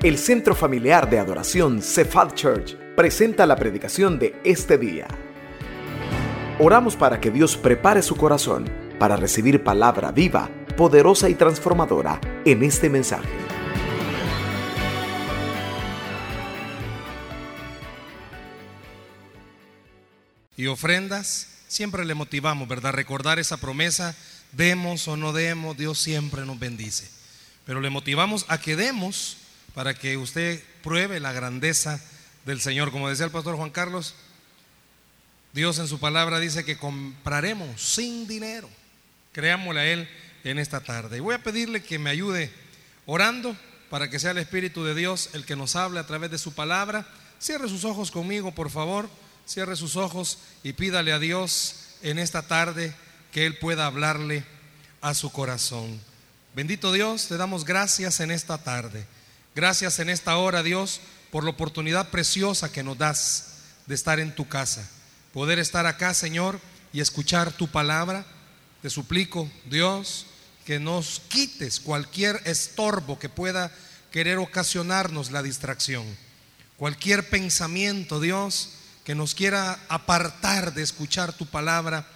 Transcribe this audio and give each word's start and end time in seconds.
El 0.00 0.16
Centro 0.16 0.54
Familiar 0.54 1.10
de 1.10 1.18
Adoración 1.18 1.82
Cephal 1.82 2.32
Church 2.32 2.76
presenta 2.94 3.46
la 3.46 3.56
predicación 3.56 4.16
de 4.16 4.40
este 4.44 4.78
día. 4.78 5.08
Oramos 6.60 6.94
para 6.94 7.20
que 7.20 7.32
Dios 7.32 7.56
prepare 7.56 8.00
su 8.02 8.14
corazón 8.14 8.70
para 9.00 9.16
recibir 9.16 9.64
palabra 9.64 10.12
viva, 10.12 10.48
poderosa 10.76 11.28
y 11.28 11.34
transformadora 11.34 12.20
en 12.44 12.62
este 12.62 12.88
mensaje. 12.88 13.28
Y 20.56 20.68
ofrendas, 20.68 21.48
siempre 21.66 22.04
le 22.04 22.14
motivamos, 22.14 22.68
¿verdad? 22.68 22.92
Recordar 22.92 23.40
esa 23.40 23.56
promesa, 23.56 24.14
demos 24.52 25.08
o 25.08 25.16
no 25.16 25.32
demos, 25.32 25.76
Dios 25.76 25.98
siempre 25.98 26.46
nos 26.46 26.60
bendice. 26.60 27.10
Pero 27.66 27.80
le 27.80 27.90
motivamos 27.90 28.46
a 28.46 28.60
que 28.60 28.76
demos 28.76 29.37
para 29.78 29.94
que 29.94 30.16
usted 30.16 30.60
pruebe 30.82 31.20
la 31.20 31.32
grandeza 31.32 32.00
del 32.44 32.60
Señor. 32.60 32.90
Como 32.90 33.08
decía 33.08 33.26
el 33.26 33.30
pastor 33.30 33.54
Juan 33.54 33.70
Carlos, 33.70 34.16
Dios 35.52 35.78
en 35.78 35.86
su 35.86 36.00
palabra 36.00 36.40
dice 36.40 36.64
que 36.64 36.76
compraremos 36.76 37.80
sin 37.80 38.26
dinero. 38.26 38.68
Creámosle 39.30 39.80
a 39.80 39.86
Él 39.86 40.08
en 40.42 40.58
esta 40.58 40.80
tarde. 40.80 41.18
Y 41.18 41.20
voy 41.20 41.36
a 41.36 41.44
pedirle 41.44 41.80
que 41.80 42.00
me 42.00 42.10
ayude 42.10 42.50
orando 43.06 43.56
para 43.88 44.10
que 44.10 44.18
sea 44.18 44.32
el 44.32 44.38
Espíritu 44.38 44.82
de 44.82 44.96
Dios 44.96 45.30
el 45.32 45.46
que 45.46 45.54
nos 45.54 45.76
hable 45.76 46.00
a 46.00 46.06
través 46.08 46.32
de 46.32 46.38
su 46.38 46.54
palabra. 46.54 47.06
Cierre 47.38 47.68
sus 47.68 47.84
ojos 47.84 48.10
conmigo, 48.10 48.52
por 48.52 48.70
favor. 48.70 49.08
Cierre 49.46 49.76
sus 49.76 49.94
ojos 49.94 50.38
y 50.64 50.72
pídale 50.72 51.12
a 51.12 51.20
Dios 51.20 51.94
en 52.02 52.18
esta 52.18 52.42
tarde 52.42 52.92
que 53.30 53.46
Él 53.46 53.56
pueda 53.58 53.86
hablarle 53.86 54.44
a 55.02 55.14
su 55.14 55.30
corazón. 55.30 56.00
Bendito 56.52 56.90
Dios, 56.90 57.28
te 57.28 57.36
damos 57.36 57.64
gracias 57.64 58.18
en 58.18 58.32
esta 58.32 58.58
tarde. 58.58 59.06
Gracias 59.58 59.98
en 59.98 60.08
esta 60.08 60.36
hora, 60.36 60.62
Dios, 60.62 61.00
por 61.32 61.42
la 61.42 61.50
oportunidad 61.50 62.10
preciosa 62.10 62.70
que 62.70 62.84
nos 62.84 62.96
das 62.96 63.54
de 63.86 63.96
estar 63.96 64.20
en 64.20 64.32
tu 64.32 64.46
casa. 64.46 64.88
Poder 65.32 65.58
estar 65.58 65.84
acá, 65.84 66.14
Señor, 66.14 66.60
y 66.92 67.00
escuchar 67.00 67.50
tu 67.50 67.66
palabra. 67.66 68.24
Te 68.82 68.88
suplico, 68.88 69.50
Dios, 69.68 70.26
que 70.64 70.78
nos 70.78 71.22
quites 71.26 71.80
cualquier 71.80 72.40
estorbo 72.44 73.18
que 73.18 73.28
pueda 73.28 73.72
querer 74.12 74.38
ocasionarnos 74.38 75.32
la 75.32 75.42
distracción. 75.42 76.06
Cualquier 76.76 77.28
pensamiento, 77.28 78.20
Dios, 78.20 78.74
que 79.02 79.16
nos 79.16 79.34
quiera 79.34 79.80
apartar 79.88 80.72
de 80.72 80.84
escuchar 80.84 81.32
tu 81.32 81.46
palabra, 81.46 82.06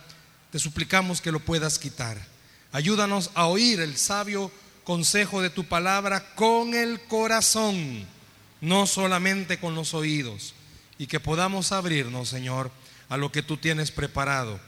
te 0.52 0.60
suplicamos 0.60 1.20
que 1.20 1.32
lo 1.32 1.40
puedas 1.40 1.80
quitar. 1.80 2.24
Ayúdanos 2.70 3.32
a 3.34 3.46
oír 3.46 3.80
el 3.80 3.96
sabio 3.96 4.52
consejo 4.84 5.40
de 5.40 5.50
tu 5.50 5.64
palabra 5.64 6.34
con 6.34 6.74
el 6.74 7.00
corazón, 7.02 8.06
no 8.60 8.86
solamente 8.86 9.58
con 9.58 9.74
los 9.74 9.94
oídos, 9.94 10.54
y 10.98 11.06
que 11.06 11.20
podamos 11.20 11.72
abrirnos, 11.72 12.28
Señor, 12.28 12.70
a 13.08 13.16
lo 13.16 13.32
que 13.32 13.42
tú 13.42 13.56
tienes 13.56 13.90
preparado. 13.90 14.60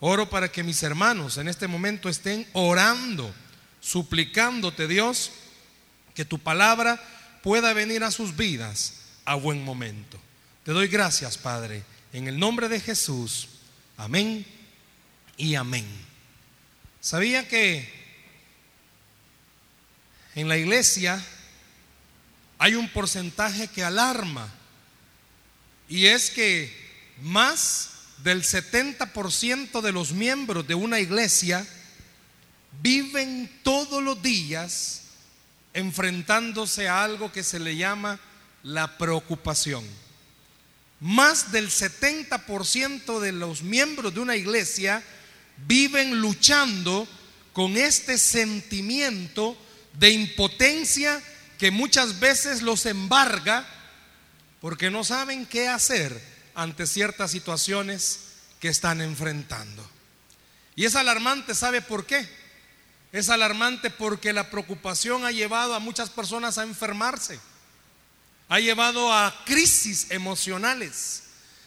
Oro 0.00 0.30
para 0.30 0.50
que 0.50 0.62
mis 0.62 0.82
hermanos 0.82 1.36
en 1.36 1.48
este 1.48 1.66
momento 1.66 2.08
estén 2.08 2.46
orando, 2.52 3.32
suplicándote, 3.80 4.88
Dios, 4.88 5.30
que 6.14 6.24
tu 6.24 6.38
palabra 6.38 7.02
pueda 7.42 7.72
venir 7.72 8.04
a 8.04 8.10
sus 8.10 8.36
vidas 8.36 8.94
a 9.24 9.34
buen 9.34 9.62
momento. 9.64 10.18
Te 10.64 10.72
doy 10.72 10.88
gracias, 10.88 11.38
Padre, 11.38 11.82
en 12.12 12.28
el 12.28 12.38
nombre 12.38 12.68
de 12.68 12.80
Jesús. 12.80 13.48
Amén 13.96 14.46
y 15.36 15.54
amén. 15.54 15.86
¿Sabía 17.00 17.46
que 17.48 17.99
en 20.34 20.48
la 20.48 20.56
iglesia 20.56 21.24
hay 22.58 22.74
un 22.74 22.88
porcentaje 22.88 23.68
que 23.68 23.82
alarma? 23.82 24.52
Y 25.88 26.06
es 26.06 26.30
que 26.30 26.74
más 27.22 27.90
del 28.22 28.42
70% 28.42 29.80
de 29.80 29.92
los 29.92 30.12
miembros 30.12 30.66
de 30.66 30.74
una 30.74 31.00
iglesia 31.00 31.66
viven 32.82 33.50
todos 33.62 34.02
los 34.02 34.22
días 34.22 35.02
enfrentándose 35.72 36.88
a 36.88 37.04
algo 37.04 37.32
que 37.32 37.42
se 37.42 37.58
le 37.58 37.76
llama 37.76 38.20
la 38.62 38.98
preocupación. 38.98 39.84
Más 41.00 41.50
del 41.52 41.70
70% 41.70 43.20
de 43.20 43.32
los 43.32 43.62
miembros 43.62 44.14
de 44.14 44.20
una 44.20 44.36
iglesia 44.36 45.02
viven 45.66 46.20
luchando 46.20 47.08
con 47.52 47.76
este 47.76 48.18
sentimiento 48.18 49.56
de 49.94 50.10
impotencia 50.10 51.22
que 51.58 51.70
muchas 51.70 52.20
veces 52.20 52.62
los 52.62 52.86
embarga 52.86 53.66
porque 54.60 54.90
no 54.90 55.04
saben 55.04 55.46
qué 55.46 55.68
hacer 55.68 56.20
ante 56.54 56.86
ciertas 56.86 57.30
situaciones 57.30 58.20
que 58.60 58.68
están 58.68 59.00
enfrentando. 59.00 59.88
Y 60.76 60.84
es 60.84 60.96
alarmante, 60.96 61.54
¿sabe 61.54 61.80
por 61.82 62.06
qué? 62.06 62.28
Es 63.12 63.28
alarmante 63.28 63.90
porque 63.90 64.32
la 64.32 64.50
preocupación 64.50 65.24
ha 65.24 65.32
llevado 65.32 65.74
a 65.74 65.80
muchas 65.80 66.10
personas 66.10 66.58
a 66.58 66.62
enfermarse 66.62 67.40
ha 68.50 68.58
llevado 68.58 69.12
a 69.12 69.32
crisis 69.44 70.08
emocionales, 70.10 71.22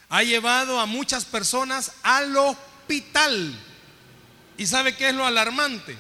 ha 0.09 0.21
llevado 0.21 0.81
a 0.81 0.85
muchas 0.85 1.23
personas 1.23 1.93
al 2.03 2.35
hospital. 2.35 3.57
¿Y 4.57 4.67
sabe 4.67 4.95
qué 4.97 5.07
es 5.07 5.15
lo 5.15 5.25
alarmante? 5.25 5.97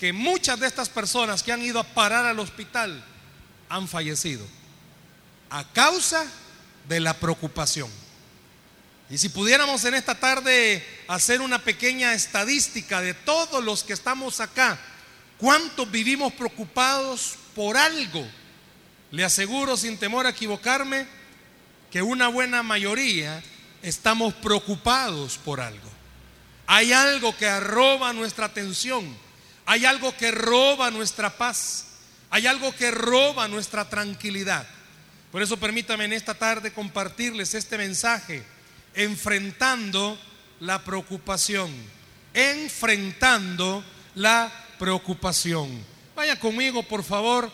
Que 0.00 0.12
muchas 0.12 0.58
de 0.58 0.66
estas 0.66 0.88
personas 0.88 1.42
que 1.42 1.52
han 1.52 1.62
ido 1.62 1.78
a 1.78 1.84
parar 1.84 2.24
al 2.24 2.38
hospital 2.38 3.04
han 3.68 3.86
fallecido 3.86 4.46
a 5.50 5.64
causa 5.72 6.24
de 6.88 7.00
la 7.00 7.14
preocupación. 7.14 7.90
Y 9.10 9.18
si 9.18 9.28
pudiéramos 9.28 9.84
en 9.84 9.94
esta 9.94 10.14
tarde 10.14 10.86
hacer 11.08 11.40
una 11.40 11.58
pequeña 11.58 12.14
estadística 12.14 13.00
de 13.00 13.12
todos 13.12 13.62
los 13.62 13.84
que 13.84 13.92
estamos 13.92 14.40
acá, 14.40 14.78
¿cuántos 15.36 15.90
vivimos 15.90 16.32
preocupados 16.32 17.34
por 17.54 17.76
algo? 17.76 18.26
Le 19.10 19.24
aseguro 19.24 19.76
sin 19.76 19.98
temor 19.98 20.26
a 20.26 20.30
equivocarme 20.30 21.06
que 21.90 22.00
una 22.00 22.28
buena 22.28 22.62
mayoría 22.62 23.42
estamos 23.82 24.32
preocupados 24.34 25.36
por 25.38 25.60
algo. 25.60 25.90
Hay 26.68 26.92
algo 26.92 27.36
que 27.36 27.48
arroba 27.48 28.12
nuestra 28.12 28.46
atención, 28.46 29.16
hay 29.70 29.86
algo 29.86 30.16
que 30.16 30.32
roba 30.32 30.90
nuestra 30.90 31.30
paz, 31.30 31.84
hay 32.28 32.48
algo 32.48 32.74
que 32.74 32.90
roba 32.90 33.46
nuestra 33.46 33.88
tranquilidad. 33.88 34.66
Por 35.30 35.42
eso 35.42 35.58
permítame 35.58 36.06
en 36.06 36.12
esta 36.12 36.34
tarde 36.34 36.72
compartirles 36.72 37.54
este 37.54 37.78
mensaje, 37.78 38.42
enfrentando 38.94 40.20
la 40.58 40.82
preocupación, 40.82 41.70
enfrentando 42.34 43.84
la 44.16 44.50
preocupación. 44.76 45.70
Vaya 46.16 46.34
conmigo, 46.40 46.82
por 46.82 47.04
favor, 47.04 47.48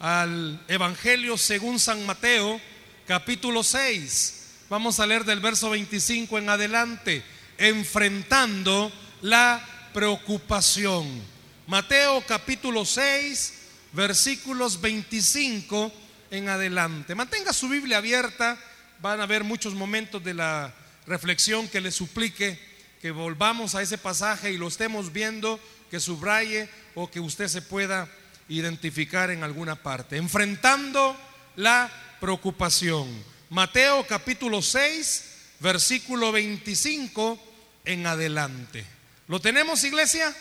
al 0.00 0.64
Evangelio 0.68 1.36
según 1.36 1.78
San 1.78 2.06
Mateo, 2.06 2.58
capítulo 3.06 3.62
6. 3.62 4.52
Vamos 4.70 5.00
a 5.00 5.06
leer 5.06 5.26
del 5.26 5.40
verso 5.40 5.68
25 5.68 6.38
en 6.38 6.48
adelante, 6.48 7.22
enfrentando 7.58 8.90
la 9.20 9.62
preocupación. 9.92 11.36
Mateo 11.68 12.24
capítulo 12.26 12.86
6, 12.86 13.52
versículos 13.92 14.80
25 14.80 15.92
en 16.30 16.48
adelante. 16.48 17.14
Mantenga 17.14 17.52
su 17.52 17.68
Biblia 17.68 17.98
abierta, 17.98 18.58
van 19.02 19.20
a 19.20 19.24
haber 19.24 19.44
muchos 19.44 19.74
momentos 19.74 20.24
de 20.24 20.32
la 20.32 20.72
reflexión 21.06 21.68
que 21.68 21.82
le 21.82 21.90
suplique 21.90 22.58
que 23.02 23.10
volvamos 23.10 23.74
a 23.74 23.82
ese 23.82 23.98
pasaje 23.98 24.50
y 24.50 24.56
lo 24.56 24.66
estemos 24.66 25.12
viendo, 25.12 25.60
que 25.90 26.00
subraye 26.00 26.70
o 26.94 27.10
que 27.10 27.20
usted 27.20 27.48
se 27.48 27.60
pueda 27.60 28.08
identificar 28.48 29.30
en 29.30 29.44
alguna 29.44 29.76
parte. 29.76 30.16
Enfrentando 30.16 31.14
la 31.56 31.92
preocupación. 32.18 33.08
Mateo 33.50 34.06
capítulo 34.06 34.62
6, 34.62 35.24
versículo 35.60 36.32
25 36.32 37.38
en 37.84 38.06
adelante. 38.06 38.86
¿Lo 39.26 39.38
tenemos, 39.38 39.84
iglesia? 39.84 40.34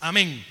Amén. 0.00 0.44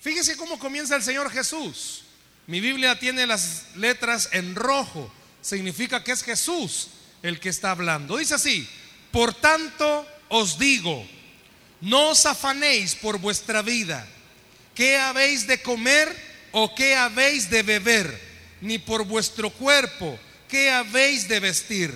Fíjese 0.00 0.36
cómo 0.36 0.58
comienza 0.58 0.96
el 0.96 1.02
Señor 1.02 1.30
Jesús. 1.30 2.04
Mi 2.46 2.60
Biblia 2.60 2.98
tiene 2.98 3.26
las 3.26 3.66
letras 3.76 4.28
en 4.32 4.54
rojo. 4.54 5.12
Significa 5.40 6.02
que 6.02 6.12
es 6.12 6.22
Jesús 6.22 6.88
el 7.22 7.40
que 7.40 7.48
está 7.48 7.72
hablando. 7.72 8.16
Dice 8.16 8.34
así, 8.34 8.68
por 9.10 9.34
tanto 9.34 10.06
os 10.28 10.58
digo, 10.58 11.06
no 11.80 12.10
os 12.10 12.26
afanéis 12.26 12.94
por 12.94 13.18
vuestra 13.18 13.62
vida 13.62 14.08
¿qué 14.74 14.96
habéis 14.96 15.46
de 15.46 15.60
comer 15.62 16.14
o 16.52 16.74
qué 16.74 16.94
habéis 16.96 17.50
de 17.50 17.62
beber? 17.62 18.32
Ni 18.60 18.78
por 18.78 19.04
vuestro 19.04 19.50
cuerpo, 19.50 20.18
¿qué 20.48 20.70
habéis 20.70 21.28
de 21.28 21.40
vestir? 21.40 21.92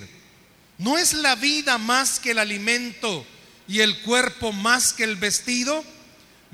¿No 0.77 0.97
es 0.97 1.13
la 1.13 1.35
vida 1.35 1.77
más 1.77 2.19
que 2.19 2.31
el 2.31 2.39
alimento 2.39 3.25
y 3.67 3.79
el 3.79 4.01
cuerpo 4.01 4.51
más 4.51 4.93
que 4.93 5.03
el 5.03 5.15
vestido? 5.15 5.83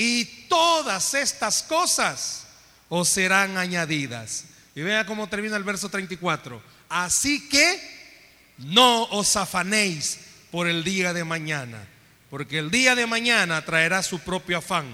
Y 0.00 0.46
todas 0.48 1.12
estas 1.14 1.64
cosas 1.64 2.44
os 2.88 3.08
serán 3.08 3.56
añadidas. 3.56 4.44
Y 4.76 4.82
vea 4.82 5.04
cómo 5.04 5.28
termina 5.28 5.56
el 5.56 5.64
verso 5.64 5.88
34. 5.88 6.62
Así 6.88 7.48
que 7.48 8.14
no 8.58 9.06
os 9.06 9.34
afanéis 9.34 10.20
por 10.52 10.68
el 10.68 10.84
día 10.84 11.12
de 11.12 11.24
mañana, 11.24 11.84
porque 12.30 12.60
el 12.60 12.70
día 12.70 12.94
de 12.94 13.08
mañana 13.08 13.64
traerá 13.64 14.04
su 14.04 14.20
propio 14.20 14.58
afán. 14.58 14.86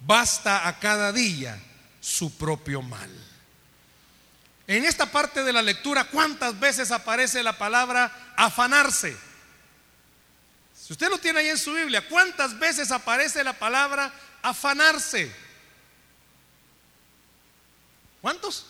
Basta 0.00 0.66
a 0.66 0.76
cada 0.80 1.12
día 1.12 1.56
su 2.00 2.36
propio 2.36 2.82
mal. 2.82 3.10
En 4.66 4.84
esta 4.84 5.06
parte 5.06 5.44
de 5.44 5.52
la 5.52 5.62
lectura, 5.62 6.02
¿cuántas 6.02 6.58
veces 6.58 6.90
aparece 6.90 7.44
la 7.44 7.56
palabra 7.56 8.32
afanarse? 8.36 9.16
Si 10.76 10.92
usted 10.94 11.08
lo 11.08 11.18
tiene 11.18 11.38
ahí 11.38 11.48
en 11.50 11.58
su 11.58 11.72
Biblia, 11.72 12.08
¿cuántas 12.08 12.58
veces 12.58 12.90
aparece 12.90 13.44
la 13.44 13.52
palabra 13.52 14.12
afanarse? 14.42 15.32
¿Cuántos? 18.20 18.66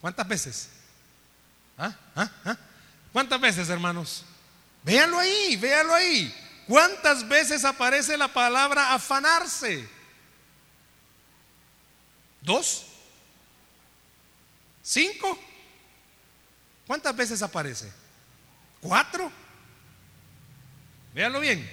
¿Cuántas 0.00 0.26
veces? 0.26 0.68
¿Ah? 1.76 1.94
¿Ah? 2.14 2.30
¿Ah? 2.44 2.56
¿Cuántas 3.12 3.40
veces, 3.40 3.68
hermanos? 3.68 4.24
Véanlo 4.82 5.18
ahí, 5.18 5.56
véanlo 5.56 5.94
ahí. 5.94 6.34
¿Cuántas 6.66 7.26
veces 7.28 7.64
aparece 7.64 8.16
la 8.16 8.28
palabra 8.28 8.94
afanarse? 8.94 9.88
¿Dos? 12.40 12.86
¿Cinco? 14.82 15.38
¿Cuántas 16.86 17.14
veces 17.14 17.42
aparece? 17.42 17.92
¿Cuatro? 18.80 19.30
Véanlo 21.14 21.40
bien. 21.40 21.68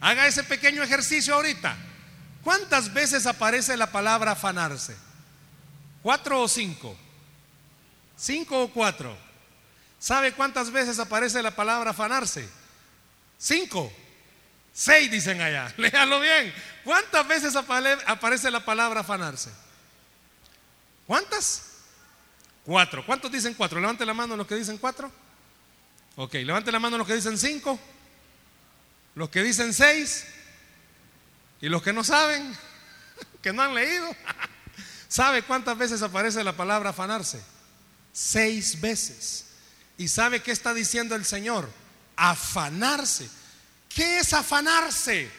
Haga 0.00 0.26
ese 0.26 0.44
pequeño 0.44 0.82
ejercicio 0.82 1.34
ahorita. 1.34 1.76
¿Cuántas 2.44 2.92
veces 2.92 3.26
aparece 3.26 3.76
la 3.76 3.90
palabra 3.90 4.32
afanarse? 4.32 4.96
¿Cuatro 6.02 6.40
o 6.42 6.48
cinco? 6.48 6.96
¿Cinco 8.16 8.62
o 8.62 8.68
cuatro? 8.68 9.16
¿Sabe 9.98 10.32
cuántas 10.32 10.70
veces 10.70 10.98
aparece 10.98 11.42
la 11.42 11.54
palabra 11.54 11.90
afanarse? 11.90 12.48
Cinco. 13.38 13.92
Seis 14.72 15.10
dicen 15.10 15.40
allá. 15.42 15.72
Léalo 15.78 16.20
bien. 16.20 16.54
¿Cuántas 16.84 17.26
veces 17.28 17.54
aparece 17.54 18.50
la 18.50 18.64
palabra 18.64 19.00
afanarse? 19.00 19.50
¿Cuántas? 21.06 21.62
Cuatro. 22.64 23.04
¿Cuántos 23.04 23.30
dicen 23.30 23.54
cuatro? 23.54 23.80
Levante 23.80 24.06
la 24.06 24.14
mano 24.14 24.36
los 24.36 24.46
que 24.46 24.54
dicen 24.54 24.78
cuatro. 24.78 25.10
Ok, 26.16 26.34
levante 26.34 26.72
la 26.72 26.78
mano 26.78 26.96
los 26.96 27.06
que 27.06 27.14
dicen 27.14 27.36
cinco. 27.36 27.78
Los 29.14 29.28
que 29.28 29.42
dicen 29.42 29.74
seis. 29.74 30.26
Y 31.60 31.68
los 31.68 31.82
que 31.82 31.92
no 31.92 32.04
saben, 32.04 32.56
que 33.42 33.52
no 33.52 33.62
han 33.62 33.74
leído. 33.74 34.08
¿Sabe 35.08 35.42
cuántas 35.42 35.76
veces 35.76 36.02
aparece 36.02 36.44
la 36.44 36.56
palabra 36.56 36.90
afanarse? 36.90 37.42
Seis 38.12 38.80
veces. 38.80 39.46
¿Y 39.98 40.08
sabe 40.08 40.42
qué 40.42 40.52
está 40.52 40.72
diciendo 40.72 41.14
el 41.14 41.24
Señor? 41.24 41.68
Afanarse. 42.16 43.28
¿Qué 43.88 44.20
es 44.20 44.32
afanarse? 44.32 45.30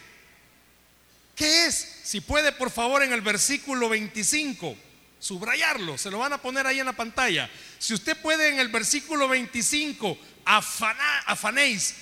¿Qué 1.36 1.66
es? 1.66 2.02
Si 2.04 2.22
puede, 2.22 2.52
por 2.52 2.70
favor, 2.70 3.02
en 3.02 3.14
el 3.14 3.22
versículo 3.22 3.90
25, 3.90 4.76
subrayarlo, 5.20 5.98
se 5.98 6.12
lo 6.12 6.20
van 6.20 6.34
a 6.34 6.42
poner 6.42 6.68
ahí 6.68 6.80
en 6.80 6.86
la 6.86 6.94
pantalla. 6.94 7.50
Si 7.80 7.94
usted 7.94 8.22
puede 8.22 8.50
en 8.50 8.60
el 8.60 8.68
versículo 8.68 9.28
25, 9.28 10.18
afanéis, 10.46 11.96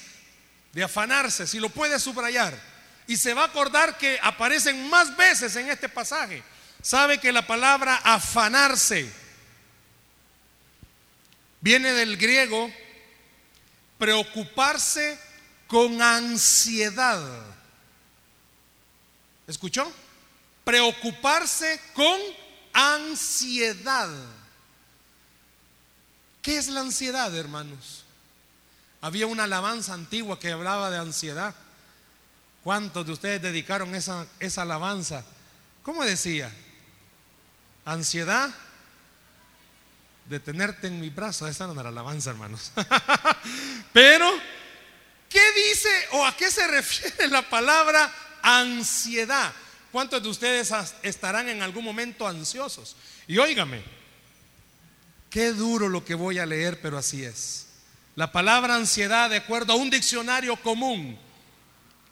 de 0.74 0.84
afanarse, 0.84 1.48
si 1.48 1.60
lo 1.60 1.70
puede 1.70 2.00
subrayar, 2.00 2.60
y 3.10 3.18
se 3.18 3.34
va 3.34 3.42
a 3.42 3.48
acordar 3.48 3.98
que 3.98 4.20
aparecen 4.22 4.88
más 4.88 5.18
veces 5.18 5.56
en 5.56 5.68
este 5.68 5.90
pasaje. 5.90 6.44
Sabe 6.82 7.18
que 7.18 7.32
la 7.32 7.46
palabra 7.46 8.00
afanarse 8.04 9.12
Viene 11.62 11.92
del 11.92 12.18
griego 12.18 12.72
preocuparse 13.98 15.20
con 15.68 16.02
ansiedad. 16.02 17.22
¿Escuchó? 19.46 19.92
Preocuparse 20.64 21.82
con 21.94 22.18
ansiedad. 22.72 24.10
¿Qué 26.42 26.58
es 26.58 26.70
la 26.70 26.82
ansiedad, 26.82 27.36
hermanos? 27.36 28.06
Había 29.02 29.28
una 29.28 29.44
alabanza 29.46 29.94
antigua 29.94 30.40
que 30.40 30.52
hablaba 30.52 30.90
de 30.90 31.00
ansiedad. 31.00 31.56
¿Cuántos 32.64 33.06
de 33.06 33.14
ustedes 33.14 33.42
dedicaron 33.42 33.96
esa, 33.96 34.28
esa 34.40 34.64
alabanza? 34.64 35.24
¿Cómo 35.84 36.04
decía? 36.04 36.52
Ansiedad 37.86 38.54
de 40.30 40.40
tenerte 40.40 40.88
en 40.88 41.00
mi 41.00 41.10
brazo. 41.10 41.48
Esa 41.48 41.66
no 41.66 41.74
era 41.74 41.84
la 41.84 41.90
alabanza, 41.90 42.30
hermanos. 42.30 42.72
Pero, 43.94 44.30
¿qué 45.28 45.42
dice 45.70 45.90
o 46.12 46.26
a 46.26 46.36
qué 46.38 46.52
se 46.52 46.68
refiere 46.68 47.28
la 47.30 47.50
palabra 47.50 48.14
ansiedad? 48.42 49.52
¿Cuántos 49.92 50.22
de 50.22 50.30
ustedes 50.30 50.72
estarán 51.02 51.50
en 51.50 51.64
algún 51.64 51.84
momento 51.84 52.28
ansiosos? 52.28 52.96
Y 53.28 53.40
óigame, 53.40 53.84
qué 55.30 55.52
duro 55.52 55.90
lo 55.90 56.06
que 56.06 56.14
voy 56.14 56.38
a 56.38 56.46
leer, 56.46 56.80
pero 56.80 56.98
así 56.98 57.24
es. 57.24 57.68
La 58.16 58.32
palabra 58.32 58.76
ansiedad, 58.76 59.30
de 59.30 59.38
acuerdo 59.38 59.74
a 59.74 59.78
un 59.78 59.90
diccionario 59.90 60.56
común, 60.58 61.18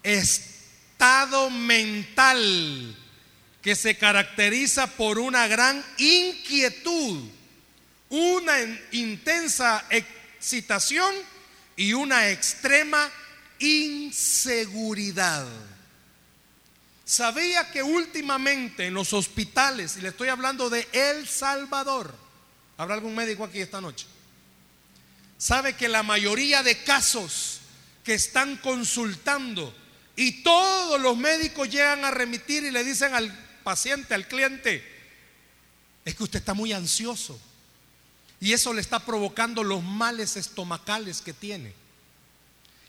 estado 0.02 1.50
mental 1.50 2.96
que 3.62 3.74
se 3.74 3.96
caracteriza 3.96 4.86
por 4.86 5.18
una 5.18 5.46
gran 5.46 5.84
inquietud 5.98 7.38
una 8.10 8.54
intensa 8.92 9.84
excitación 9.90 11.14
y 11.76 11.92
una 11.92 12.30
extrema 12.30 13.10
inseguridad. 13.58 15.46
Sabía 17.04 17.70
que 17.70 17.82
últimamente 17.82 18.86
en 18.86 18.94
los 18.94 19.12
hospitales, 19.12 19.96
y 19.96 20.02
le 20.02 20.08
estoy 20.10 20.28
hablando 20.28 20.68
de 20.68 20.86
El 20.92 21.26
Salvador, 21.26 22.14
¿habrá 22.76 22.94
algún 22.94 23.14
médico 23.14 23.44
aquí 23.44 23.60
esta 23.60 23.80
noche? 23.80 24.06
Sabe 25.38 25.74
que 25.74 25.88
la 25.88 26.02
mayoría 26.02 26.62
de 26.62 26.82
casos 26.82 27.60
que 28.04 28.14
están 28.14 28.56
consultando 28.56 29.74
y 30.20 30.42
todos 30.42 31.00
los 31.00 31.16
médicos 31.16 31.70
llegan 31.70 32.04
a 32.04 32.10
remitir 32.10 32.64
y 32.64 32.72
le 32.72 32.82
dicen 32.82 33.14
al 33.14 33.32
paciente, 33.62 34.14
al 34.14 34.26
cliente, 34.26 34.82
es 36.04 36.16
que 36.16 36.24
usted 36.24 36.40
está 36.40 36.54
muy 36.54 36.72
ansioso. 36.72 37.38
Y 38.40 38.52
eso 38.52 38.74
le 38.74 38.80
está 38.80 38.98
provocando 38.98 39.62
los 39.62 39.80
males 39.80 40.36
estomacales 40.36 41.20
que 41.20 41.32
tiene. 41.32 41.72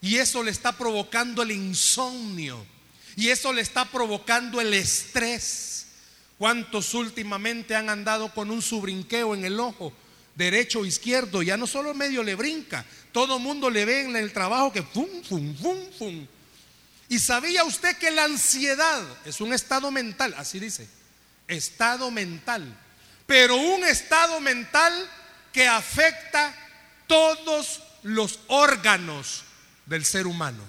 Y 0.01 0.15
eso 0.15 0.41
le 0.41 0.50
está 0.50 0.71
provocando 0.71 1.43
el 1.43 1.51
insomnio. 1.51 2.65
Y 3.15 3.29
eso 3.29 3.53
le 3.53 3.62
está 3.62 3.86
provocando 3.86 4.59
el 4.59 4.74
estrés. 4.74 5.86
¿Cuántos 6.39 6.95
últimamente 6.95 7.75
han 7.75 7.91
andado 7.91 8.33
con 8.33 8.50
un 8.50 8.63
subrinqueo 8.63 9.36
en 9.36 9.45
el 9.45 9.59
ojo? 9.59 9.93
Derecho 10.33 10.79
o 10.79 10.86
izquierdo. 10.86 11.43
Ya 11.43 11.57
no 11.57 11.67
solo 11.67 11.93
medio 11.93 12.24
le 12.24 12.33
brinca. 12.33 12.83
Todo 13.12 13.38
mundo 13.38 13.69
le 13.69 13.86
ve 13.86 14.01
en 14.01 14.15
el 14.15 14.33
trabajo 14.33 14.74
que 14.74 14.81
fum, 14.81 15.21
fum, 15.21 15.55
fum, 15.55 15.77
fum. 15.95 16.27
¿Y 17.10 17.18
sabía 17.18 17.63
usted 17.63 17.98
que 17.98 18.12
la 18.12 18.25
ansiedad 18.25 19.04
es 19.25 19.42
un 19.42 19.51
estado 19.51 19.89
mental? 19.89 20.36
Así 20.38 20.60
dice. 20.60 20.88
Estado 21.48 22.12
mental. 22.12 22.72
Pero 23.25 23.56
un 23.56 23.84
estado 23.84 24.39
mental 24.39 24.94
que 25.51 25.68
afecta 25.68 26.56
todos 27.08 27.82
los 28.04 28.39
órganos 28.48 29.44
del 29.88 30.06
ser 30.06 30.28
humano. 30.28 30.63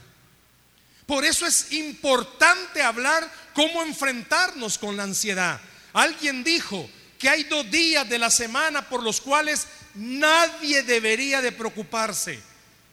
Por 1.05 1.27
eso 1.27 1.47
es 1.47 1.73
importante 1.73 2.83
hablar 2.83 3.31
cómo 3.53 3.83
enfrentarnos 3.83 4.79
con 4.79 4.97
la 4.97 5.03
ansiedad. 5.03 5.61
Alguien 5.93 6.43
dijo 6.43 6.89
que 7.19 7.29
hay 7.29 7.45
dos 7.45 7.71
días 7.71 8.09
de 8.09 8.19
la 8.19 8.31
semana 8.31 8.89
por 8.89 9.03
los 9.03 9.21
cuales 9.21 9.67
nadie 9.95 10.83
debería 10.85 11.43
de 11.43 11.53
preocuparse. 11.53 12.41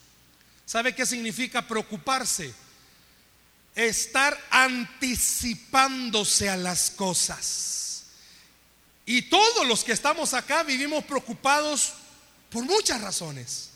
¿Sabe 0.65 0.93
qué 0.93 1.05
significa 1.05 1.67
preocuparse? 1.67 2.53
Estar 3.77 4.37
anticipándose 4.49 6.49
a 6.49 6.57
las 6.57 6.89
cosas. 6.89 8.05
Y 9.05 9.21
todos 9.21 9.67
los 9.67 9.83
que 9.83 9.93
estamos 9.93 10.33
acá 10.33 10.63
vivimos 10.63 11.05
preocupados 11.05 11.93
por 12.49 12.63
muchas 12.63 12.99
razones. 12.99 13.69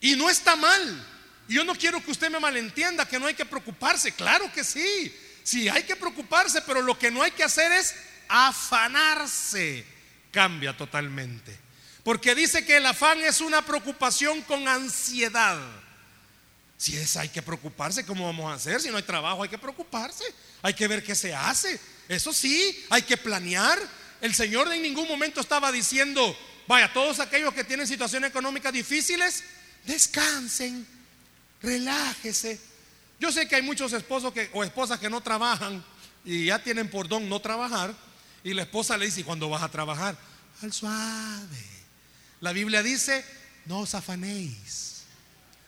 Y 0.00 0.16
no 0.16 0.28
está 0.28 0.56
mal. 0.56 1.06
Yo 1.48 1.64
no 1.64 1.74
quiero 1.74 2.04
que 2.04 2.10
usted 2.10 2.30
me 2.30 2.40
malentienda 2.40 3.08
que 3.08 3.18
no 3.18 3.26
hay 3.26 3.34
que 3.34 3.46
preocuparse. 3.46 4.12
Claro 4.12 4.52
que 4.52 4.64
sí. 4.64 5.14
Sí, 5.44 5.68
hay 5.68 5.84
que 5.84 5.96
preocuparse, 5.96 6.60
pero 6.62 6.82
lo 6.82 6.98
que 6.98 7.10
no 7.10 7.22
hay 7.22 7.30
que 7.30 7.44
hacer 7.44 7.72
es 7.72 7.94
afanarse. 8.28 9.86
Cambia 10.30 10.76
totalmente. 10.76 11.58
Porque 12.02 12.34
dice 12.34 12.66
que 12.66 12.76
el 12.76 12.86
afán 12.86 13.20
es 13.20 13.40
una 13.40 13.64
preocupación 13.64 14.42
con 14.42 14.68
ansiedad. 14.68 15.58
Si 16.78 16.96
es, 16.96 17.16
hay 17.16 17.28
que 17.28 17.42
preocuparse, 17.42 18.06
¿cómo 18.06 18.24
vamos 18.24 18.50
a 18.50 18.54
hacer? 18.54 18.80
Si 18.80 18.88
no 18.88 18.96
hay 18.96 19.02
trabajo, 19.02 19.42
hay 19.42 19.48
que 19.48 19.58
preocuparse. 19.58 20.22
Hay 20.62 20.74
que 20.74 20.86
ver 20.86 21.02
qué 21.02 21.16
se 21.16 21.34
hace. 21.34 21.78
Eso 22.08 22.32
sí, 22.32 22.86
hay 22.88 23.02
que 23.02 23.16
planear. 23.16 23.76
El 24.20 24.32
Señor 24.32 24.72
en 24.72 24.82
ningún 24.82 25.08
momento 25.08 25.40
estaba 25.40 25.72
diciendo, 25.72 26.36
vaya, 26.68 26.92
todos 26.92 27.18
aquellos 27.18 27.52
que 27.52 27.64
tienen 27.64 27.88
situaciones 27.88 28.30
económicas 28.30 28.72
difíciles, 28.72 29.42
descansen, 29.86 30.86
relájese. 31.60 32.60
Yo 33.18 33.32
sé 33.32 33.48
que 33.48 33.56
hay 33.56 33.62
muchos 33.62 33.92
esposos 33.92 34.32
que, 34.32 34.48
o 34.52 34.62
esposas 34.62 35.00
que 35.00 35.10
no 35.10 35.20
trabajan 35.20 35.84
y 36.24 36.46
ya 36.46 36.62
tienen 36.62 36.88
por 36.88 37.08
don 37.08 37.28
no 37.28 37.40
trabajar. 37.40 37.92
Y 38.44 38.54
la 38.54 38.62
esposa 38.62 38.96
le 38.96 39.06
dice, 39.06 39.22
¿y 39.22 39.24
cuándo 39.24 39.48
vas 39.48 39.64
a 39.64 39.68
trabajar? 39.68 40.16
Al 40.62 40.72
suave. 40.72 41.66
La 42.40 42.52
Biblia 42.52 42.84
dice, 42.84 43.24
no 43.66 43.80
os 43.80 43.96
afanéis. 43.96 44.97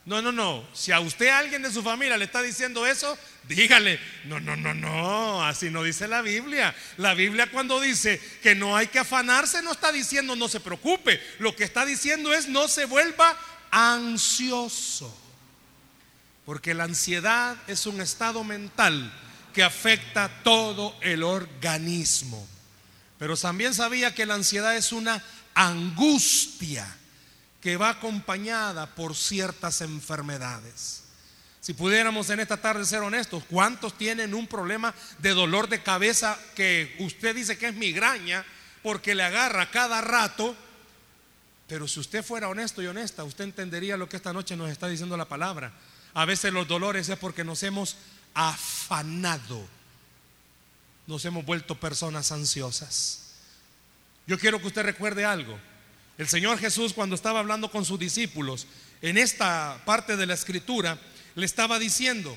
No, 0.06 0.22
no, 0.22 0.32
no. 0.32 0.66
Si 0.72 0.92
a 0.92 1.00
usted 1.00 1.28
alguien 1.28 1.62
de 1.62 1.72
su 1.72 1.82
familia 1.82 2.16
le 2.16 2.24
está 2.24 2.40
diciendo 2.42 2.86
eso, 2.86 3.18
dígale, 3.48 4.00
no, 4.24 4.40
no, 4.40 4.56
no, 4.56 4.74
no, 4.74 5.44
así 5.44 5.70
no 5.70 5.82
dice 5.82 6.08
la 6.08 6.22
Biblia. 6.22 6.74
La 6.96 7.14
Biblia 7.14 7.50
cuando 7.50 7.80
dice 7.80 8.20
que 8.42 8.54
no 8.54 8.76
hay 8.76 8.86
que 8.86 8.98
afanarse, 8.98 9.62
no 9.62 9.72
está 9.72 9.92
diciendo 9.92 10.36
no 10.36 10.48
se 10.48 10.60
preocupe. 10.60 11.20
Lo 11.38 11.54
que 11.54 11.64
está 11.64 11.84
diciendo 11.84 12.32
es 12.32 12.48
no 12.48 12.66
se 12.66 12.86
vuelva 12.86 13.38
ansioso. 13.70 15.16
Porque 16.46 16.74
la 16.74 16.84
ansiedad 16.84 17.56
es 17.66 17.86
un 17.86 18.00
estado 18.00 18.42
mental 18.42 19.12
que 19.52 19.62
afecta 19.62 20.30
todo 20.42 20.96
el 21.02 21.22
organismo. 21.22 22.48
Pero 23.18 23.36
también 23.36 23.74
sabía 23.74 24.14
que 24.14 24.24
la 24.24 24.34
ansiedad 24.34 24.74
es 24.74 24.92
una 24.92 25.22
angustia 25.54 26.96
que 27.60 27.76
va 27.76 27.90
acompañada 27.90 28.86
por 28.86 29.14
ciertas 29.14 29.80
enfermedades. 29.80 31.04
Si 31.60 31.74
pudiéramos 31.74 32.30
en 32.30 32.40
esta 32.40 32.56
tarde 32.56 32.86
ser 32.86 33.02
honestos, 33.02 33.44
¿cuántos 33.48 33.96
tienen 33.96 34.34
un 34.34 34.46
problema 34.46 34.94
de 35.18 35.30
dolor 35.30 35.68
de 35.68 35.82
cabeza 35.82 36.38
que 36.54 36.96
usted 37.00 37.34
dice 37.34 37.58
que 37.58 37.68
es 37.68 37.74
migraña 37.74 38.44
porque 38.82 39.14
le 39.14 39.22
agarra 39.22 39.70
cada 39.70 40.00
rato? 40.00 40.56
Pero 41.68 41.86
si 41.86 42.00
usted 42.00 42.24
fuera 42.24 42.48
honesto 42.48 42.82
y 42.82 42.86
honesta, 42.86 43.24
usted 43.24 43.44
entendería 43.44 43.98
lo 43.98 44.08
que 44.08 44.16
esta 44.16 44.32
noche 44.32 44.56
nos 44.56 44.70
está 44.70 44.88
diciendo 44.88 45.16
la 45.18 45.28
palabra. 45.28 45.72
A 46.14 46.24
veces 46.24 46.52
los 46.52 46.66
dolores 46.66 47.08
es 47.10 47.18
porque 47.18 47.44
nos 47.44 47.62
hemos 47.62 47.96
afanado, 48.32 49.62
nos 51.06 51.24
hemos 51.26 51.44
vuelto 51.44 51.78
personas 51.78 52.32
ansiosas. 52.32 53.34
Yo 54.26 54.38
quiero 54.38 54.60
que 54.60 54.68
usted 54.68 54.82
recuerde 54.82 55.24
algo. 55.26 55.58
El 56.20 56.28
Señor 56.28 56.58
Jesús 56.58 56.92
cuando 56.92 57.14
estaba 57.14 57.38
hablando 57.38 57.70
con 57.70 57.86
sus 57.86 57.98
discípulos 57.98 58.66
en 59.00 59.16
esta 59.16 59.80
parte 59.86 60.18
de 60.18 60.26
la 60.26 60.34
escritura, 60.34 60.98
le 61.34 61.46
estaba 61.46 61.78
diciendo, 61.78 62.36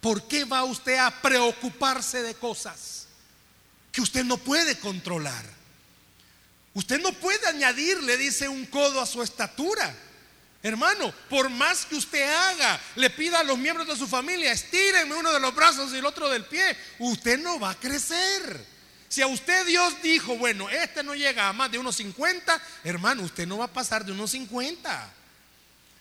¿por 0.00 0.26
qué 0.26 0.46
va 0.46 0.64
usted 0.64 0.96
a 0.96 1.10
preocuparse 1.20 2.22
de 2.22 2.32
cosas 2.32 3.08
que 3.92 4.00
usted 4.00 4.24
no 4.24 4.38
puede 4.38 4.78
controlar? 4.78 5.44
Usted 6.72 6.98
no 7.02 7.12
puede 7.12 7.46
añadir, 7.46 8.02
le 8.02 8.16
dice, 8.16 8.48
un 8.48 8.64
codo 8.64 9.02
a 9.02 9.06
su 9.06 9.22
estatura. 9.22 9.94
Hermano, 10.62 11.12
por 11.28 11.50
más 11.50 11.84
que 11.84 11.96
usted 11.96 12.26
haga, 12.26 12.80
le 12.96 13.10
pida 13.10 13.40
a 13.40 13.44
los 13.44 13.58
miembros 13.58 13.86
de 13.86 13.96
su 13.96 14.06
familia, 14.06 14.50
estírenme 14.50 15.14
uno 15.14 15.30
de 15.30 15.40
los 15.40 15.54
brazos 15.54 15.92
y 15.92 15.98
el 15.98 16.06
otro 16.06 16.30
del 16.30 16.46
pie, 16.46 16.74
usted 17.00 17.38
no 17.38 17.60
va 17.60 17.72
a 17.72 17.78
crecer. 17.78 18.73
Si 19.14 19.22
a 19.22 19.28
usted 19.28 19.64
Dios 19.64 20.02
dijo, 20.02 20.36
bueno, 20.36 20.68
este 20.68 21.04
no 21.04 21.14
llega 21.14 21.48
a 21.48 21.52
más 21.52 21.70
de 21.70 21.78
unos 21.78 21.94
50, 21.94 22.60
hermano, 22.82 23.22
usted 23.22 23.46
no 23.46 23.58
va 23.58 23.66
a 23.66 23.72
pasar 23.72 24.04
de 24.04 24.10
unos 24.10 24.32
50. 24.32 25.12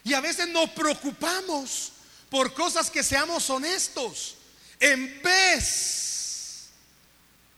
Y 0.04 0.16
a 0.16 0.20
veces 0.20 0.48
nos 0.48 0.72
preocupamos 0.72 1.92
por 2.32 2.56
cosas 2.56 2.90
que 2.90 3.04
seamos 3.04 3.48
honestos. 3.52 4.38
En 4.80 5.22
vez 5.22 6.72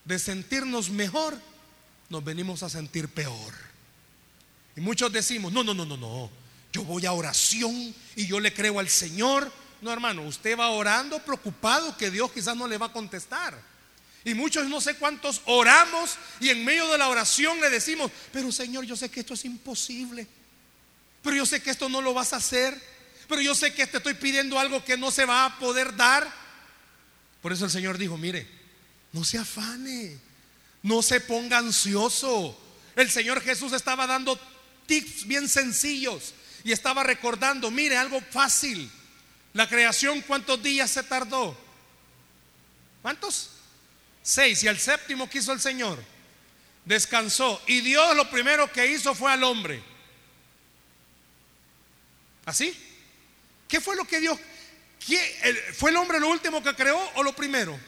de 0.03 0.19
sentirnos 0.19 0.89
mejor, 0.89 1.39
nos 2.09 2.21
venimos 2.21 2.62
a 2.62 2.69
sentir 2.69 3.07
peor. 3.07 3.53
Y 4.75 4.81
muchos 4.81 5.09
decimos, 5.09 5.53
no, 5.53 5.63
no, 5.63 5.74
no, 5.74 5.85
no, 5.85 5.95
no, 5.95 6.29
yo 6.74 6.83
voy 6.83 7.05
a 7.05 7.13
oración 7.13 7.95
y 8.17 8.27
yo 8.27 8.41
le 8.41 8.53
creo 8.53 8.77
al 8.77 8.89
Señor. 8.89 9.50
No, 9.79 9.89
hermano, 9.89 10.24
usted 10.24 10.59
va 10.59 10.71
orando 10.71 11.17
preocupado 11.19 11.95
que 11.95 12.12
Dios 12.12 12.29
quizás 12.33 12.57
no 12.57 12.67
le 12.67 12.77
va 12.77 12.88
a 12.88 12.91
contestar. 12.91 13.57
Y 14.25 14.34
muchos 14.34 14.67
no 14.67 14.82
sé 14.82 14.96
cuántos 14.96 15.44
oramos 15.46 16.17
y 16.39 16.50
en 16.50 16.65
medio 16.65 16.88
de 16.91 16.98
la 16.98 17.10
oración 17.10 17.62
le 17.62 17.70
decimos, 17.70 18.12
pero 18.34 18.51
Señor, 18.51 18.84
yo 18.84 18.98
sé 18.98 19.10
que 19.10 19.20
esto 19.20 19.36
es 19.36 19.46
imposible. 19.46 20.27
Pero 21.22 21.38
yo 21.38 21.46
sé 21.46 21.62
que 21.62 21.70
esto 21.70 21.88
no 21.89 22.01
lo 22.01 22.13
vas 22.13 22.34
a 22.34 22.38
hacer. 22.38 22.79
Pero 23.27 23.41
yo 23.41 23.53
sé 23.53 23.74
que 23.74 23.86
te 23.86 23.98
estoy 23.98 24.15
pidiendo 24.15 24.60
algo 24.60 24.84
que 24.84 24.98
no 24.98 25.12
se 25.12 25.25
va 25.25 25.46
a 25.46 25.60
poder 25.60 25.96
dar. 25.96 26.27
Por 27.41 27.53
eso 27.53 27.65
el 27.65 27.72
Señor 27.72 28.00
dijo, 28.00 28.17
mire, 28.17 28.48
no 29.12 29.24
se 29.24 29.38
afane. 29.38 30.20
No 30.82 31.03
se 31.03 31.20
ponga 31.20 31.60
ansioso. 31.60 32.60
El 32.96 33.12
Señor 33.12 33.41
Jesús 33.41 33.74
estaba 33.74 34.08
dando 34.08 34.39
tips 34.88 35.27
bien 35.27 35.48
sencillos 35.48 36.34
y 36.63 36.72
estaba 36.72 37.03
recordando, 37.03 37.70
mire, 37.70 37.96
algo 37.98 38.22
fácil. 38.22 38.89
La 39.53 39.70
creación, 39.70 40.22
¿cuántos 40.22 40.62
días 40.63 40.89
se 40.89 41.03
tardó? 41.03 41.55
¿Cuántos? 43.03 43.51
Seis. 44.25 44.63
Y 44.63 44.67
al 44.67 44.79
séptimo 44.79 45.29
quiso 45.29 45.53
el 45.53 45.62
Señor. 45.62 46.03
Descansó. 46.84 47.62
Y 47.67 47.82
Dios 47.82 48.15
lo 48.15 48.27
primero 48.29 48.70
que 48.72 48.88
hizo 48.88 49.13
fue 49.13 49.32
al 49.32 49.44
hombre. 49.44 49.82
¿Así? 52.44 52.75
¿Qué 53.67 53.79
fue 53.79 53.96
lo 53.96 54.05
que 54.05 54.20
Dios... 54.20 54.38
¿Fue 55.77 55.91
el 55.91 55.98
hombre 55.98 56.20
lo 56.20 56.29
último 56.29 56.63
que 56.63 56.74
creó 56.74 57.00
o 57.13 57.22
lo 57.22 57.36
primero? 57.36 57.79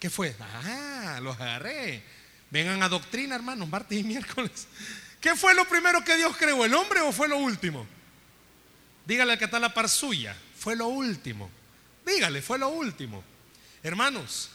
¿Qué 0.00 0.08
fue? 0.08 0.34
Ah, 0.40 1.20
los 1.22 1.38
agarré. 1.38 2.02
Vengan 2.50 2.82
a 2.82 2.88
doctrina, 2.88 3.34
hermanos, 3.34 3.68
martes 3.68 3.98
y 3.98 4.02
miércoles. 4.02 4.66
¿Qué 5.20 5.36
fue 5.36 5.54
lo 5.54 5.66
primero 5.66 6.02
que 6.02 6.16
Dios 6.16 6.34
creó? 6.38 6.64
¿El 6.64 6.72
hombre 6.72 7.00
o 7.02 7.12
fue 7.12 7.28
lo 7.28 7.36
último? 7.36 7.86
Dígale 9.04 9.32
al 9.32 9.38
que 9.38 9.44
está 9.44 9.58
la 9.58 9.74
par 9.74 9.90
suya. 9.90 10.34
Fue 10.58 10.74
lo 10.74 10.88
último. 10.88 11.50
Dígale, 12.06 12.40
fue 12.40 12.58
lo 12.58 12.70
último. 12.70 13.22
Hermanos, 13.84 14.48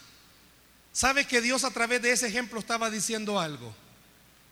¿sabe 0.92 1.26
que 1.26 1.40
Dios 1.40 1.64
a 1.64 1.70
través 1.70 2.02
de 2.02 2.12
ese 2.12 2.28
ejemplo 2.28 2.60
estaba 2.60 2.90
diciendo 2.90 3.40
algo? 3.40 3.76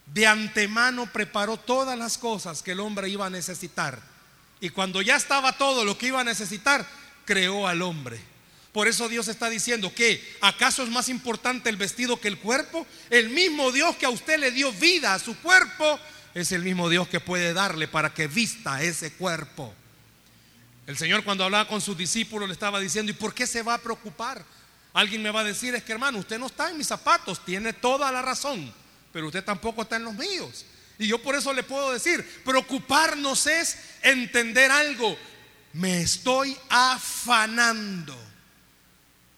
De 0.06 0.24
antemano 0.24 1.12
preparó 1.12 1.56
todas 1.56 1.98
las 1.98 2.16
cosas 2.16 2.62
que 2.62 2.72
el 2.72 2.80
hombre 2.80 3.08
iba 3.08 3.26
a 3.26 3.30
necesitar. 3.30 4.00
Y 4.60 4.70
cuando 4.70 5.02
ya 5.02 5.16
estaba 5.16 5.58
todo 5.58 5.84
lo 5.84 5.98
que 5.98 6.06
iba 6.06 6.20
a 6.20 6.24
necesitar, 6.24 6.86
creó 7.24 7.66
al 7.66 7.82
hombre. 7.82 8.20
Por 8.70 8.86
eso 8.86 9.08
Dios 9.08 9.26
está 9.26 9.50
diciendo 9.50 9.92
que 9.92 10.36
acaso 10.40 10.84
es 10.84 10.90
más 10.90 11.08
importante 11.08 11.70
el 11.70 11.76
vestido 11.76 12.20
que 12.20 12.28
el 12.28 12.38
cuerpo. 12.38 12.86
El 13.10 13.30
mismo 13.30 13.72
Dios 13.72 13.96
que 13.96 14.06
a 14.06 14.10
usted 14.10 14.38
le 14.38 14.52
dio 14.52 14.70
vida 14.70 15.12
a 15.12 15.18
su 15.18 15.36
cuerpo 15.38 15.98
es 16.34 16.52
el 16.52 16.62
mismo 16.62 16.88
Dios 16.88 17.08
que 17.08 17.18
puede 17.18 17.52
darle 17.52 17.88
para 17.88 18.14
que 18.14 18.28
vista 18.28 18.80
ese 18.80 19.12
cuerpo. 19.14 19.74
El 20.86 20.96
Señor 20.96 21.24
cuando 21.24 21.42
hablaba 21.42 21.66
con 21.66 21.80
sus 21.80 21.98
discípulos 21.98 22.48
le 22.48 22.52
estaba 22.52 22.78
diciendo, 22.78 23.10
¿y 23.10 23.16
por 23.16 23.34
qué 23.34 23.44
se 23.44 23.62
va 23.62 23.74
a 23.74 23.78
preocupar? 23.78 24.44
Alguien 24.98 25.22
me 25.22 25.30
va 25.30 25.42
a 25.42 25.44
decir, 25.44 25.76
es 25.76 25.84
que 25.84 25.92
hermano, 25.92 26.18
usted 26.18 26.40
no 26.40 26.46
está 26.46 26.70
en 26.70 26.76
mis 26.76 26.88
zapatos, 26.88 27.44
tiene 27.44 27.72
toda 27.72 28.10
la 28.10 28.20
razón, 28.20 28.74
pero 29.12 29.28
usted 29.28 29.44
tampoco 29.44 29.82
está 29.82 29.94
en 29.94 30.02
los 30.02 30.14
míos. 30.14 30.64
Y 30.98 31.06
yo 31.06 31.22
por 31.22 31.36
eso 31.36 31.52
le 31.52 31.62
puedo 31.62 31.92
decir, 31.92 32.42
preocuparnos 32.44 33.46
es 33.46 33.78
entender 34.02 34.72
algo. 34.72 35.16
Me 35.74 36.02
estoy 36.02 36.56
afanando. 36.68 38.18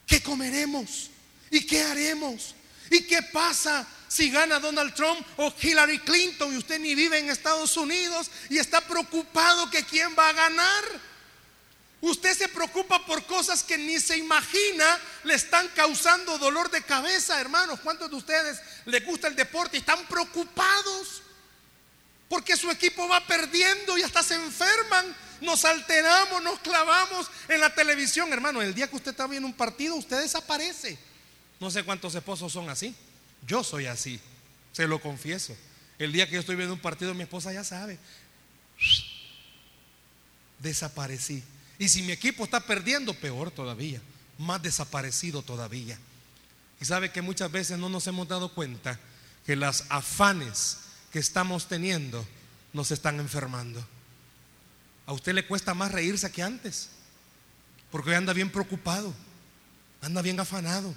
¿Qué 0.06 0.22
comeremos? 0.22 1.10
¿Y 1.50 1.66
qué 1.66 1.82
haremos? 1.82 2.54
¿Y 2.90 3.02
qué 3.02 3.20
pasa 3.30 3.86
si 4.08 4.30
gana 4.30 4.60
Donald 4.60 4.94
Trump 4.94 5.20
o 5.36 5.52
Hillary 5.60 5.98
Clinton 5.98 6.54
y 6.54 6.56
usted 6.56 6.80
ni 6.80 6.94
vive 6.94 7.18
en 7.18 7.28
Estados 7.28 7.76
Unidos 7.76 8.30
y 8.48 8.56
está 8.56 8.80
preocupado 8.80 9.68
que 9.68 9.84
quién 9.84 10.16
va 10.18 10.30
a 10.30 10.32
ganar? 10.32 10.84
Usted 12.02 12.34
se 12.34 12.48
preocupa 12.48 13.04
por 13.04 13.26
cosas 13.26 13.62
que 13.62 13.76
ni 13.76 14.00
se 14.00 14.16
imagina 14.16 14.98
le 15.24 15.34
están 15.34 15.68
causando 15.68 16.38
dolor 16.38 16.70
de 16.70 16.82
cabeza, 16.82 17.38
hermanos. 17.38 17.80
¿Cuántos 17.80 18.08
de 18.08 18.16
ustedes 18.16 18.58
les 18.86 19.04
gusta 19.04 19.28
el 19.28 19.36
deporte 19.36 19.76
y 19.76 19.80
están 19.80 20.06
preocupados? 20.06 21.22
Porque 22.28 22.56
su 22.56 22.70
equipo 22.70 23.06
va 23.06 23.26
perdiendo 23.26 23.98
y 23.98 24.02
hasta 24.02 24.22
se 24.22 24.34
enferman. 24.34 25.14
Nos 25.42 25.64
alteramos, 25.66 26.42
nos 26.42 26.58
clavamos 26.60 27.26
en 27.48 27.60
la 27.60 27.74
televisión, 27.74 28.32
hermano. 28.32 28.62
El 28.62 28.74
día 28.74 28.88
que 28.88 28.96
usted 28.96 29.10
está 29.10 29.26
viendo 29.26 29.46
un 29.46 29.54
partido, 29.54 29.94
usted 29.96 30.20
desaparece. 30.20 30.98
No 31.58 31.70
sé 31.70 31.82
cuántos 31.82 32.14
esposos 32.14 32.50
son 32.50 32.70
así. 32.70 32.94
Yo 33.46 33.62
soy 33.62 33.86
así, 33.86 34.20
se 34.72 34.86
lo 34.86 35.00
confieso. 35.00 35.54
El 35.98 36.12
día 36.12 36.26
que 36.26 36.34
yo 36.34 36.40
estoy 36.40 36.56
viendo 36.56 36.72
un 36.72 36.80
partido, 36.80 37.12
mi 37.12 37.24
esposa 37.24 37.52
ya 37.52 37.62
sabe. 37.62 37.98
Desaparecí. 40.58 41.42
Y 41.80 41.88
si 41.88 42.02
mi 42.02 42.12
equipo 42.12 42.44
está 42.44 42.60
perdiendo, 42.60 43.14
peor 43.14 43.50
todavía, 43.50 44.02
más 44.36 44.62
desaparecido 44.62 45.40
todavía. 45.40 45.98
Y 46.78 46.84
sabe 46.84 47.10
que 47.10 47.22
muchas 47.22 47.50
veces 47.50 47.78
no 47.78 47.88
nos 47.88 48.06
hemos 48.06 48.28
dado 48.28 48.52
cuenta 48.52 49.00
que 49.46 49.56
las 49.56 49.86
afanes 49.88 50.76
que 51.10 51.18
estamos 51.18 51.68
teniendo 51.68 52.22
nos 52.74 52.90
están 52.90 53.18
enfermando. 53.18 53.82
A 55.06 55.14
usted 55.14 55.32
le 55.32 55.46
cuesta 55.46 55.72
más 55.72 55.90
reírse 55.90 56.30
que 56.30 56.42
antes, 56.42 56.90
porque 57.90 58.14
anda 58.14 58.34
bien 58.34 58.50
preocupado, 58.50 59.14
anda 60.02 60.20
bien 60.20 60.38
afanado. 60.38 60.94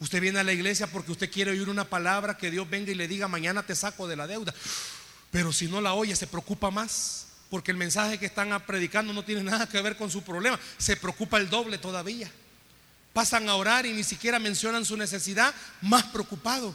Usted 0.00 0.20
viene 0.20 0.40
a 0.40 0.44
la 0.44 0.52
iglesia 0.52 0.88
porque 0.88 1.12
usted 1.12 1.30
quiere 1.30 1.52
oír 1.52 1.68
una 1.68 1.88
palabra 1.88 2.36
que 2.36 2.50
Dios 2.50 2.68
venga 2.68 2.90
y 2.90 2.96
le 2.96 3.06
diga, 3.06 3.28
mañana 3.28 3.62
te 3.64 3.76
saco 3.76 4.08
de 4.08 4.16
la 4.16 4.26
deuda. 4.26 4.52
Pero 5.30 5.52
si 5.52 5.68
no 5.68 5.80
la 5.80 5.94
oye, 5.94 6.16
se 6.16 6.26
preocupa 6.26 6.72
más 6.72 7.23
porque 7.50 7.70
el 7.70 7.76
mensaje 7.76 8.18
que 8.18 8.26
están 8.26 8.60
predicando 8.66 9.12
no 9.12 9.24
tiene 9.24 9.42
nada 9.42 9.68
que 9.68 9.80
ver 9.80 9.96
con 9.96 10.10
su 10.10 10.22
problema. 10.22 10.58
Se 10.78 10.96
preocupa 10.96 11.38
el 11.38 11.48
doble 11.48 11.78
todavía. 11.78 12.30
Pasan 13.12 13.48
a 13.48 13.54
orar 13.54 13.86
y 13.86 13.92
ni 13.92 14.02
siquiera 14.02 14.38
mencionan 14.38 14.84
su 14.84 14.96
necesidad, 14.96 15.54
más 15.80 16.04
preocupado. 16.04 16.74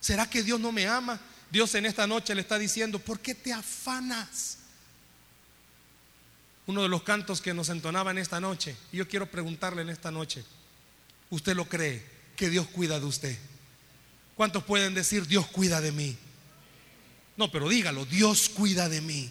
¿Será 0.00 0.28
que 0.28 0.42
Dios 0.42 0.60
no 0.60 0.70
me 0.70 0.86
ama? 0.86 1.18
Dios 1.50 1.74
en 1.74 1.86
esta 1.86 2.06
noche 2.06 2.34
le 2.34 2.42
está 2.42 2.58
diciendo, 2.58 2.98
¿por 2.98 3.20
qué 3.20 3.34
te 3.34 3.52
afanas? 3.52 4.58
Uno 6.66 6.82
de 6.82 6.88
los 6.90 7.02
cantos 7.02 7.40
que 7.40 7.54
nos 7.54 7.70
entonaba 7.70 8.10
en 8.10 8.18
esta 8.18 8.40
noche, 8.40 8.76
y 8.92 8.98
yo 8.98 9.08
quiero 9.08 9.30
preguntarle 9.30 9.80
en 9.80 9.88
esta 9.88 10.10
noche, 10.10 10.44
¿usted 11.30 11.56
lo 11.56 11.66
cree 11.66 12.04
que 12.36 12.50
Dios 12.50 12.66
cuida 12.66 13.00
de 13.00 13.06
usted? 13.06 13.38
¿Cuántos 14.34 14.62
pueden 14.64 14.92
decir, 14.92 15.26
Dios 15.26 15.46
cuida 15.46 15.80
de 15.80 15.92
mí? 15.92 16.18
No, 17.38 17.50
pero 17.50 17.68
dígalo, 17.68 18.04
Dios 18.04 18.50
cuida 18.50 18.90
de 18.90 19.00
mí. 19.00 19.30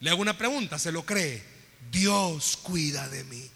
Le 0.00 0.10
hago 0.10 0.22
una 0.22 0.38
pregunta, 0.38 0.78
¿se 0.78 0.92
lo 0.92 1.04
cree? 1.04 1.42
Dios 1.90 2.56
cuida 2.62 3.08
de 3.08 3.24
mí. 3.24 3.50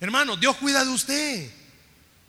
Hermano, 0.00 0.36
Dios 0.36 0.56
cuida 0.56 0.84
de 0.84 0.90
usted. 0.90 1.50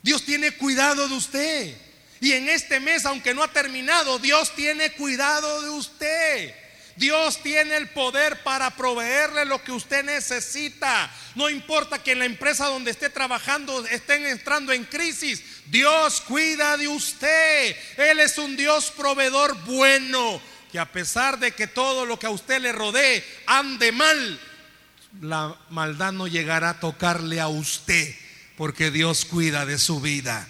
Dios 0.01 0.23
tiene 0.23 0.51
cuidado 0.51 1.07
de 1.07 1.15
usted. 1.15 1.77
Y 2.21 2.33
en 2.33 2.47
este 2.47 2.79
mes, 2.79 3.05
aunque 3.05 3.33
no 3.33 3.43
ha 3.43 3.51
terminado, 3.51 4.19
Dios 4.19 4.53
tiene 4.55 4.91
cuidado 4.93 5.61
de 5.61 5.69
usted. 5.69 6.55
Dios 6.95 7.41
tiene 7.43 7.75
el 7.75 7.89
poder 7.89 8.41
para 8.43 8.69
proveerle 8.69 9.43
lo 9.43 9.61
que 9.61 9.71
usted 9.71 10.05
necesita. 10.05 11.11
No 11.33 11.49
importa 11.49 12.01
que 12.01 12.13
en 12.13 12.19
la 12.19 12.25
empresa 12.25 12.67
donde 12.67 12.91
esté 12.91 13.09
trabajando 13.09 13.85
estén 13.87 14.25
entrando 14.25 14.71
en 14.71 14.85
crisis. 14.85 15.43
Dios 15.65 16.21
cuida 16.21 16.77
de 16.77 16.87
usted. 16.87 17.75
Él 17.97 18.19
es 18.19 18.37
un 18.37 18.55
Dios 18.55 18.91
proveedor 18.95 19.55
bueno 19.65 20.41
que 20.75 20.79
a 20.81 20.91
pesar 20.91 21.39
de 21.39 21.53
que 21.53 21.67
todo 21.67 22.05
lo 22.05 22.19
que 22.19 22.27
a 22.27 22.31
usted 22.31 22.59
le 22.59 22.73
rodee 22.73 23.23
ande 23.45 23.93
mal, 23.93 24.41
la 25.21 25.57
maldad 25.69 26.11
no 26.11 26.27
llegará 26.27 26.71
a 26.71 26.79
tocarle 26.81 27.39
a 27.39 27.47
usted, 27.47 28.13
porque 28.57 28.91
Dios 28.91 29.23
cuida 29.23 29.65
de 29.65 29.77
su 29.77 30.01
vida. 30.01 30.45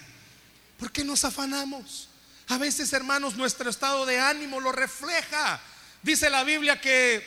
¿Por 0.80 0.92
qué 0.92 1.04
nos 1.04 1.26
afanamos? 1.26 2.10
A 2.48 2.58
veces, 2.58 2.92
hermanos, 2.92 3.36
nuestro 3.36 3.70
estado 3.70 4.04
de 4.08 4.20
ánimo 4.20 4.60
lo 4.60 4.72
refleja. 4.72 5.62
Dice 6.02 6.32
la 6.32 6.44
Biblia 6.44 6.82
que 6.82 7.24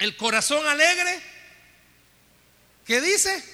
el 0.00 0.16
corazón 0.16 0.66
alegre, 0.66 1.22
¿qué 2.84 3.00
dice? 3.00 3.44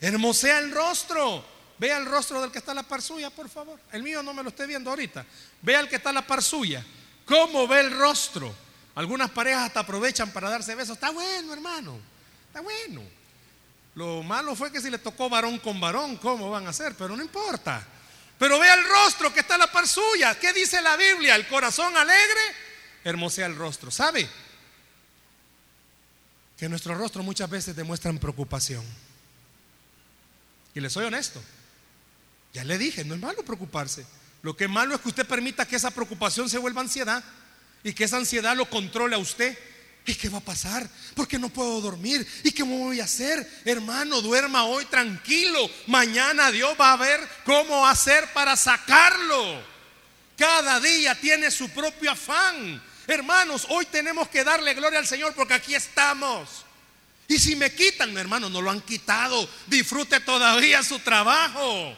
Hermosea 0.00 0.60
el 0.60 0.70
rostro. 0.70 1.44
Vea 1.76 1.98
el 1.98 2.06
rostro 2.06 2.40
del 2.40 2.52
que 2.52 2.58
está 2.58 2.70
a 2.70 2.76
la 2.76 2.84
par 2.84 3.02
suya, 3.02 3.30
por 3.30 3.48
favor. 3.48 3.80
El 3.90 4.04
mío 4.04 4.22
no 4.22 4.32
me 4.32 4.44
lo 4.44 4.50
esté 4.50 4.64
viendo 4.68 4.90
ahorita. 4.90 5.26
Vea 5.60 5.80
el 5.80 5.88
que 5.88 5.96
está 5.96 6.10
a 6.10 6.12
la 6.12 6.24
par 6.24 6.40
suya. 6.40 6.86
¿Cómo 7.30 7.68
ve 7.68 7.78
el 7.78 7.96
rostro? 7.96 8.52
Algunas 8.96 9.30
parejas 9.30 9.66
hasta 9.66 9.80
aprovechan 9.80 10.32
para 10.32 10.50
darse 10.50 10.74
besos. 10.74 10.96
Está 10.96 11.10
bueno, 11.10 11.52
hermano. 11.52 11.96
Está 12.48 12.60
bueno. 12.60 13.02
Lo 13.94 14.24
malo 14.24 14.56
fue 14.56 14.72
que 14.72 14.80
si 14.80 14.90
le 14.90 14.98
tocó 14.98 15.30
varón 15.30 15.60
con 15.60 15.80
varón, 15.80 16.16
¿cómo 16.16 16.50
van 16.50 16.66
a 16.66 16.70
hacer? 16.70 16.96
Pero 16.96 17.16
no 17.16 17.22
importa. 17.22 17.86
Pero 18.36 18.58
vea 18.58 18.74
el 18.74 18.84
rostro 18.84 19.32
que 19.32 19.40
está 19.40 19.54
a 19.54 19.58
la 19.58 19.70
par 19.70 19.86
suya. 19.86 20.36
¿Qué 20.40 20.52
dice 20.52 20.82
la 20.82 20.96
Biblia? 20.96 21.36
El 21.36 21.46
corazón 21.46 21.96
alegre 21.96 22.40
hermosea 23.04 23.46
el 23.46 23.54
rostro. 23.54 23.92
¿Sabe? 23.92 24.28
Que 26.58 26.68
nuestro 26.68 26.96
rostro 26.96 27.22
muchas 27.22 27.48
veces 27.48 27.76
demuestran 27.76 28.18
preocupación. 28.18 28.84
Y 30.74 30.80
le 30.80 30.90
soy 30.90 31.04
honesto. 31.04 31.40
Ya 32.52 32.64
le 32.64 32.76
dije, 32.76 33.04
no 33.04 33.14
es 33.14 33.20
malo 33.20 33.44
preocuparse. 33.44 34.04
Lo 34.42 34.56
que 34.56 34.64
es 34.64 34.70
malo 34.70 34.94
es 34.94 35.00
que 35.00 35.08
usted 35.08 35.26
permita 35.26 35.66
que 35.66 35.76
esa 35.76 35.90
preocupación 35.90 36.48
se 36.48 36.58
vuelva 36.58 36.80
ansiedad 36.80 37.22
y 37.82 37.92
que 37.92 38.04
esa 38.04 38.16
ansiedad 38.16 38.56
lo 38.56 38.68
controle 38.68 39.14
a 39.14 39.18
usted. 39.18 39.56
¿Y 40.06 40.14
qué 40.14 40.28
va 40.28 40.38
a 40.38 40.42
pasar? 40.42 40.88
Porque 41.14 41.38
no 41.38 41.50
puedo 41.50 41.80
dormir. 41.80 42.26
¿Y 42.42 42.52
qué 42.52 42.62
voy 42.62 43.00
a 43.00 43.04
hacer? 43.04 43.48
Hermano, 43.64 44.22
duerma 44.22 44.64
hoy 44.64 44.86
tranquilo. 44.86 45.70
Mañana 45.86 46.50
Dios 46.50 46.74
va 46.80 46.92
a 46.92 46.96
ver 46.96 47.20
cómo 47.44 47.86
hacer 47.86 48.32
para 48.32 48.56
sacarlo. 48.56 49.62
Cada 50.36 50.80
día 50.80 51.14
tiene 51.20 51.50
su 51.50 51.68
propio 51.68 52.10
afán. 52.10 52.82
Hermanos, 53.06 53.66
hoy 53.68 53.84
tenemos 53.86 54.28
que 54.28 54.42
darle 54.42 54.72
gloria 54.72 54.98
al 54.98 55.06
Señor 55.06 55.34
porque 55.34 55.54
aquí 55.54 55.74
estamos. 55.74 56.64
Y 57.28 57.38
si 57.38 57.54
me 57.54 57.72
quitan, 57.72 58.16
hermano, 58.16 58.48
no 58.48 58.62
lo 58.62 58.70
han 58.70 58.80
quitado. 58.80 59.48
Disfrute 59.66 60.20
todavía 60.20 60.82
su 60.82 60.98
trabajo. 61.00 61.94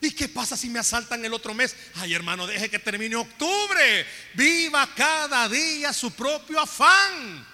¿Y 0.00 0.12
qué 0.12 0.28
pasa 0.28 0.56
si 0.56 0.70
me 0.70 0.78
asaltan 0.78 1.24
el 1.24 1.34
otro 1.34 1.52
mes? 1.52 1.76
Ay, 1.96 2.14
hermano, 2.14 2.46
deje 2.46 2.70
que 2.70 2.78
termine 2.78 3.16
octubre. 3.16 4.06
Viva 4.34 4.88
cada 4.94 5.48
día 5.48 5.92
su 5.92 6.10
propio 6.12 6.58
afán. 6.58 7.46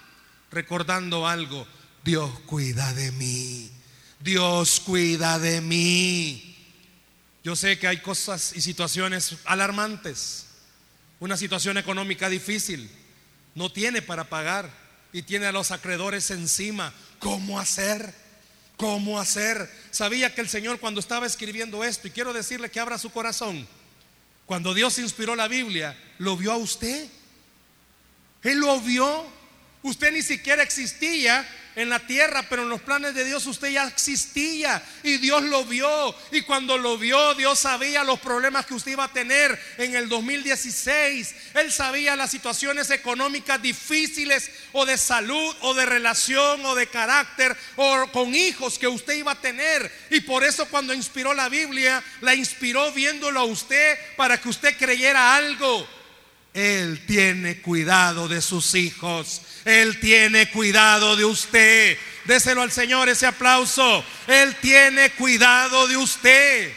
Recordando 0.50 1.26
algo, 1.26 1.66
Dios 2.04 2.30
cuida 2.46 2.94
de 2.94 3.10
mí. 3.12 3.70
Dios 4.20 4.80
cuida 4.80 5.38
de 5.38 5.60
mí. 5.60 6.56
Yo 7.42 7.56
sé 7.56 7.78
que 7.78 7.88
hay 7.88 7.98
cosas 7.98 8.52
y 8.54 8.60
situaciones 8.60 9.36
alarmantes. 9.44 10.46
Una 11.18 11.36
situación 11.36 11.78
económica 11.78 12.28
difícil. 12.28 12.90
No 13.54 13.72
tiene 13.72 14.02
para 14.02 14.28
pagar 14.28 14.70
y 15.12 15.22
tiene 15.22 15.46
a 15.46 15.52
los 15.52 15.70
acreedores 15.72 16.30
encima. 16.30 16.92
¿Cómo 17.18 17.58
hacer? 17.58 18.14
¿Cómo 18.76 19.18
hacer? 19.18 19.70
Sabía 19.90 20.34
que 20.34 20.40
el 20.40 20.48
Señor 20.48 20.78
cuando 20.80 21.00
estaba 21.00 21.26
escribiendo 21.26 21.82
esto, 21.82 22.08
y 22.08 22.10
quiero 22.10 22.32
decirle 22.32 22.70
que 22.70 22.80
abra 22.80 22.98
su 22.98 23.10
corazón, 23.10 23.66
cuando 24.44 24.74
Dios 24.74 24.98
inspiró 24.98 25.34
la 25.34 25.48
Biblia, 25.48 25.98
lo 26.18 26.36
vio 26.36 26.52
a 26.52 26.56
usted. 26.56 27.08
Él 28.42 28.58
lo 28.58 28.80
vio. 28.80 29.26
Usted 29.82 30.12
ni 30.12 30.22
siquiera 30.22 30.62
existía 30.62 31.46
en 31.76 31.90
la 31.90 32.00
tierra, 32.00 32.42
pero 32.48 32.62
en 32.62 32.70
los 32.70 32.80
planes 32.80 33.14
de 33.14 33.24
Dios 33.24 33.44
usted 33.46 33.68
ya 33.68 33.86
existía 33.86 34.82
y 35.02 35.18
Dios 35.18 35.42
lo 35.42 35.64
vio. 35.64 36.14
Y 36.32 36.40
cuando 36.40 36.78
lo 36.78 36.96
vio, 36.96 37.34
Dios 37.34 37.58
sabía 37.58 38.02
los 38.02 38.18
problemas 38.18 38.64
que 38.64 38.74
usted 38.74 38.92
iba 38.92 39.04
a 39.04 39.12
tener 39.12 39.58
en 39.76 39.94
el 39.94 40.08
2016. 40.08 41.34
Él 41.54 41.70
sabía 41.70 42.16
las 42.16 42.30
situaciones 42.30 42.90
económicas 42.90 43.60
difíciles 43.60 44.50
o 44.72 44.86
de 44.86 44.96
salud 44.96 45.54
o 45.60 45.74
de 45.74 45.84
relación 45.84 46.64
o 46.64 46.74
de 46.74 46.86
carácter 46.86 47.56
o 47.76 48.06
con 48.10 48.34
hijos 48.34 48.78
que 48.78 48.88
usted 48.88 49.14
iba 49.14 49.32
a 49.32 49.40
tener. 49.40 49.92
Y 50.10 50.20
por 50.20 50.44
eso 50.44 50.66
cuando 50.66 50.94
inspiró 50.94 51.34
la 51.34 51.50
Biblia, 51.50 52.02
la 52.22 52.34
inspiró 52.34 52.90
viéndolo 52.92 53.40
a 53.40 53.44
usted 53.44 53.98
para 54.16 54.40
que 54.40 54.48
usted 54.48 54.76
creyera 54.78 55.36
algo. 55.36 55.95
Él 56.56 57.04
tiene 57.06 57.60
cuidado 57.60 58.28
de 58.28 58.40
sus 58.40 58.74
hijos. 58.74 59.42
Él 59.66 60.00
tiene 60.00 60.50
cuidado 60.50 61.14
de 61.14 61.26
usted. 61.26 61.98
Déselo 62.24 62.62
al 62.62 62.72
Señor 62.72 63.10
ese 63.10 63.26
aplauso. 63.26 64.02
Él 64.26 64.56
tiene 64.62 65.10
cuidado 65.10 65.86
de 65.86 65.98
usted. 65.98 66.72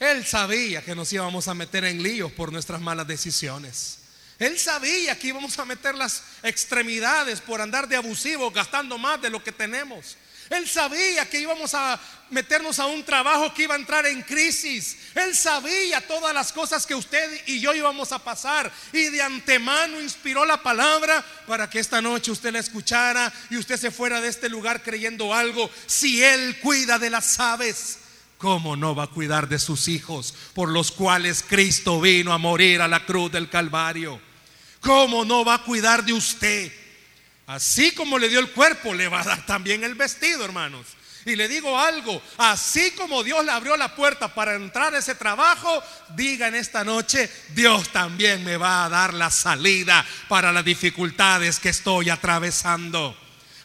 Él 0.00 0.24
sabía 0.24 0.82
que 0.82 0.94
nos 0.94 1.12
íbamos 1.12 1.48
a 1.48 1.54
meter 1.54 1.84
en 1.84 2.02
líos 2.02 2.32
por 2.32 2.50
nuestras 2.50 2.80
malas 2.80 3.06
decisiones. 3.06 3.98
Él 4.38 4.58
sabía 4.58 5.18
que 5.18 5.28
íbamos 5.28 5.58
a 5.58 5.66
meter 5.66 5.94
las 5.94 6.22
extremidades 6.42 7.42
por 7.42 7.60
andar 7.60 7.88
de 7.88 7.96
abusivos, 7.96 8.54
gastando 8.54 8.96
más 8.96 9.20
de 9.20 9.28
lo 9.28 9.44
que 9.44 9.52
tenemos. 9.52 10.16
Él 10.50 10.68
sabía 10.68 11.28
que 11.28 11.40
íbamos 11.40 11.74
a 11.74 11.98
meternos 12.30 12.78
a 12.78 12.86
un 12.86 13.04
trabajo 13.04 13.52
que 13.52 13.64
iba 13.64 13.74
a 13.74 13.78
entrar 13.78 14.06
en 14.06 14.22
crisis. 14.22 14.96
Él 15.14 15.34
sabía 15.34 16.06
todas 16.06 16.34
las 16.34 16.52
cosas 16.52 16.86
que 16.86 16.94
usted 16.94 17.42
y 17.46 17.60
yo 17.60 17.74
íbamos 17.74 18.12
a 18.12 18.18
pasar. 18.18 18.70
Y 18.92 19.08
de 19.08 19.22
antemano 19.22 20.00
inspiró 20.00 20.44
la 20.44 20.62
palabra 20.62 21.24
para 21.46 21.68
que 21.68 21.78
esta 21.78 22.00
noche 22.00 22.30
usted 22.30 22.52
la 22.52 22.60
escuchara 22.60 23.32
y 23.50 23.56
usted 23.56 23.76
se 23.76 23.90
fuera 23.90 24.20
de 24.20 24.28
este 24.28 24.48
lugar 24.48 24.82
creyendo 24.82 25.34
algo. 25.34 25.70
Si 25.86 26.22
Él 26.22 26.58
cuida 26.60 26.98
de 26.98 27.10
las 27.10 27.38
aves. 27.40 27.98
¿Cómo 28.38 28.76
no 28.76 28.94
va 28.94 29.04
a 29.04 29.10
cuidar 29.10 29.48
de 29.48 29.58
sus 29.58 29.88
hijos 29.88 30.34
por 30.52 30.68
los 30.68 30.92
cuales 30.92 31.42
Cristo 31.42 32.00
vino 32.02 32.34
a 32.34 32.38
morir 32.38 32.82
a 32.82 32.88
la 32.88 33.06
cruz 33.06 33.32
del 33.32 33.48
Calvario? 33.48 34.20
¿Cómo 34.80 35.24
no 35.24 35.44
va 35.44 35.54
a 35.54 35.62
cuidar 35.64 36.04
de 36.04 36.12
usted? 36.12 36.70
Así 37.46 37.92
como 37.92 38.18
le 38.18 38.28
dio 38.28 38.40
el 38.40 38.50
cuerpo, 38.50 38.92
le 38.92 39.08
va 39.08 39.20
a 39.20 39.24
dar 39.24 39.46
también 39.46 39.84
el 39.84 39.94
vestido, 39.94 40.44
hermanos. 40.44 40.86
Y 41.26 41.34
le 41.34 41.48
digo 41.48 41.76
algo, 41.76 42.22
así 42.38 42.92
como 42.92 43.24
Dios 43.24 43.44
le 43.44 43.50
abrió 43.50 43.76
la 43.76 43.96
puerta 43.96 44.32
para 44.32 44.54
entrar 44.54 44.94
a 44.94 44.98
ese 44.98 45.16
trabajo, 45.16 45.82
diga 46.14 46.46
en 46.46 46.54
esta 46.54 46.84
noche, 46.84 47.28
Dios 47.48 47.88
también 47.88 48.44
me 48.44 48.56
va 48.56 48.84
a 48.84 48.88
dar 48.88 49.12
la 49.12 49.28
salida 49.30 50.06
para 50.28 50.52
las 50.52 50.64
dificultades 50.64 51.58
que 51.58 51.70
estoy 51.70 52.10
atravesando. 52.10 53.16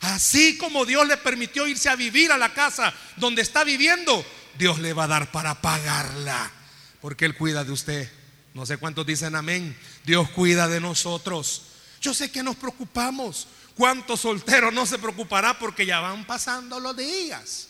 Así 0.01 0.57
como 0.57 0.85
Dios 0.85 1.07
le 1.07 1.17
permitió 1.17 1.67
irse 1.67 1.87
a 1.87 1.95
vivir 1.95 2.31
a 2.31 2.37
la 2.39 2.51
casa 2.51 2.91
donde 3.17 3.43
está 3.43 3.63
viviendo, 3.63 4.25
Dios 4.57 4.79
le 4.79 4.93
va 4.93 5.03
a 5.03 5.09
dar 5.09 5.31
para 5.31 5.61
pagarla, 5.61 6.51
porque 6.99 7.25
Él 7.25 7.35
cuida 7.35 7.63
de 7.63 7.71
usted. 7.71 8.11
No 8.55 8.65
sé 8.65 8.77
cuántos 8.77 9.05
dicen 9.05 9.35
amén. 9.35 9.77
Dios 10.03 10.29
cuida 10.31 10.67
de 10.67 10.81
nosotros. 10.81 11.63
Yo 12.01 12.15
sé 12.15 12.31
que 12.31 12.41
nos 12.41 12.55
preocupamos. 12.55 13.47
¿Cuántos 13.75 14.21
solteros 14.21 14.73
no 14.73 14.85
se 14.85 14.99
preocupará 14.99 15.57
porque 15.57 15.85
ya 15.85 15.99
van 15.99 16.25
pasando 16.25 16.79
los 16.79 16.95
días? 16.95 17.69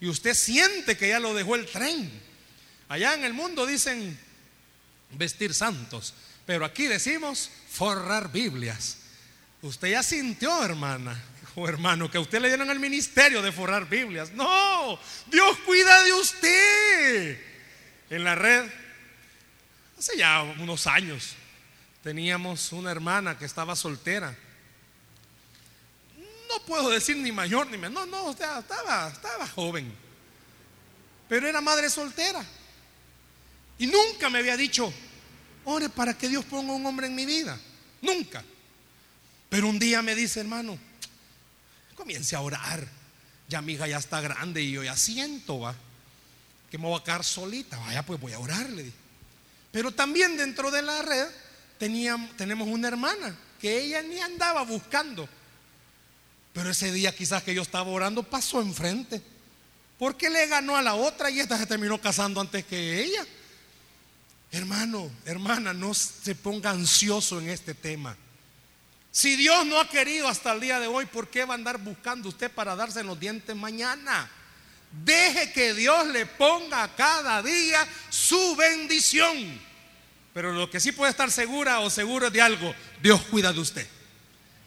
Y 0.00 0.08
usted 0.08 0.34
siente 0.34 0.96
que 0.96 1.08
ya 1.08 1.20
lo 1.20 1.34
dejó 1.34 1.54
el 1.54 1.66
tren. 1.66 2.10
Allá 2.88 3.14
en 3.14 3.24
el 3.24 3.32
mundo 3.32 3.66
dicen 3.66 4.18
vestir 5.12 5.54
santos, 5.54 6.14
pero 6.46 6.64
aquí 6.64 6.86
decimos 6.86 7.50
forrar 7.70 8.32
Biblias. 8.32 8.98
Usted 9.62 9.92
ya 9.92 10.02
sintió, 10.02 10.64
hermana 10.64 11.22
o 11.54 11.68
hermano, 11.68 12.10
que 12.10 12.18
a 12.18 12.20
usted 12.20 12.40
le 12.40 12.48
dieron 12.48 12.70
el 12.70 12.80
ministerio 12.80 13.42
de 13.42 13.52
forrar 13.52 13.88
Biblias. 13.88 14.32
No, 14.32 14.98
Dios 15.26 15.58
cuida 15.64 16.02
de 16.02 16.12
usted. 16.14 17.40
En 18.10 18.24
la 18.24 18.34
red, 18.34 18.64
hace 19.98 20.16
ya 20.16 20.42
unos 20.42 20.86
años, 20.86 21.34
teníamos 22.02 22.72
una 22.72 22.90
hermana 22.90 23.38
que 23.38 23.44
estaba 23.44 23.76
soltera 23.76 24.36
no 26.52 26.64
puedo 26.64 26.90
decir 26.90 27.16
ni 27.16 27.32
mayor 27.32 27.66
ni 27.68 27.78
menor, 27.78 28.06
no, 28.08 28.26
o 28.26 28.36
sea, 28.36 28.58
estaba, 28.58 29.08
estaba 29.08 29.46
joven. 29.48 29.92
Pero 31.28 31.48
era 31.48 31.60
madre 31.60 31.88
soltera. 31.88 32.44
Y 33.78 33.86
nunca 33.86 34.28
me 34.28 34.38
había 34.38 34.56
dicho, 34.56 34.92
ore 35.64 35.88
para 35.88 36.16
que 36.16 36.28
Dios 36.28 36.44
ponga 36.44 36.72
un 36.72 36.84
hombre 36.84 37.06
en 37.06 37.14
mi 37.14 37.24
vida. 37.24 37.58
Nunca. 38.02 38.44
Pero 39.48 39.68
un 39.68 39.78
día 39.78 40.02
me 40.02 40.14
dice, 40.14 40.40
hermano, 40.40 40.78
comience 41.94 42.36
a 42.36 42.40
orar. 42.40 42.86
Ya 43.48 43.62
mi 43.62 43.74
hija 43.74 43.86
ya 43.86 43.98
está 43.98 44.20
grande 44.20 44.62
y 44.62 44.72
yo 44.72 44.82
ya 44.82 44.96
siento, 44.96 45.60
va, 45.60 45.74
que 46.70 46.78
me 46.78 46.84
voy 46.84 47.00
a 47.00 47.04
quedar 47.04 47.24
solita. 47.24 47.78
Vaya, 47.78 48.04
pues 48.04 48.20
voy 48.20 48.32
a 48.32 48.38
orarle. 48.38 48.92
Pero 49.70 49.90
también 49.92 50.36
dentro 50.36 50.70
de 50.70 50.82
la 50.82 51.02
red 51.02 51.26
tenemos 51.78 52.68
una 52.68 52.88
hermana 52.88 53.36
que 53.60 53.80
ella 53.80 54.02
ni 54.02 54.20
andaba 54.20 54.62
buscando 54.62 55.28
pero 56.52 56.70
ese 56.70 56.92
día 56.92 57.14
quizás 57.14 57.42
que 57.42 57.54
yo 57.54 57.62
estaba 57.62 57.90
orando 57.90 58.22
pasó 58.22 58.60
enfrente. 58.60 59.22
Porque 59.98 60.28
le 60.28 60.46
ganó 60.46 60.76
a 60.76 60.82
la 60.82 60.94
otra 60.94 61.30
y 61.30 61.40
esta 61.40 61.56
se 61.56 61.66
terminó 61.66 62.00
casando 62.00 62.40
antes 62.40 62.64
que 62.64 63.02
ella. 63.02 63.24
Hermano, 64.50 65.10
hermana, 65.24 65.72
no 65.72 65.94
se 65.94 66.34
ponga 66.34 66.70
ansioso 66.70 67.40
en 67.40 67.48
este 67.48 67.72
tema. 67.72 68.16
Si 69.10 69.36
Dios 69.36 69.64
no 69.66 69.78
ha 69.78 69.88
querido 69.88 70.28
hasta 70.28 70.52
el 70.52 70.60
día 70.60 70.80
de 70.80 70.86
hoy, 70.86 71.06
¿por 71.06 71.28
qué 71.28 71.44
va 71.44 71.54
a 71.54 71.56
andar 71.56 71.78
buscando 71.78 72.28
usted 72.28 72.50
para 72.50 72.74
darse 72.74 73.00
en 73.00 73.06
los 73.06 73.18
dientes 73.18 73.54
mañana? 73.54 74.30
Deje 75.04 75.52
que 75.52 75.72
Dios 75.72 76.06
le 76.08 76.26
ponga 76.26 76.94
cada 76.96 77.42
día 77.42 77.86
su 78.10 78.56
bendición. 78.56 79.60
Pero 80.34 80.52
lo 80.52 80.70
que 80.70 80.80
sí 80.80 80.92
puede 80.92 81.10
estar 81.10 81.30
segura 81.30 81.80
o 81.80 81.90
seguro 81.90 82.30
de 82.30 82.40
algo, 82.40 82.74
Dios 83.02 83.22
cuida 83.30 83.52
de 83.52 83.60
usted. 83.60 83.86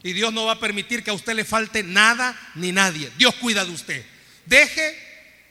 Y 0.05 0.13
Dios 0.13 0.31
no 0.31 0.45
va 0.45 0.51
a 0.51 0.59
permitir 0.59 1.03
que 1.03 1.09
a 1.09 1.15
usted 1.15 1.33
le 1.33 1.43
falte 1.43 1.81
nada 1.81 2.39
ni 2.53 2.71
nadie. 2.71 3.11
Dios 3.17 3.33
cuida 3.41 3.65
de 3.65 3.71
usted. 3.71 4.05
Deje, 4.45 4.95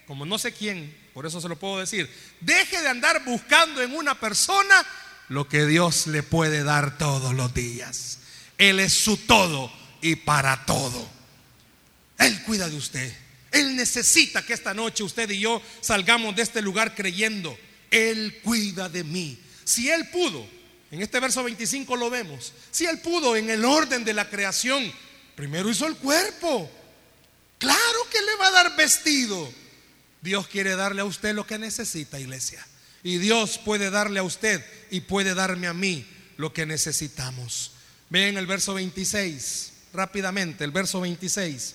como 0.06 0.24
no 0.24 0.38
sé 0.38 0.52
quién, 0.52 0.96
por 1.12 1.26
eso 1.26 1.40
se 1.40 1.48
lo 1.48 1.58
puedo 1.58 1.80
decir, 1.80 2.08
deje 2.40 2.80
de 2.80 2.88
andar 2.88 3.24
buscando 3.24 3.82
en 3.82 3.92
una 3.92 4.20
persona 4.20 4.86
lo 5.28 5.48
que 5.48 5.66
Dios 5.66 6.06
le 6.06 6.22
puede 6.22 6.62
dar 6.62 6.96
todos 6.98 7.34
los 7.34 7.52
días. 7.52 8.20
Él 8.56 8.78
es 8.78 8.92
su 8.92 9.16
todo 9.16 9.72
y 10.00 10.14
para 10.14 10.64
todo. 10.64 11.04
Él 12.20 12.40
cuida 12.44 12.68
de 12.68 12.76
usted. 12.76 13.12
Él 13.50 13.74
necesita 13.74 14.46
que 14.46 14.52
esta 14.52 14.72
noche 14.72 15.02
usted 15.02 15.28
y 15.30 15.40
yo 15.40 15.60
salgamos 15.80 16.36
de 16.36 16.42
este 16.42 16.62
lugar 16.62 16.94
creyendo, 16.94 17.58
Él 17.90 18.38
cuida 18.44 18.88
de 18.88 19.02
mí. 19.02 19.36
Si 19.64 19.90
Él 19.90 20.10
pudo 20.10 20.46
en 20.94 21.02
este 21.02 21.18
verso 21.18 21.42
25 21.42 21.96
lo 21.96 22.08
vemos. 22.08 22.52
Si 22.70 22.86
Él 22.86 23.00
pudo 23.00 23.34
en 23.34 23.50
el 23.50 23.64
orden 23.64 24.04
de 24.04 24.14
la 24.14 24.30
creación, 24.30 24.92
primero 25.34 25.68
hizo 25.68 25.88
el 25.88 25.96
cuerpo. 25.96 26.70
Claro 27.58 27.98
que 28.12 28.22
le 28.22 28.36
va 28.36 28.46
a 28.46 28.52
dar 28.52 28.76
vestido. 28.76 29.52
Dios 30.20 30.46
quiere 30.46 30.76
darle 30.76 31.00
a 31.00 31.04
usted 31.04 31.34
lo 31.34 31.48
que 31.48 31.58
necesita, 31.58 32.20
iglesia. 32.20 32.64
Y 33.02 33.18
Dios 33.18 33.58
puede 33.58 33.90
darle 33.90 34.20
a 34.20 34.22
usted 34.22 34.64
y 34.88 35.00
puede 35.00 35.34
darme 35.34 35.66
a 35.66 35.74
mí 35.74 36.06
lo 36.36 36.52
que 36.52 36.64
necesitamos. 36.64 37.72
Vean 38.08 38.36
el 38.36 38.46
verso 38.46 38.74
26, 38.74 39.72
rápidamente, 39.92 40.62
el 40.62 40.70
verso 40.70 41.00
26. 41.00 41.74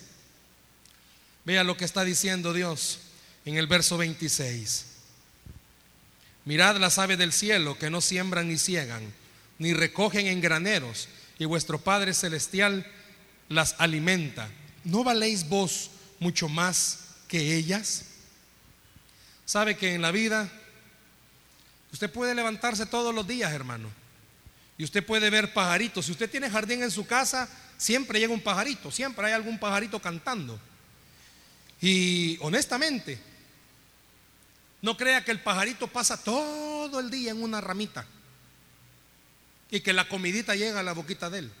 Vean 1.44 1.66
lo 1.66 1.76
que 1.76 1.84
está 1.84 2.04
diciendo 2.04 2.54
Dios 2.54 3.00
en 3.44 3.58
el 3.58 3.66
verso 3.66 3.98
26. 3.98 4.86
Mirad 6.50 6.78
las 6.78 6.98
aves 6.98 7.16
del 7.16 7.32
cielo 7.32 7.78
que 7.78 7.90
no 7.90 8.00
siembran 8.00 8.48
ni 8.48 8.58
ciegan, 8.58 9.14
ni 9.60 9.72
recogen 9.72 10.26
en 10.26 10.40
graneros, 10.40 11.08
y 11.38 11.44
vuestro 11.44 11.80
Padre 11.80 12.12
Celestial 12.12 12.84
las 13.48 13.76
alimenta. 13.78 14.50
¿No 14.82 15.04
valéis 15.04 15.48
vos 15.48 15.92
mucho 16.18 16.48
más 16.48 17.04
que 17.28 17.54
ellas? 17.54 18.06
¿Sabe 19.44 19.76
que 19.76 19.94
en 19.94 20.02
la 20.02 20.10
vida 20.10 20.50
usted 21.92 22.10
puede 22.10 22.34
levantarse 22.34 22.84
todos 22.84 23.14
los 23.14 23.28
días, 23.28 23.52
hermano? 23.52 23.88
Y 24.76 24.82
usted 24.82 25.06
puede 25.06 25.30
ver 25.30 25.54
pajaritos. 25.54 26.06
Si 26.06 26.10
usted 26.10 26.28
tiene 26.28 26.50
jardín 26.50 26.82
en 26.82 26.90
su 26.90 27.06
casa, 27.06 27.48
siempre 27.78 28.18
llega 28.18 28.34
un 28.34 28.40
pajarito, 28.40 28.90
siempre 28.90 29.24
hay 29.28 29.34
algún 29.34 29.60
pajarito 29.60 30.02
cantando. 30.02 30.58
Y 31.80 32.38
honestamente, 32.40 33.20
no 34.82 34.96
crea 34.96 35.24
que 35.24 35.30
el 35.30 35.42
pajarito 35.42 35.88
pasa 35.88 36.22
todo 36.22 37.00
el 37.00 37.10
día 37.10 37.32
en 37.32 37.42
una 37.42 37.60
ramita 37.60 38.06
y 39.70 39.80
que 39.80 39.92
la 39.92 40.08
comidita 40.08 40.54
llega 40.54 40.80
a 40.80 40.82
la 40.82 40.92
boquita 40.92 41.30
de 41.30 41.40
él. 41.40 41.52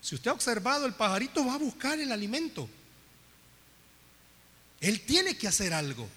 Si 0.00 0.14
usted 0.14 0.30
ha 0.30 0.34
observado, 0.34 0.86
el 0.86 0.94
pajarito 0.94 1.44
va 1.44 1.54
a 1.54 1.58
buscar 1.58 1.98
el 1.98 2.12
alimento. 2.12 2.68
Él 4.80 5.00
tiene 5.00 5.36
que 5.36 5.48
hacer 5.48 5.72
algo. 5.72 6.08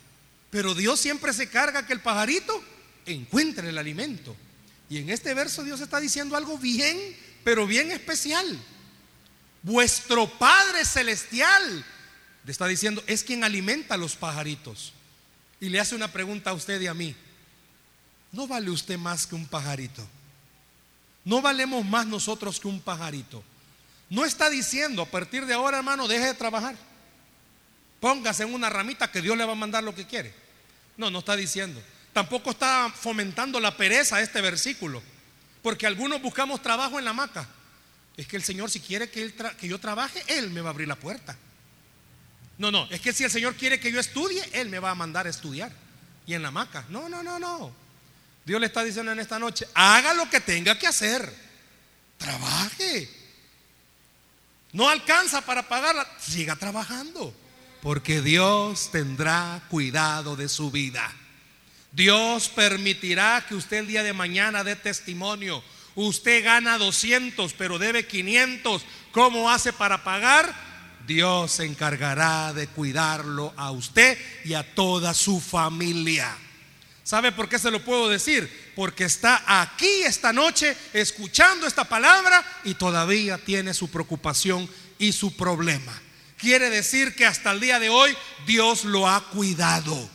Pero 0.49 0.73
Dios 0.73 0.99
siempre 0.99 1.33
se 1.33 1.49
carga 1.49 1.85
que 1.85 1.93
el 1.93 2.01
pajarito 2.01 2.63
encuentre 3.05 3.69
el 3.69 3.77
alimento. 3.77 4.35
Y 4.89 4.97
en 4.97 5.09
este 5.09 5.33
verso 5.33 5.63
Dios 5.63 5.81
está 5.81 5.99
diciendo 5.99 6.35
algo 6.35 6.57
bien, 6.57 6.97
pero 7.43 7.67
bien 7.67 7.91
especial. 7.91 8.59
Vuestro 9.61 10.27
Padre 10.39 10.85
Celestial 10.85 11.85
le 12.45 12.51
está 12.51 12.65
diciendo, 12.67 13.03
es 13.05 13.23
quien 13.23 13.43
alimenta 13.43 13.95
a 13.95 13.97
los 13.97 14.15
pajaritos. 14.15 14.93
Y 15.59 15.69
le 15.69 15.79
hace 15.79 15.95
una 15.95 16.11
pregunta 16.11 16.51
a 16.51 16.53
usted 16.53 16.79
y 16.81 16.87
a 16.87 16.93
mí. 16.93 17.15
¿No 18.31 18.47
vale 18.47 18.69
usted 18.69 18.97
más 18.97 19.25
que 19.25 19.35
un 19.35 19.47
pajarito? 19.47 20.07
¿No 21.25 21.41
valemos 21.41 21.85
más 21.85 22.05
nosotros 22.05 22.59
que 22.59 22.67
un 22.67 22.79
pajarito? 22.79 23.43
No 24.09 24.25
está 24.25 24.49
diciendo, 24.49 25.01
a 25.01 25.05
partir 25.05 25.45
de 25.45 25.53
ahora, 25.53 25.77
hermano, 25.77 26.07
deje 26.07 26.27
de 26.27 26.33
trabajar. 26.33 26.75
Póngase 27.99 28.43
en 28.43 28.53
una 28.53 28.69
ramita 28.69 29.11
que 29.11 29.21
Dios 29.21 29.37
le 29.37 29.45
va 29.45 29.51
a 29.51 29.55
mandar 29.55 29.83
lo 29.83 29.93
que 29.93 30.07
quiere. 30.07 30.33
No, 30.97 31.11
no 31.11 31.19
está 31.19 31.35
diciendo. 31.35 31.81
Tampoco 32.13 32.51
está 32.51 32.91
fomentando 32.93 33.59
la 33.59 33.75
pereza 33.75 34.21
este 34.21 34.41
versículo. 34.41 35.01
Porque 35.61 35.85
algunos 35.85 36.21
buscamos 36.21 36.61
trabajo 36.61 36.97
en 36.97 37.05
la 37.05 37.11
hamaca. 37.11 37.47
Es 38.15 38.27
que 38.27 38.37
el 38.37 38.43
Señor, 38.43 38.69
si 38.69 38.79
quiere 38.79 39.09
que, 39.09 39.33
que 39.59 39.67
yo 39.67 39.79
trabaje, 39.79 40.23
Él 40.27 40.49
me 40.49 40.61
va 40.61 40.69
a 40.69 40.71
abrir 40.71 40.87
la 40.87 40.95
puerta. 40.95 41.37
No, 42.59 42.71
no, 42.71 42.85
es 42.91 42.99
que 42.99 43.13
si 43.13 43.23
el 43.23 43.31
Señor 43.31 43.55
quiere 43.55 43.79
que 43.79 43.91
yo 43.91 44.01
estudie, 44.01 44.43
Él 44.51 44.69
me 44.69 44.79
va 44.79 44.91
a 44.91 44.95
mandar 44.95 45.25
a 45.25 45.29
estudiar. 45.29 45.71
Y 46.27 46.33
en 46.33 46.41
la 46.41 46.49
hamaca. 46.49 46.85
No, 46.89 47.07
no, 47.07 47.23
no, 47.23 47.39
no. 47.39 47.71
Dios 48.45 48.59
le 48.59 48.67
está 48.67 48.83
diciendo 48.83 49.13
en 49.13 49.19
esta 49.19 49.39
noche, 49.39 49.65
haga 49.73 50.13
lo 50.13 50.29
que 50.29 50.41
tenga 50.41 50.77
que 50.77 50.85
hacer. 50.85 51.33
Trabaje. 52.17 53.09
No 54.73 54.89
alcanza 54.89 55.41
para 55.41 55.69
pagarla, 55.69 56.05
siga 56.19 56.57
trabajando. 56.57 57.33
Porque 57.81 58.21
Dios 58.21 58.91
tendrá 58.91 59.63
cuidado 59.69 60.35
de 60.35 60.49
su 60.49 60.69
vida. 60.69 61.09
Dios 61.93 62.49
permitirá 62.49 63.45
que 63.47 63.55
usted 63.55 63.77
el 63.77 63.87
día 63.87 64.03
de 64.03 64.11
mañana 64.11 64.65
dé 64.65 64.75
testimonio. 64.75 65.63
Usted 65.95 66.43
gana 66.43 66.77
200, 66.77 67.53
pero 67.53 67.79
debe 67.79 68.05
500. 68.05 68.83
¿Cómo 69.13 69.49
hace 69.49 69.71
para 69.71 70.03
pagar? 70.03 70.68
Dios 71.07 71.51
se 71.51 71.65
encargará 71.65 72.53
de 72.53 72.67
cuidarlo 72.67 73.53
a 73.57 73.71
usted 73.71 74.17
y 74.45 74.53
a 74.53 74.75
toda 74.75 75.13
su 75.13 75.39
familia. 75.39 76.35
¿Sabe 77.03 77.31
por 77.31 77.49
qué 77.49 77.57
se 77.57 77.71
lo 77.71 77.83
puedo 77.83 78.07
decir? 78.07 78.71
Porque 78.75 79.05
está 79.05 79.43
aquí 79.61 80.03
esta 80.03 80.31
noche 80.31 80.77
escuchando 80.93 81.65
esta 81.65 81.83
palabra 81.83 82.45
y 82.63 82.75
todavía 82.75 83.39
tiene 83.39 83.73
su 83.73 83.89
preocupación 83.89 84.69
y 84.99 85.11
su 85.11 85.35
problema. 85.35 85.99
Quiere 86.37 86.69
decir 86.69 87.15
que 87.15 87.25
hasta 87.25 87.51
el 87.51 87.59
día 87.59 87.79
de 87.79 87.89
hoy 87.89 88.15
Dios 88.45 88.85
lo 88.85 89.09
ha 89.09 89.27
cuidado. 89.29 90.09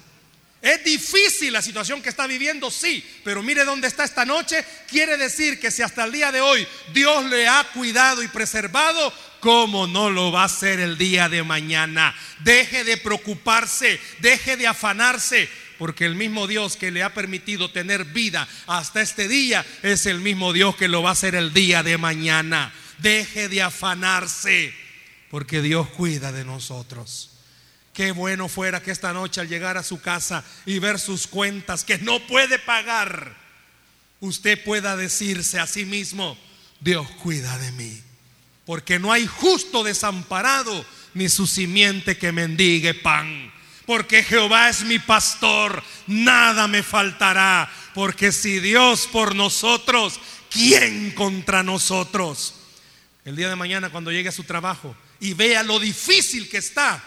Es 0.63 0.83
difícil 0.83 1.53
la 1.53 1.61
situación 1.61 2.01
que 2.01 2.09
está 2.09 2.27
viviendo, 2.27 2.71
sí, 2.71 3.05
pero 3.23 3.43
mire 3.43 3.67
dónde 3.67 3.87
está 3.87 4.05
esta 4.05 4.25
noche. 4.25 4.65
Quiere 4.89 5.19
decir 5.19 5.61
que 5.61 5.71
si 5.71 5.83
hasta 5.83 6.05
el 6.05 6.13
día 6.13 6.33
de 6.33 6.41
hoy 6.41 6.67
Dios 6.95 7.25
le 7.27 7.47
ha 7.47 7.65
cuidado 7.75 8.23
y 8.23 8.29
preservado, 8.29 9.13
¿cómo 9.45 9.87
no 9.87 10.09
lo 10.09 10.33
va 10.33 10.41
a 10.41 10.47
hacer 10.47 10.81
el 10.81 10.97
día 10.97 11.29
de 11.29 11.43
mañana? 11.43 12.15
Deje 12.39 12.83
de 12.83 12.97
preocuparse, 12.97 14.01
deje 14.21 14.57
de 14.57 14.67
afanarse, 14.67 15.51
porque 15.77 16.07
el 16.07 16.15
mismo 16.15 16.47
Dios 16.47 16.79
que 16.79 16.91
le 16.91 17.03
ha 17.03 17.13
permitido 17.13 17.71
tener 17.71 18.07
vida 18.07 18.49
hasta 18.67 19.03
este 19.03 19.29
día 19.29 19.63
es 19.83 20.07
el 20.07 20.23
mismo 20.23 20.55
Dios 20.55 20.77
que 20.77 20.89
lo 20.89 21.03
va 21.03 21.11
a 21.11 21.13
hacer 21.13 21.35
el 21.35 21.53
día 21.53 21.83
de 21.83 21.99
mañana. 21.99 22.73
Deje 23.01 23.51
de 23.51 23.61
afanarse, 23.61 24.73
porque 25.31 25.61
Dios 25.61 25.91
cuida 25.91 26.33
de 26.33 26.47
nosotros. 26.47 27.33
Qué 27.93 28.13
bueno 28.13 28.49
fuera 28.49 28.83
que 28.83 28.93
esta 28.93 29.13
noche 29.13 29.43
al 29.43 29.49
llegar 29.51 29.77
a 29.77 29.83
su 29.83 30.01
casa 30.01 30.43
y 30.65 30.79
ver 30.79 30.99
sus 30.99 31.27
cuentas 31.27 31.85
que 31.85 31.99
no 31.99 32.27
puede 32.27 32.59
pagar, 32.59 33.37
usted 34.21 34.65
pueda 34.65 34.97
decirse 34.97 35.61
a 35.61 35.67
sí 35.67 35.85
mismo, 35.85 36.39
Dios 36.81 37.07
cuida 37.23 37.59
de 37.59 37.73
mí. 37.73 38.14
Porque 38.65 38.99
no 38.99 39.13
hay 39.13 39.27
justo 39.27 39.85
desamparado 39.85 40.85
ni 41.13 41.29
su 41.29 41.47
simiente 41.47 42.17
que 42.17 42.33
mendigue 42.33 42.95
pan 42.95 43.53
porque 43.87 44.23
Jehová 44.23 44.69
es 44.69 44.83
mi 44.83 44.99
pastor, 44.99 45.83
nada 46.07 46.67
me 46.67 46.83
faltará, 46.83 47.71
porque 47.95 48.33
si 48.33 48.61
Dios 48.61 49.07
por 49.07 49.35
nosotros, 49.35 50.19
¿quién 50.51 51.11
contra 51.13 51.63
nosotros? 51.63 52.55
El 53.25 53.37
día 53.37 53.49
de 53.49 53.57
mañana 53.57 53.91
cuando 53.91 54.11
llegue 54.11 54.29
a 54.29 54.33
su 54.33 54.45
trabajo 54.45 54.97
y 55.21 55.35
vea 55.35 55.63
lo 55.63 55.79
difícil 55.79 56.49
que 56.49 56.59
está, 56.59 57.03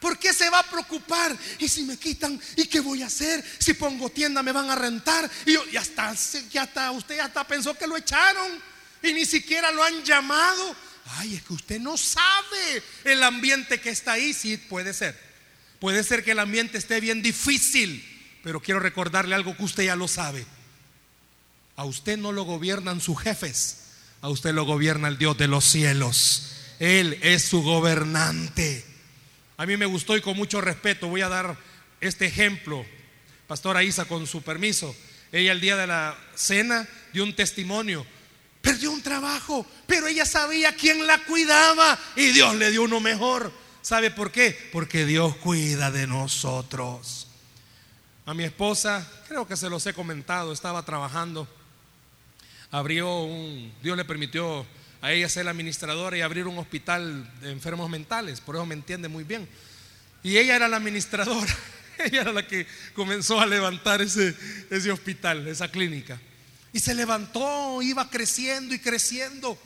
¿por 0.00 0.18
qué 0.18 0.32
se 0.32 0.50
va 0.50 0.60
a 0.60 0.70
preocupar? 0.70 1.36
¿Y 1.58 1.68
si 1.68 1.82
me 1.82 1.96
quitan? 1.96 2.40
¿Y 2.56 2.66
qué 2.66 2.80
voy 2.80 3.02
a 3.02 3.06
hacer? 3.06 3.44
Si 3.58 3.74
pongo 3.74 4.10
tienda 4.10 4.42
me 4.42 4.52
van 4.52 4.70
a 4.70 4.76
rentar. 4.76 5.28
Y 5.44 5.54
yo, 5.54 5.64
ya 5.66 5.80
está, 5.80 6.14
ya 6.50 6.64
está, 6.64 6.90
usted 6.92 7.16
ya 7.16 7.26
está 7.26 7.44
pensó 7.44 7.74
que 7.74 7.86
lo 7.86 7.96
echaron 7.96 8.60
y 9.02 9.12
ni 9.12 9.24
siquiera 9.24 9.70
lo 9.70 9.82
han 9.82 10.02
llamado. 10.04 10.76
Ay, 11.10 11.36
es 11.36 11.42
que 11.42 11.52
usted 11.52 11.80
no 11.80 11.96
sabe 11.96 12.82
el 13.04 13.22
ambiente 13.22 13.80
que 13.80 13.90
está 13.90 14.12
ahí, 14.12 14.32
sí 14.32 14.56
puede 14.56 14.92
ser. 14.92 15.18
Puede 15.78 16.02
ser 16.02 16.24
que 16.24 16.32
el 16.32 16.38
ambiente 16.38 16.78
esté 16.78 17.00
bien 17.00 17.22
difícil, 17.22 18.04
pero 18.42 18.60
quiero 18.60 18.80
recordarle 18.80 19.34
algo 19.34 19.56
que 19.56 19.64
usted 19.64 19.84
ya 19.84 19.96
lo 19.96 20.08
sabe. 20.08 20.44
A 21.76 21.84
usted 21.84 22.16
no 22.16 22.32
lo 22.32 22.44
gobiernan 22.44 23.00
sus 23.00 23.20
jefes, 23.20 23.84
a 24.22 24.28
usted 24.28 24.54
lo 24.54 24.64
gobierna 24.64 25.08
el 25.08 25.18
Dios 25.18 25.36
de 25.36 25.46
los 25.46 25.64
cielos. 25.64 26.52
Él 26.78 27.18
es 27.22 27.44
su 27.44 27.62
gobernante. 27.62 28.84
A 29.58 29.66
mí 29.66 29.76
me 29.76 29.86
gustó 29.86 30.16
y 30.16 30.20
con 30.20 30.36
mucho 30.36 30.60
respeto 30.60 31.08
voy 31.08 31.22
a 31.22 31.28
dar 31.28 31.56
este 32.00 32.26
ejemplo. 32.26 32.84
Pastora 33.46 33.82
Isa, 33.82 34.06
con 34.06 34.26
su 34.26 34.42
permiso, 34.42 34.94
ella 35.32 35.52
el 35.52 35.60
día 35.60 35.76
de 35.76 35.86
la 35.86 36.18
cena 36.34 36.88
dio 37.12 37.22
un 37.22 37.36
testimonio. 37.36 38.06
Perdió 38.66 38.90
un 38.90 39.00
trabajo, 39.00 39.64
pero 39.86 40.08
ella 40.08 40.26
sabía 40.26 40.74
quién 40.74 41.06
la 41.06 41.24
cuidaba 41.24 41.96
y 42.16 42.32
Dios 42.32 42.52
le 42.56 42.72
dio 42.72 42.82
uno 42.82 42.98
mejor. 42.98 43.52
¿Sabe 43.80 44.10
por 44.10 44.32
qué? 44.32 44.58
Porque 44.72 45.06
Dios 45.06 45.36
cuida 45.36 45.92
de 45.92 46.08
nosotros. 46.08 47.28
A 48.24 48.34
mi 48.34 48.42
esposa, 48.42 49.08
creo 49.28 49.46
que 49.46 49.56
se 49.56 49.70
los 49.70 49.86
he 49.86 49.94
comentado, 49.94 50.52
estaba 50.52 50.84
trabajando. 50.84 51.46
Abrió 52.72 53.20
un, 53.20 53.72
Dios 53.84 53.96
le 53.96 54.04
permitió 54.04 54.66
a 55.00 55.12
ella 55.12 55.28
ser 55.28 55.44
la 55.44 55.52
administradora 55.52 56.18
y 56.18 56.22
abrir 56.22 56.48
un 56.48 56.58
hospital 56.58 57.40
de 57.40 57.52
enfermos 57.52 57.88
mentales, 57.88 58.40
por 58.40 58.56
eso 58.56 58.66
me 58.66 58.74
entiende 58.74 59.06
muy 59.06 59.22
bien. 59.22 59.48
Y 60.24 60.38
ella 60.38 60.56
era 60.56 60.66
la 60.66 60.78
administradora, 60.78 61.54
ella 62.04 62.22
era 62.22 62.32
la 62.32 62.48
que 62.48 62.66
comenzó 62.94 63.40
a 63.40 63.46
levantar 63.46 64.02
ese, 64.02 64.34
ese 64.70 64.90
hospital, 64.90 65.46
esa 65.46 65.70
clínica. 65.70 66.20
Y 66.76 66.80
se 66.80 66.94
levantó, 66.94 67.80
iba 67.80 68.10
creciendo 68.10 68.74
y 68.74 68.78
creciendo. 68.78 69.56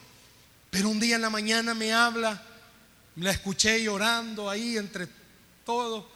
Pero 0.70 0.88
un 0.88 1.00
día 1.00 1.16
en 1.16 1.22
la 1.22 1.28
mañana 1.28 1.74
me 1.74 1.92
habla 1.92 2.40
la 3.16 3.32
escuché 3.32 3.82
llorando 3.82 4.48
ahí 4.48 4.76
entre 4.76 5.08
todo 5.66 6.08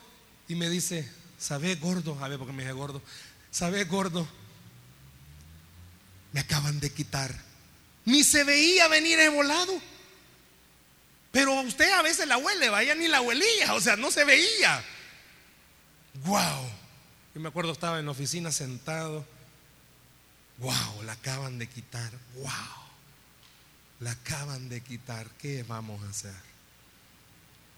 y 0.47 0.55
me 0.55 0.71
dice, 0.71 1.11
¿sabes 1.37 1.81
gordo? 1.81 2.17
A 2.23 2.29
ver, 2.29 2.39
porque 2.39 2.53
me 2.53 2.63
dije 2.63 2.73
gordo. 2.73 3.03
¿Sabes 3.51 3.89
gordo? 3.89 4.25
Me 6.31 6.39
acaban 6.39 6.79
de 6.79 6.93
quitar. 6.93 7.35
Ni 8.05 8.23
se 8.23 8.45
veía 8.45 8.87
venir 8.87 9.19
el 9.19 9.31
volado. 9.31 9.73
Pero 11.33 11.61
usted 11.63 11.91
a 11.91 12.03
veces 12.03 12.29
la 12.29 12.37
huele, 12.37 12.69
vaya 12.69 12.95
ni 12.95 13.09
la 13.09 13.21
huelía, 13.21 13.75
o 13.75 13.81
sea, 13.81 13.97
no 13.97 14.13
se 14.13 14.25
veía. 14.25 14.81
Wow. 16.23 16.71
Yo 17.35 17.41
me 17.41 17.49
acuerdo 17.49 17.73
estaba 17.73 17.99
en 17.99 18.05
la 18.05 18.13
oficina 18.13 18.53
sentado. 18.53 19.34
Wow, 20.59 21.03
la 21.05 21.13
acaban 21.13 21.59
de 21.59 21.69
quitar. 21.69 22.11
Wow. 22.37 22.51
La 24.01 24.13
acaban 24.13 24.69
de 24.69 24.81
quitar. 24.81 25.29
¿Qué 25.39 25.63
vamos 25.63 26.03
a 26.05 26.09
hacer? 26.09 26.35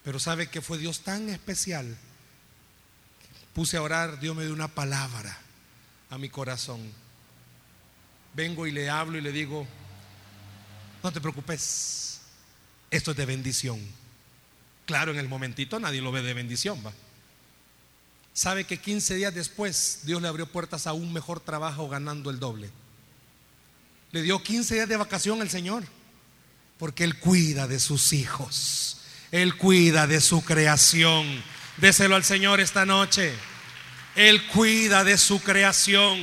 Pero 0.04 0.18
sabe 0.18 0.48
que 0.48 0.60
fue 0.60 0.78
Dios 0.78 1.00
tan 1.00 1.28
especial. 1.28 1.96
Puse 3.54 3.76
a 3.76 3.82
orar, 3.82 4.20
Dios 4.20 4.36
me 4.36 4.44
dio 4.44 4.52
una 4.52 4.68
palabra 4.68 5.36
a 6.10 6.18
mi 6.18 6.28
corazón. 6.28 6.80
Vengo 8.34 8.66
y 8.66 8.72
le 8.72 8.90
hablo 8.90 9.16
y 9.16 9.22
le 9.22 9.32
digo, 9.32 9.66
no 11.02 11.10
te 11.10 11.20
preocupes, 11.20 12.20
esto 12.90 13.12
es 13.12 13.16
de 13.16 13.26
bendición. 13.26 13.80
Claro, 14.84 15.12
en 15.12 15.18
el 15.18 15.28
momentito 15.28 15.80
nadie 15.80 16.02
lo 16.02 16.12
ve 16.12 16.22
de 16.22 16.34
bendición, 16.34 16.82
va. 16.84 16.92
Sabe 18.36 18.64
que 18.64 18.76
15 18.76 19.14
días 19.14 19.34
después 19.34 20.00
Dios 20.02 20.20
le 20.20 20.28
abrió 20.28 20.44
puertas 20.44 20.86
a 20.86 20.92
un 20.92 21.10
mejor 21.10 21.40
trabajo 21.40 21.88
ganando 21.88 22.28
el 22.28 22.38
doble. 22.38 22.68
Le 24.12 24.20
dio 24.20 24.42
15 24.42 24.74
días 24.74 24.88
de 24.90 24.98
vacación 24.98 25.40
al 25.40 25.48
Señor, 25.48 25.84
porque 26.76 27.04
Él 27.04 27.18
cuida 27.18 27.66
de 27.66 27.80
sus 27.80 28.12
hijos. 28.12 28.98
Él 29.32 29.56
cuida 29.56 30.06
de 30.06 30.20
su 30.20 30.44
creación. 30.44 31.42
Déselo 31.78 32.14
al 32.14 32.24
Señor 32.24 32.60
esta 32.60 32.84
noche. 32.84 33.32
Él 34.16 34.46
cuida 34.48 35.02
de 35.02 35.16
su 35.16 35.40
creación. 35.40 36.18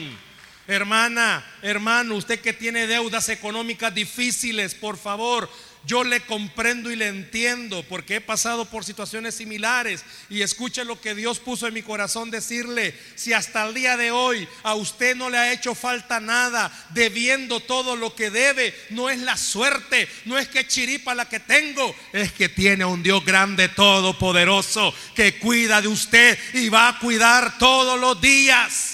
Hermana, 0.68 1.44
hermano, 1.64 2.14
usted 2.14 2.40
que 2.40 2.54
tiene 2.54 2.86
deudas 2.86 3.28
económicas 3.30 3.92
difíciles, 3.92 4.76
por 4.76 4.98
favor, 4.98 5.50
yo 5.86 6.04
le 6.04 6.22
comprendo 6.22 6.92
y 6.92 6.96
le 6.96 7.08
entiendo 7.08 7.84
porque 7.84 8.18
he 8.18 8.22
pasado 8.22 8.66
por 8.66 8.86
situaciones 8.86 9.36
similares 9.36 10.04
y 10.30 10.42
escuche 10.42 10.86
lo 10.86 11.00
que 11.00 11.16
Dios 11.16 11.40
puso 11.40 11.68
en 11.68 11.74
mi 11.74 11.82
corazón 11.82 12.32
decirle, 12.32 12.98
si 13.16 13.34
hasta 13.34 13.68
el 13.68 13.74
día 13.74 13.98
de 13.98 14.12
hoy 14.12 14.48
a 14.64 14.76
usted 14.76 15.16
no 15.16 15.30
le 15.30 15.38
ha 15.38 15.52
hecho 15.52 15.76
falta 15.76 16.20
nada, 16.20 16.72
debiendo 16.92 17.60
todo 17.60 17.96
lo 17.96 18.16
que 18.16 18.30
debe, 18.30 18.74
no 18.92 19.10
es 19.10 19.20
la 19.20 19.38
suerte, 19.38 20.08
no 20.26 20.38
es 20.38 20.48
que 20.48 20.68
chiripa 20.68 21.16
la 21.16 21.28
que 21.28 21.40
tengo, 21.40 21.96
es 22.14 22.32
que 22.32 22.50
tiene 22.50 22.86
un 22.86 23.04
Dios 23.04 23.26
grande, 23.26 23.70
todopoderoso, 23.70 24.94
que 25.16 25.38
cuida 25.40 25.82
de 25.82 25.88
usted 25.88 26.38
y 26.54 26.70
va 26.70 26.90
a 26.90 27.00
cuidar 27.00 27.58
todos 27.58 28.00
los 28.00 28.20
días. 28.22 28.93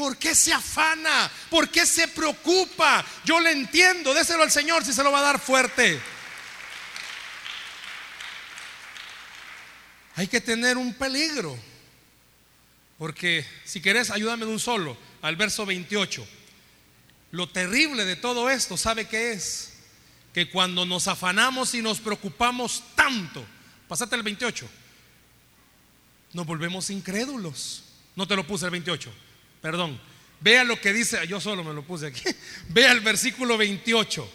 ¿Por 0.00 0.16
qué 0.16 0.34
se 0.34 0.50
afana? 0.50 1.30
¿Por 1.50 1.68
qué 1.68 1.84
se 1.84 2.08
preocupa? 2.08 3.04
Yo 3.22 3.38
le 3.38 3.52
entiendo, 3.52 4.14
déselo 4.14 4.42
al 4.42 4.50
Señor 4.50 4.82
si 4.82 4.94
se 4.94 5.02
lo 5.02 5.12
va 5.12 5.18
a 5.18 5.24
dar 5.24 5.38
fuerte. 5.38 6.00
Hay 10.16 10.26
que 10.26 10.40
tener 10.40 10.78
un 10.78 10.94
peligro. 10.94 11.54
Porque 12.96 13.46
si 13.66 13.82
querés, 13.82 14.10
ayúdame 14.10 14.46
de 14.46 14.52
un 14.52 14.58
solo, 14.58 14.96
al 15.20 15.36
verso 15.36 15.66
28. 15.66 16.26
Lo 17.32 17.50
terrible 17.50 18.06
de 18.06 18.16
todo 18.16 18.48
esto, 18.48 18.78
¿sabe 18.78 19.06
qué 19.06 19.32
es? 19.32 19.74
Que 20.32 20.48
cuando 20.48 20.86
nos 20.86 21.08
afanamos 21.08 21.74
y 21.74 21.82
nos 21.82 22.00
preocupamos 22.00 22.84
tanto, 22.94 23.44
pasate 23.86 24.16
el 24.16 24.22
28, 24.22 24.66
nos 26.32 26.46
volvemos 26.46 26.88
incrédulos. 26.88 27.82
No 28.16 28.26
te 28.26 28.34
lo 28.34 28.46
puse 28.46 28.64
el 28.64 28.70
28 28.70 29.12
perdón, 29.60 30.00
vea 30.40 30.64
lo 30.64 30.80
que 30.80 30.92
dice, 30.92 31.26
yo 31.26 31.40
solo 31.40 31.62
me 31.64 31.74
lo 31.74 31.84
puse 31.84 32.06
aquí, 32.06 32.22
vea 32.68 32.92
el 32.92 33.00
versículo 33.00 33.56
28 33.56 34.28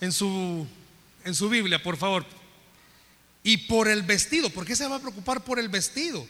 en 0.00 0.12
su, 0.12 0.66
en 1.24 1.34
su 1.34 1.48
Biblia, 1.48 1.82
por 1.82 1.96
favor. 1.96 2.24
Y 3.42 3.58
por 3.58 3.88
el 3.88 4.02
vestido, 4.02 4.48
¿por 4.50 4.64
qué 4.64 4.74
se 4.74 4.86
va 4.86 4.96
a 4.96 5.00
preocupar 5.00 5.44
por 5.44 5.58
el 5.58 5.68
vestido? 5.68 6.26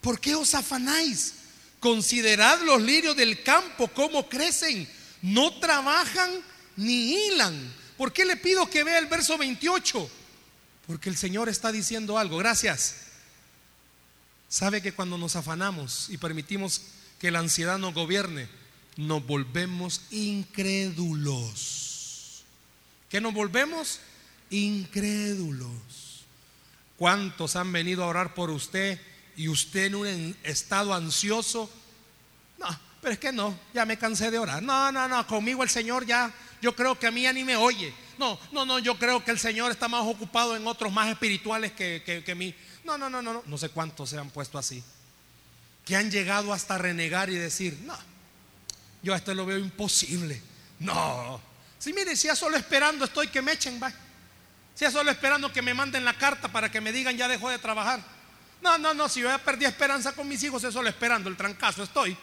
¿Por 0.00 0.20
qué 0.20 0.34
os 0.34 0.54
afanáis? 0.54 1.34
Considerad 1.78 2.60
los 2.62 2.82
lirios 2.82 3.16
del 3.16 3.42
campo, 3.44 3.88
cómo 3.88 4.28
crecen, 4.28 4.88
no 5.22 5.58
trabajan 5.60 6.30
ni 6.76 7.14
hilan. 7.14 7.72
¿Por 7.96 8.12
qué 8.12 8.24
le 8.24 8.36
pido 8.36 8.68
que 8.68 8.82
vea 8.82 8.98
el 8.98 9.06
verso 9.06 9.38
28? 9.38 10.10
Porque 10.86 11.10
el 11.10 11.16
Señor 11.16 11.48
está 11.48 11.70
diciendo 11.70 12.18
algo. 12.18 12.38
Gracias. 12.38 12.96
Sabe 14.48 14.80
que 14.80 14.92
cuando 14.92 15.18
nos 15.18 15.36
afanamos 15.36 16.08
y 16.08 16.16
permitimos 16.16 16.80
que 17.18 17.30
la 17.30 17.40
ansiedad 17.40 17.78
nos 17.78 17.94
gobierne, 17.94 18.48
nos 18.96 19.24
volvemos 19.26 20.02
incrédulos. 20.10 21.64
¿Qué 23.08 23.20
nos 23.20 23.34
volvemos? 23.34 24.00
Incrédulos. 24.50 26.24
¿Cuántos 26.96 27.56
han 27.56 27.72
venido 27.72 28.04
a 28.04 28.08
orar 28.08 28.34
por 28.34 28.50
usted 28.50 29.00
y 29.36 29.48
usted 29.48 29.86
en 29.86 29.94
un 29.94 30.36
estado 30.42 30.92
ansioso? 30.94 31.70
No, 32.58 32.66
pero 33.00 33.12
es 33.14 33.18
que 33.18 33.32
no, 33.32 33.58
ya 33.72 33.84
me 33.84 33.98
cansé 33.98 34.30
de 34.30 34.38
orar. 34.38 34.62
No, 34.62 34.92
no, 34.92 35.08
no, 35.08 35.26
conmigo 35.26 35.62
el 35.62 35.70
Señor 35.70 36.06
ya, 36.06 36.32
yo 36.60 36.74
creo 36.74 36.98
que 36.98 37.06
a 37.06 37.10
mí 37.10 37.22
ya 37.22 37.32
ni 37.32 37.44
me 37.44 37.56
oye. 37.56 37.94
No, 38.18 38.38
no, 38.52 38.66
no, 38.66 38.78
yo 38.80 38.98
creo 38.98 39.24
que 39.24 39.30
el 39.30 39.38
Señor 39.38 39.70
está 39.70 39.86
más 39.88 40.04
ocupado 40.04 40.56
en 40.56 40.66
otros 40.66 40.92
más 40.92 41.08
espirituales 41.08 41.72
que, 41.72 42.02
que, 42.04 42.24
que 42.24 42.34
mí. 42.34 42.52
No, 42.84 42.98
no, 42.98 43.08
no, 43.08 43.22
no, 43.22 43.32
no, 43.32 43.42
no 43.46 43.58
sé 43.58 43.68
cuántos 43.68 44.10
se 44.10 44.18
han 44.18 44.30
puesto 44.30 44.58
así 44.58 44.82
que 45.88 45.96
han 45.96 46.10
llegado 46.10 46.52
hasta 46.52 46.76
renegar 46.76 47.30
y 47.30 47.36
decir, 47.36 47.78
no, 47.86 47.96
yo 49.02 49.14
a 49.14 49.16
esto 49.16 49.32
lo 49.32 49.46
veo 49.46 49.56
imposible. 49.56 50.38
No. 50.80 51.40
Si 51.78 51.94
mire, 51.94 52.14
si 52.14 52.26
ya 52.26 52.36
solo 52.36 52.58
esperando 52.58 53.06
estoy 53.06 53.28
que 53.28 53.40
me 53.40 53.52
echen, 53.52 53.80
va. 53.82 53.90
Si 54.74 54.84
ya 54.84 54.90
solo 54.90 55.10
esperando 55.10 55.50
que 55.50 55.62
me 55.62 55.72
manden 55.72 56.04
la 56.04 56.12
carta 56.12 56.52
para 56.52 56.70
que 56.70 56.82
me 56.82 56.92
digan 56.92 57.16
ya 57.16 57.26
dejó 57.26 57.48
de 57.48 57.58
trabajar. 57.58 58.04
No, 58.60 58.76
no, 58.76 58.92
no, 58.92 59.08
si 59.08 59.20
yo 59.20 59.30
ya 59.30 59.38
perdí 59.38 59.64
esperanza 59.64 60.12
con 60.12 60.28
mis 60.28 60.42
hijos, 60.42 60.62
es 60.62 60.74
solo 60.74 60.90
esperando 60.90 61.30
el 61.30 61.38
trancazo 61.38 61.82
estoy. 61.82 62.14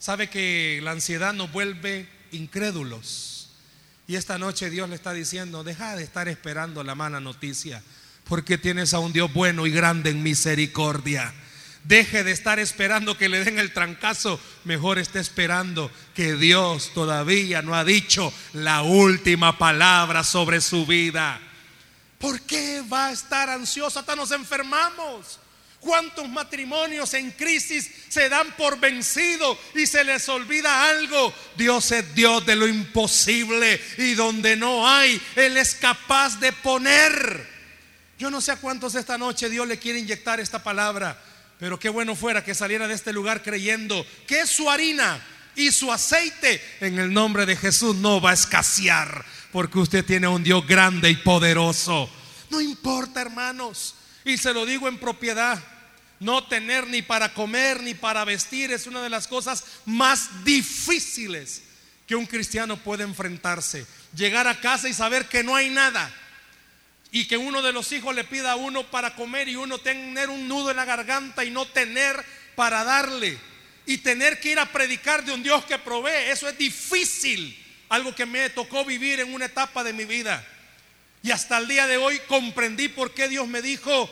Sabe 0.00 0.28
que 0.28 0.80
la 0.82 0.90
ansiedad 0.90 1.32
nos 1.32 1.52
vuelve 1.52 2.08
incrédulos. 2.32 3.50
Y 4.08 4.16
esta 4.16 4.38
noche 4.38 4.70
Dios 4.70 4.88
le 4.88 4.96
está 4.96 5.12
diciendo, 5.12 5.62
deja 5.62 5.94
de 5.94 6.02
estar 6.02 6.26
esperando 6.26 6.82
la 6.82 6.96
mala 6.96 7.20
noticia, 7.20 7.80
porque 8.24 8.58
tienes 8.58 8.92
a 8.92 8.98
un 8.98 9.12
Dios 9.12 9.32
bueno 9.32 9.68
y 9.68 9.70
grande 9.70 10.10
en 10.10 10.24
misericordia 10.24 11.32
Deje 11.84 12.24
de 12.24 12.32
estar 12.32 12.58
esperando 12.58 13.16
que 13.16 13.28
le 13.28 13.44
den 13.44 13.58
el 13.58 13.72
trancazo. 13.72 14.38
Mejor 14.64 14.98
esté 14.98 15.18
esperando 15.18 15.90
que 16.14 16.34
Dios 16.34 16.92
todavía 16.94 17.62
no 17.62 17.74
ha 17.74 17.84
dicho 17.84 18.32
la 18.52 18.82
última 18.82 19.56
palabra 19.56 20.22
sobre 20.22 20.60
su 20.60 20.84
vida. 20.86 21.40
¿Por 22.18 22.42
qué 22.42 22.82
va 22.82 23.06
a 23.06 23.12
estar 23.12 23.48
ansioso 23.48 23.98
hasta 23.98 24.14
nos 24.14 24.30
enfermamos? 24.30 25.40
¿Cuántos 25.80 26.28
matrimonios 26.28 27.14
en 27.14 27.30
crisis 27.30 27.90
se 28.10 28.28
dan 28.28 28.54
por 28.58 28.78
vencido 28.78 29.58
y 29.74 29.86
se 29.86 30.04
les 30.04 30.28
olvida 30.28 30.90
algo? 30.90 31.32
Dios 31.56 31.90
es 31.92 32.14
Dios 32.14 32.44
de 32.44 32.54
lo 32.54 32.68
imposible 32.68 33.80
y 33.96 34.12
donde 34.12 34.56
no 34.56 34.86
hay, 34.86 35.20
Él 35.34 35.56
es 35.56 35.74
capaz 35.74 36.38
de 36.38 36.52
poner. 36.52 37.48
Yo 38.18 38.30
no 38.30 38.42
sé 38.42 38.52
a 38.52 38.56
cuántos 38.56 38.94
esta 38.94 39.16
noche 39.16 39.48
Dios 39.48 39.66
le 39.66 39.78
quiere 39.78 39.98
inyectar 39.98 40.38
esta 40.38 40.62
palabra. 40.62 41.18
Pero 41.60 41.78
qué 41.78 41.90
bueno 41.90 42.16
fuera 42.16 42.42
que 42.42 42.54
saliera 42.54 42.88
de 42.88 42.94
este 42.94 43.12
lugar 43.12 43.42
creyendo 43.42 44.04
que 44.26 44.46
su 44.46 44.70
harina 44.70 45.20
y 45.54 45.70
su 45.70 45.92
aceite 45.92 46.60
en 46.80 46.98
el 46.98 47.12
nombre 47.12 47.44
de 47.44 47.54
Jesús 47.54 47.94
no 47.96 48.18
va 48.18 48.30
a 48.30 48.34
escasear, 48.34 49.24
porque 49.52 49.78
usted 49.78 50.04
tiene 50.04 50.26
un 50.26 50.42
Dios 50.42 50.66
grande 50.66 51.10
y 51.10 51.16
poderoso. 51.16 52.08
No 52.48 52.62
importa, 52.62 53.20
hermanos, 53.20 53.94
y 54.24 54.38
se 54.38 54.54
lo 54.54 54.64
digo 54.64 54.88
en 54.88 54.98
propiedad. 54.98 55.62
No 56.18 56.44
tener 56.44 56.86
ni 56.86 57.02
para 57.02 57.34
comer 57.34 57.82
ni 57.82 57.92
para 57.94 58.24
vestir 58.24 58.72
es 58.72 58.86
una 58.86 59.02
de 59.02 59.10
las 59.10 59.26
cosas 59.26 59.64
más 59.84 60.44
difíciles 60.44 61.62
que 62.06 62.16
un 62.16 62.26
cristiano 62.26 62.78
puede 62.78 63.04
enfrentarse. 63.04 63.86
Llegar 64.14 64.46
a 64.46 64.60
casa 64.60 64.88
y 64.88 64.94
saber 64.94 65.26
que 65.26 65.44
no 65.44 65.54
hay 65.54 65.68
nada 65.68 66.10
y 67.12 67.26
que 67.26 67.36
uno 67.36 67.62
de 67.62 67.72
los 67.72 67.90
hijos 67.92 68.14
le 68.14 68.24
pida 68.24 68.52
a 68.52 68.56
uno 68.56 68.84
para 68.84 69.14
comer 69.14 69.48
y 69.48 69.56
uno 69.56 69.78
tener 69.78 70.30
un 70.30 70.46
nudo 70.46 70.70
en 70.70 70.76
la 70.76 70.84
garganta 70.84 71.44
y 71.44 71.50
no 71.50 71.66
tener 71.66 72.24
para 72.54 72.84
darle 72.84 73.38
y 73.86 73.98
tener 73.98 74.38
que 74.38 74.52
ir 74.52 74.58
a 74.58 74.70
predicar 74.70 75.24
de 75.24 75.32
un 75.32 75.42
Dios 75.42 75.64
que 75.64 75.78
provee, 75.78 76.30
eso 76.30 76.48
es 76.48 76.56
difícil, 76.56 77.56
algo 77.88 78.14
que 78.14 78.26
me 78.26 78.50
tocó 78.50 78.84
vivir 78.84 79.18
en 79.18 79.34
una 79.34 79.46
etapa 79.46 79.82
de 79.82 79.92
mi 79.92 80.04
vida. 80.04 80.46
Y 81.22 81.32
hasta 81.32 81.58
el 81.58 81.66
día 81.66 81.86
de 81.86 81.96
hoy 81.96 82.20
comprendí 82.28 82.88
por 82.88 83.12
qué 83.12 83.28
Dios 83.28 83.48
me 83.48 83.60
dijo, 83.60 84.08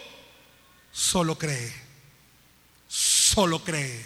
solo 0.91 1.39
cree, 1.39 1.73
solo 2.89 3.63
cree. 3.63 4.05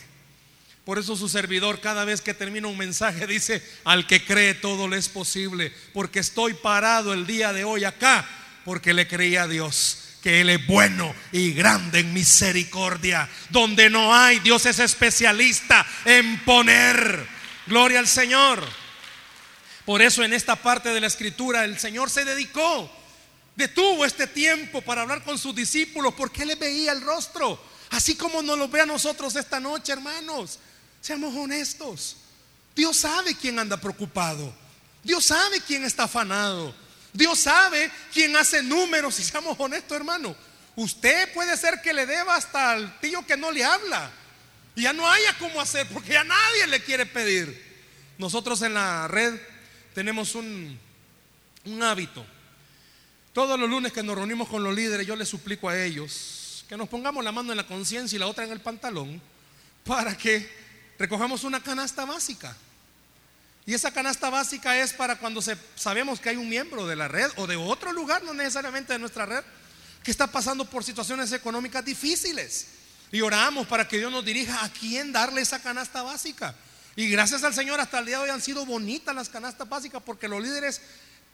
Por 0.85 0.99
eso 0.99 1.17
su 1.17 1.29
servidor 1.29 1.81
cada 1.81 2.05
vez 2.05 2.21
que 2.21 2.35
termina 2.35 2.69
un 2.69 2.77
mensaje 2.77 3.27
dice, 3.27 3.67
al 3.85 4.07
que 4.07 4.25
cree 4.25 4.55
todo 4.55 4.89
le 4.89 4.99
es 4.99 5.09
posible, 5.09 5.73
porque 5.95 6.19
estoy 6.19 6.55
parado 6.55 7.15
el 7.15 7.27
día 7.27 7.53
de 7.53 7.65
hoy 7.65 7.85
acá 7.85 8.29
porque 8.65 8.95
le 8.95 9.09
creía 9.09 9.45
a 9.45 9.49
Dios 9.49 9.99
que 10.23 10.41
Él 10.41 10.51
es 10.51 10.67
bueno 10.67 11.15
y 11.33 11.53
grande 11.53 12.01
en 12.01 12.13
misericordia. 12.13 13.29
Donde 13.51 13.91
no 13.91 14.15
hay, 14.15 14.39
Dios 14.39 14.65
es 14.67 14.79
especialista 14.79 15.85
en 16.05 16.39
poner. 16.45 17.27
Gloria 17.67 17.99
al 17.99 18.09
Señor. 18.09 18.65
Por 19.85 20.01
eso 20.01 20.23
en 20.23 20.33
esta 20.33 20.57
parte 20.57 20.91
de 20.91 21.01
la 21.01 21.09
escritura 21.09 21.65
el 21.65 21.79
Señor 21.79 22.09
se 22.09 22.25
dedicó, 22.25 22.91
detuvo 23.57 24.05
este 24.05 24.29
tiempo 24.29 24.81
para 24.81 25.03
hablar 25.03 25.25
con 25.25 25.39
sus 25.39 25.55
discípulos 25.55 26.15
porque 26.17 26.47
le 26.47 26.55
veía 26.55 26.93
el 26.93 27.01
rostro. 27.01 27.61
Así 27.91 28.15
como 28.15 28.41
nos 28.43 28.59
lo 28.59 28.69
ve 28.69 28.81
a 28.81 28.87
nosotros 28.87 29.35
esta 29.37 29.61
noche, 29.61 29.93
hermanos. 29.93 30.59
Seamos 31.01 31.35
honestos. 31.35 32.17
Dios 32.75 32.97
sabe 32.97 33.35
quién 33.35 33.59
anda 33.59 33.77
preocupado. 33.77 34.55
Dios 35.03 35.27
sabe 35.27 35.61
quién 35.61 35.85
está 35.85 36.05
afanado. 36.05 36.75
Dios 37.13 37.41
sabe 37.41 37.91
quién 38.13 38.35
hace 38.37 38.63
números, 38.63 39.15
si 39.15 39.25
seamos 39.25 39.57
honestos, 39.59 39.97
hermano. 39.97 40.35
Usted 40.75 41.33
puede 41.35 41.57
ser 41.57 41.81
que 41.83 41.93
le 41.93 42.07
deba 42.07 42.37
hasta 42.37 42.73
al 42.73 42.99
tío 43.01 43.27
que 43.27 43.37
no 43.37 43.51
le 43.51 43.65
habla. 43.65 44.11
Y 44.75 44.83
ya 44.83 44.93
no 44.93 45.09
haya 45.11 45.37
cómo 45.39 45.61
hacer, 45.61 45.87
porque 45.89 46.15
ya 46.15 46.25
nadie 46.25 46.67
le 46.67 46.83
quiere 46.83 47.05
pedir. 47.05 47.73
Nosotros 48.17 48.63
en 48.63 48.75
la 48.75 49.07
red 49.09 49.39
tenemos 49.95 50.35
un, 50.35 50.79
un 51.67 51.83
hábito. 51.83 52.25
Todos 53.35 53.59
los 53.59 53.69
lunes 53.69 53.93
que 53.93 54.03
nos 54.03 54.17
reunimos 54.17 54.49
con 54.49 54.63
los 54.63 54.75
líderes, 54.75 55.07
yo 55.07 55.17
les 55.17 55.29
suplico 55.29 55.69
a 55.69 55.83
ellos 55.83 56.65
que 56.73 56.79
nos 56.79 56.89
pongamos 56.89 57.23
la 57.23 57.33
mano 57.33 57.53
en 57.53 57.59
la 57.59 57.67
conciencia 57.67 58.17
y 58.17 58.19
la 58.19 58.27
otra 58.27 58.45
en 58.45 58.51
el 58.51 58.61
pantalón 58.61 59.21
para 59.85 60.17
que 60.17 60.51
recojamos 60.99 61.45
una 61.45 61.63
canasta 61.63 62.07
básica. 62.07 62.57
Y 63.65 63.75
esa 63.75 63.93
canasta 63.93 64.29
básica 64.29 64.77
es 64.81 64.93
para 64.93 65.17
cuando 65.17 65.41
sabemos 65.77 66.21
que 66.21 66.31
hay 66.31 66.37
un 66.37 66.49
miembro 66.49 66.87
de 66.87 66.97
la 66.97 67.07
red 67.07 67.31
o 67.37 67.47
de 67.47 67.57
otro 67.57 67.93
lugar, 67.93 68.25
no 68.25 68.35
necesariamente 68.35 68.93
de 68.93 68.99
nuestra 68.99 69.25
red, 69.25 69.45
que 70.03 70.11
está 70.11 70.27
pasando 70.27 70.65
por 70.65 70.83
situaciones 70.83 71.33
económicas 71.33 71.85
difíciles. 71.85 72.67
Y 73.13 73.21
oramos 73.21 73.67
para 73.67 73.87
que 73.87 73.99
Dios 73.99 74.11
nos 74.11 74.25
dirija 74.25 74.65
a 74.65 74.73
quién 74.73 75.13
darle 75.13 75.43
esa 75.43 75.63
canasta 75.63 76.03
básica. 76.03 76.55
Y 76.97 77.09
gracias 77.09 77.45
al 77.45 77.55
Señor 77.55 77.79
hasta 77.79 78.01
el 78.01 78.07
día 78.07 78.19
de 78.19 78.25
hoy 78.25 78.31
han 78.31 78.43
sido 78.43 78.67
bonitas 78.67 79.15
las 79.15 79.29
canastas 79.29 79.69
básicas 79.69 80.03
porque 80.05 80.29
los 80.29 80.43
líderes 80.43 80.81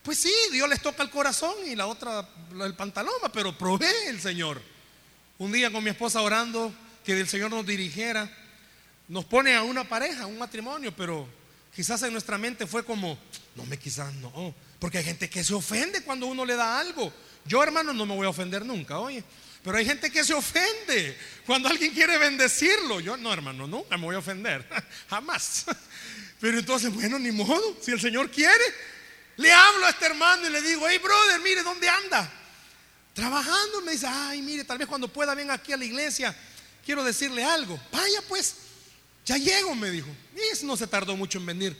Pues 0.02 0.18
sí, 0.18 0.32
Dios 0.52 0.68
les 0.68 0.80
toca 0.80 1.02
el 1.02 1.10
corazón 1.10 1.54
y 1.66 1.74
la 1.74 1.86
otra 1.86 2.28
el 2.52 2.74
pantalón, 2.74 3.14
pero 3.32 3.56
provee 3.56 3.86
el 4.06 4.20
Señor. 4.20 4.62
Un 5.38 5.50
día 5.50 5.72
con 5.72 5.82
mi 5.82 5.90
esposa 5.90 6.20
orando 6.20 6.72
que 7.04 7.18
el 7.18 7.28
Señor 7.28 7.50
nos 7.50 7.66
dirigiera, 7.66 8.30
nos 9.08 9.24
pone 9.24 9.54
a 9.54 9.62
una 9.62 9.88
pareja, 9.88 10.26
un 10.26 10.38
matrimonio, 10.38 10.94
pero 10.96 11.28
quizás 11.74 12.02
en 12.02 12.12
nuestra 12.12 12.38
mente 12.38 12.66
fue 12.66 12.84
como, 12.84 13.18
no 13.54 13.64
me 13.66 13.78
quizás 13.78 14.12
no, 14.14 14.54
porque 14.78 14.98
hay 14.98 15.04
gente 15.04 15.28
que 15.28 15.42
se 15.42 15.54
ofende 15.54 16.02
cuando 16.02 16.26
uno 16.26 16.44
le 16.44 16.56
da 16.56 16.78
algo. 16.78 17.12
Yo, 17.44 17.62
hermano, 17.62 17.92
no 17.92 18.06
me 18.06 18.14
voy 18.14 18.26
a 18.26 18.30
ofender 18.30 18.64
nunca, 18.64 18.98
oye. 18.98 19.24
Pero 19.62 19.76
hay 19.76 19.84
gente 19.84 20.10
que 20.10 20.22
se 20.24 20.34
ofende 20.34 21.16
cuando 21.44 21.68
alguien 21.68 21.92
quiere 21.92 22.16
bendecirlo. 22.18 23.00
Yo, 23.00 23.16
no, 23.16 23.32
hermano, 23.32 23.66
nunca 23.66 23.96
me 23.96 24.04
voy 24.04 24.14
a 24.14 24.18
ofender. 24.18 24.66
Jamás. 25.10 25.64
Pero 26.40 26.58
entonces, 26.58 26.92
bueno, 26.92 27.18
ni 27.18 27.32
modo. 27.32 27.76
Si 27.80 27.90
el 27.90 28.00
Señor 28.00 28.30
quiere, 28.30 28.64
le 29.36 29.52
hablo 29.52 29.86
a 29.86 29.90
este 29.90 30.06
hermano 30.06 30.46
y 30.46 30.50
le 30.50 30.62
digo, 30.62 30.86
hey, 30.88 30.98
brother, 30.98 31.40
mire, 31.40 31.62
¿dónde 31.62 31.88
anda? 31.88 32.30
Trabajando. 33.14 33.80
Me 33.82 33.92
dice, 33.92 34.06
ay, 34.06 34.42
mire, 34.42 34.64
tal 34.64 34.78
vez 34.78 34.86
cuando 34.86 35.08
pueda 35.08 35.34
venga 35.34 35.54
aquí 35.54 35.72
a 35.72 35.76
la 35.76 35.84
iglesia. 35.84 36.34
Quiero 36.84 37.02
decirle 37.02 37.42
algo. 37.42 37.80
Vaya, 37.90 38.22
pues. 38.28 38.67
Ya 39.28 39.36
llego, 39.36 39.74
me 39.76 39.90
dijo. 39.90 40.08
Y 40.34 40.66
no 40.66 40.76
se 40.76 40.88
tardó 40.88 41.16
mucho 41.16 41.38
en 41.38 41.46
venir. 41.46 41.76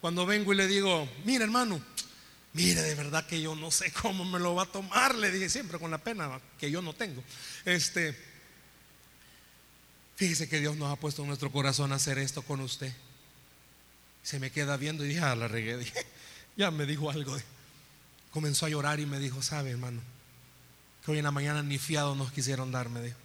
Cuando 0.00 0.26
vengo 0.26 0.52
y 0.52 0.56
le 0.56 0.66
digo, 0.66 1.08
mire, 1.24 1.44
hermano 1.44 1.80
Mire, 2.56 2.80
de 2.80 2.94
verdad 2.94 3.26
que 3.26 3.38
yo 3.38 3.54
no 3.54 3.70
sé 3.70 3.92
cómo 3.92 4.24
me 4.24 4.38
lo 4.38 4.54
va 4.54 4.62
a 4.62 4.72
tomar, 4.72 5.14
le 5.14 5.30
dije 5.30 5.50
siempre 5.50 5.78
con 5.78 5.90
la 5.90 5.98
pena 5.98 6.40
que 6.58 6.70
yo 6.70 6.80
no 6.80 6.94
tengo. 6.94 7.22
Este, 7.66 8.16
fíjese 10.14 10.48
que 10.48 10.58
Dios 10.58 10.74
nos 10.74 10.90
ha 10.90 10.96
puesto 10.96 11.20
en 11.20 11.28
nuestro 11.28 11.52
corazón 11.52 11.92
hacer 11.92 12.16
esto 12.16 12.40
con 12.40 12.60
usted. 12.60 12.90
Se 14.22 14.40
me 14.40 14.50
queda 14.50 14.78
viendo 14.78 15.04
y 15.04 15.08
dije, 15.08 15.20
ah, 15.20 15.36
la 15.36 15.48
regué. 15.48 15.84
ya 16.56 16.70
me 16.70 16.86
dijo 16.86 17.10
algo. 17.10 17.36
Comenzó 18.30 18.64
a 18.64 18.70
llorar 18.70 19.00
y 19.00 19.06
me 19.06 19.18
dijo, 19.18 19.42
sabe, 19.42 19.72
hermano, 19.72 20.00
que 21.04 21.10
hoy 21.10 21.18
en 21.18 21.24
la 21.24 21.32
mañana 21.32 21.62
ni 21.62 21.76
fiado 21.76 22.14
nos 22.14 22.32
quisieron 22.32 22.72
dar, 22.72 22.88
me 22.88 23.02
dijo. 23.02 23.18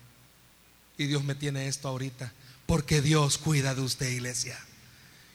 Y 0.97 1.05
Dios 1.05 1.23
me 1.23 1.35
tiene 1.35 1.69
esto 1.69 1.87
ahorita, 1.87 2.33
porque 2.71 3.01
Dios 3.01 3.37
cuida 3.37 3.75
de 3.75 3.81
usted, 3.81 4.07
iglesia. 4.07 4.57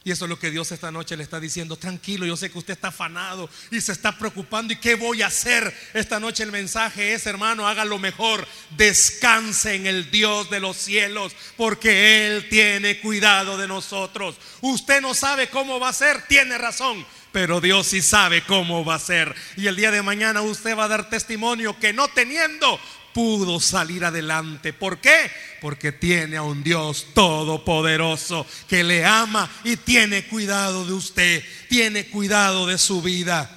Y 0.03 0.09
eso 0.09 0.25
es 0.25 0.29
lo 0.29 0.39
que 0.39 0.49
Dios 0.49 0.71
esta 0.71 0.89
noche 0.91 1.15
le 1.15 1.21
está 1.21 1.39
diciendo. 1.39 1.75
Tranquilo, 1.75 2.25
yo 2.25 2.35
sé 2.35 2.49
que 2.49 2.57
usted 2.57 2.73
está 2.73 2.87
afanado 2.87 3.47
y 3.69 3.79
se 3.79 3.91
está 3.91 4.17
preocupando. 4.17 4.73
¿Y 4.73 4.77
qué 4.77 4.95
voy 4.95 5.21
a 5.21 5.27
hacer? 5.27 5.71
Esta 5.93 6.19
noche 6.19 6.41
el 6.41 6.51
mensaje 6.51 7.13
es, 7.13 7.27
hermano, 7.27 7.67
haga 7.67 7.85
lo 7.85 7.99
mejor. 7.99 8.47
Descanse 8.75 9.75
en 9.75 9.85
el 9.85 10.09
Dios 10.09 10.49
de 10.49 10.59
los 10.59 10.77
cielos, 10.77 11.35
porque 11.57 12.25
Él 12.25 12.49
tiene 12.49 12.99
cuidado 13.01 13.55
de 13.55 13.67
nosotros. 13.67 14.37
Usted 14.61 14.99
no 14.99 15.13
sabe 15.13 15.47
cómo 15.47 15.79
va 15.79 15.89
a 15.89 15.93
ser, 15.93 16.23
tiene 16.23 16.57
razón. 16.57 17.05
Pero 17.31 17.61
Dios 17.61 17.85
sí 17.85 18.01
sabe 18.01 18.43
cómo 18.45 18.83
va 18.83 18.95
a 18.95 18.99
ser. 18.99 19.35
Y 19.57 19.67
el 19.67 19.75
día 19.75 19.91
de 19.91 20.01
mañana 20.01 20.41
usted 20.41 20.75
va 20.75 20.85
a 20.85 20.87
dar 20.87 21.07
testimonio 21.07 21.77
que 21.77 21.93
no 21.93 22.07
teniendo 22.07 22.79
pudo 23.13 23.59
salir 23.59 24.05
adelante. 24.05 24.73
¿Por 24.73 24.99
qué? 24.99 25.31
Porque 25.61 25.91
tiene 25.91 26.37
a 26.37 26.43
un 26.43 26.63
Dios 26.63 27.07
todopoderoso 27.13 28.45
que 28.67 28.83
le 28.83 29.05
ama 29.05 29.49
y 29.63 29.77
tiene 29.77 30.25
cuidado 30.27 30.85
de 30.85 30.93
usted, 30.93 31.43
tiene 31.69 32.07
cuidado 32.07 32.67
de 32.67 32.77
su 32.77 33.01
vida. 33.01 33.49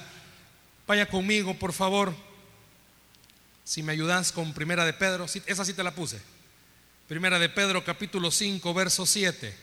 Vaya 0.87 1.07
conmigo, 1.07 1.53
por 1.53 1.73
favor. 1.73 2.13
Si 3.63 3.83
me 3.83 3.93
ayudas 3.93 4.31
con 4.31 4.53
Primera 4.53 4.85
de 4.85 4.93
Pedro, 4.93 5.25
esa 5.25 5.65
sí 5.65 5.73
te 5.73 5.83
la 5.83 5.95
puse. 5.95 6.19
Primera 7.07 7.39
de 7.39 7.49
Pedro 7.49 7.83
capítulo 7.83 8.31
5, 8.31 8.73
verso 8.73 9.05
7. 9.05 9.53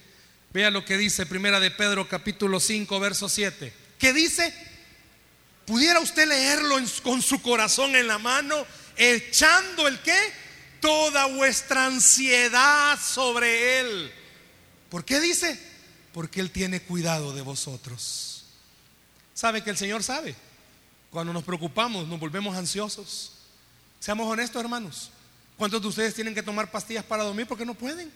Vea 0.53 0.70
lo 0.70 0.84
que 0.84 0.97
dice 0.97 1.26
Primera 1.26 1.61
de 1.61 1.70
Pedro 1.70 2.09
capítulo 2.09 2.61
5, 2.61 3.01
verso 3.01 3.28
7. 3.28 3.72
¿Qué 3.99 4.12
dice? 4.12 4.55
¿Pudiera 5.66 6.01
usted 6.01 6.26
leerlo 6.26 6.76
con 7.03 7.20
su 7.20 7.43
corazón 7.43 7.95
en 7.97 8.07
la 8.07 8.18
mano? 8.18 8.66
Echando 8.99 9.88
el 9.88 10.01
qué? 10.01 10.18
Toda 10.80 11.26
vuestra 11.26 11.86
ansiedad 11.86 12.99
sobre 13.01 13.80
Él. 13.80 14.12
¿Por 14.90 15.05
qué 15.05 15.20
dice? 15.20 15.61
Porque 16.12 16.40
Él 16.40 16.51
tiene 16.51 16.80
cuidado 16.82 17.32
de 17.32 17.42
vosotros. 17.42 18.44
¿Sabe 19.34 19.62
que 19.62 19.70
el 19.70 19.76
Señor 19.76 20.03
sabe? 20.03 20.34
Cuando 21.11 21.32
nos 21.32 21.44
preocupamos, 21.44 22.07
nos 22.07 22.20
volvemos 22.20 22.57
ansiosos. 22.57 23.32
Seamos 24.01 24.26
honestos, 24.28 24.61
hermanos. 24.61 25.11
¿Cuántos 25.57 25.82
de 25.82 25.88
ustedes 25.88 26.14
tienen 26.14 26.34
que 26.34 26.42
tomar 26.42 26.70
pastillas 26.70 27.05
para 27.05 27.24
dormir 27.24 27.46
porque 27.46 27.66
no 27.66 27.74
pueden? 27.74 28.12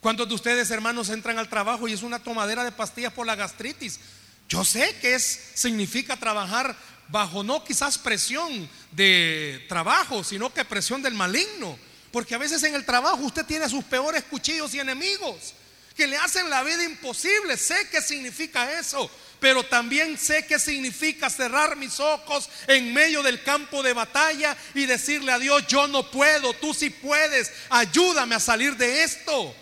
¿Cuántos 0.00 0.28
de 0.28 0.34
ustedes, 0.34 0.70
hermanos, 0.70 1.10
entran 1.10 1.38
al 1.38 1.48
trabajo 1.48 1.86
y 1.86 1.92
es 1.92 2.02
una 2.02 2.18
tomadera 2.18 2.64
de 2.64 2.72
pastillas 2.72 3.12
por 3.12 3.26
la 3.26 3.36
gastritis? 3.36 4.00
Yo 4.48 4.64
sé 4.64 4.96
que 5.00 5.14
es, 5.14 5.52
significa 5.54 6.16
trabajar 6.16 6.76
bajo 7.12 7.44
no 7.44 7.62
quizás 7.62 7.98
presión 7.98 8.68
de 8.90 9.64
trabajo, 9.68 10.24
sino 10.24 10.52
que 10.52 10.64
presión 10.64 11.02
del 11.02 11.14
maligno. 11.14 11.78
Porque 12.10 12.34
a 12.34 12.38
veces 12.38 12.62
en 12.62 12.74
el 12.74 12.84
trabajo 12.84 13.18
usted 13.18 13.44
tiene 13.44 13.68
sus 13.68 13.84
peores 13.84 14.24
cuchillos 14.24 14.74
y 14.74 14.80
enemigos 14.80 15.54
que 15.94 16.06
le 16.06 16.16
hacen 16.16 16.48
la 16.48 16.62
vida 16.62 16.82
imposible. 16.82 17.56
Sé 17.58 17.88
qué 17.90 18.00
significa 18.00 18.78
eso, 18.78 19.10
pero 19.38 19.62
también 19.62 20.18
sé 20.18 20.46
qué 20.46 20.58
significa 20.58 21.28
cerrar 21.28 21.76
mis 21.76 22.00
ojos 22.00 22.48
en 22.66 22.94
medio 22.94 23.22
del 23.22 23.42
campo 23.42 23.82
de 23.82 23.92
batalla 23.92 24.56
y 24.74 24.86
decirle 24.86 25.32
a 25.32 25.38
Dios, 25.38 25.66
yo 25.66 25.86
no 25.88 26.10
puedo, 26.10 26.54
tú 26.54 26.72
sí 26.72 26.88
puedes, 26.88 27.52
ayúdame 27.68 28.34
a 28.34 28.40
salir 28.40 28.76
de 28.76 29.04
esto. 29.04 29.54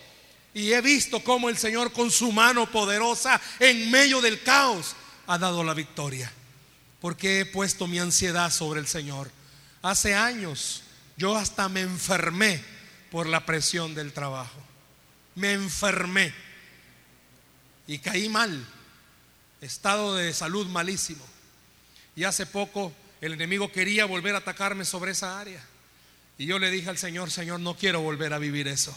Y 0.54 0.72
he 0.72 0.80
visto 0.80 1.22
cómo 1.22 1.48
el 1.48 1.58
Señor 1.58 1.92
con 1.92 2.12
su 2.12 2.30
mano 2.30 2.70
poderosa 2.70 3.40
en 3.58 3.90
medio 3.90 4.20
del 4.20 4.42
caos 4.42 4.94
ha 5.26 5.38
dado 5.38 5.62
la 5.62 5.74
victoria 5.74 6.32
porque 7.00 7.40
he 7.40 7.46
puesto 7.46 7.86
mi 7.86 7.98
ansiedad 7.98 8.50
sobre 8.50 8.80
el 8.80 8.86
Señor. 8.86 9.30
Hace 9.82 10.14
años 10.14 10.82
yo 11.16 11.36
hasta 11.36 11.68
me 11.68 11.80
enfermé 11.80 12.62
por 13.10 13.26
la 13.26 13.44
presión 13.46 13.94
del 13.94 14.12
trabajo. 14.12 14.58
Me 15.34 15.52
enfermé 15.52 16.32
y 17.86 17.98
caí 17.98 18.28
mal, 18.28 18.64
estado 19.60 20.14
de 20.14 20.32
salud 20.32 20.66
malísimo. 20.66 21.24
Y 22.14 22.24
hace 22.24 22.46
poco 22.46 22.92
el 23.20 23.32
enemigo 23.32 23.72
quería 23.72 24.04
volver 24.04 24.34
a 24.34 24.38
atacarme 24.38 24.84
sobre 24.84 25.12
esa 25.12 25.40
área. 25.40 25.64
Y 26.38 26.46
yo 26.46 26.58
le 26.58 26.70
dije 26.70 26.88
al 26.88 26.98
Señor, 26.98 27.30
Señor, 27.30 27.60
no 27.60 27.76
quiero 27.76 28.00
volver 28.00 28.32
a 28.32 28.38
vivir 28.38 28.68
eso. 28.68 28.96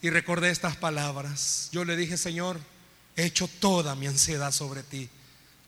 Y 0.00 0.10
recordé 0.10 0.50
estas 0.50 0.76
palabras. 0.76 1.68
Yo 1.72 1.84
le 1.84 1.96
dije, 1.96 2.16
Señor, 2.16 2.58
he 3.16 3.24
hecho 3.24 3.48
toda 3.48 3.94
mi 3.94 4.06
ansiedad 4.06 4.52
sobre 4.52 4.82
ti. 4.82 5.10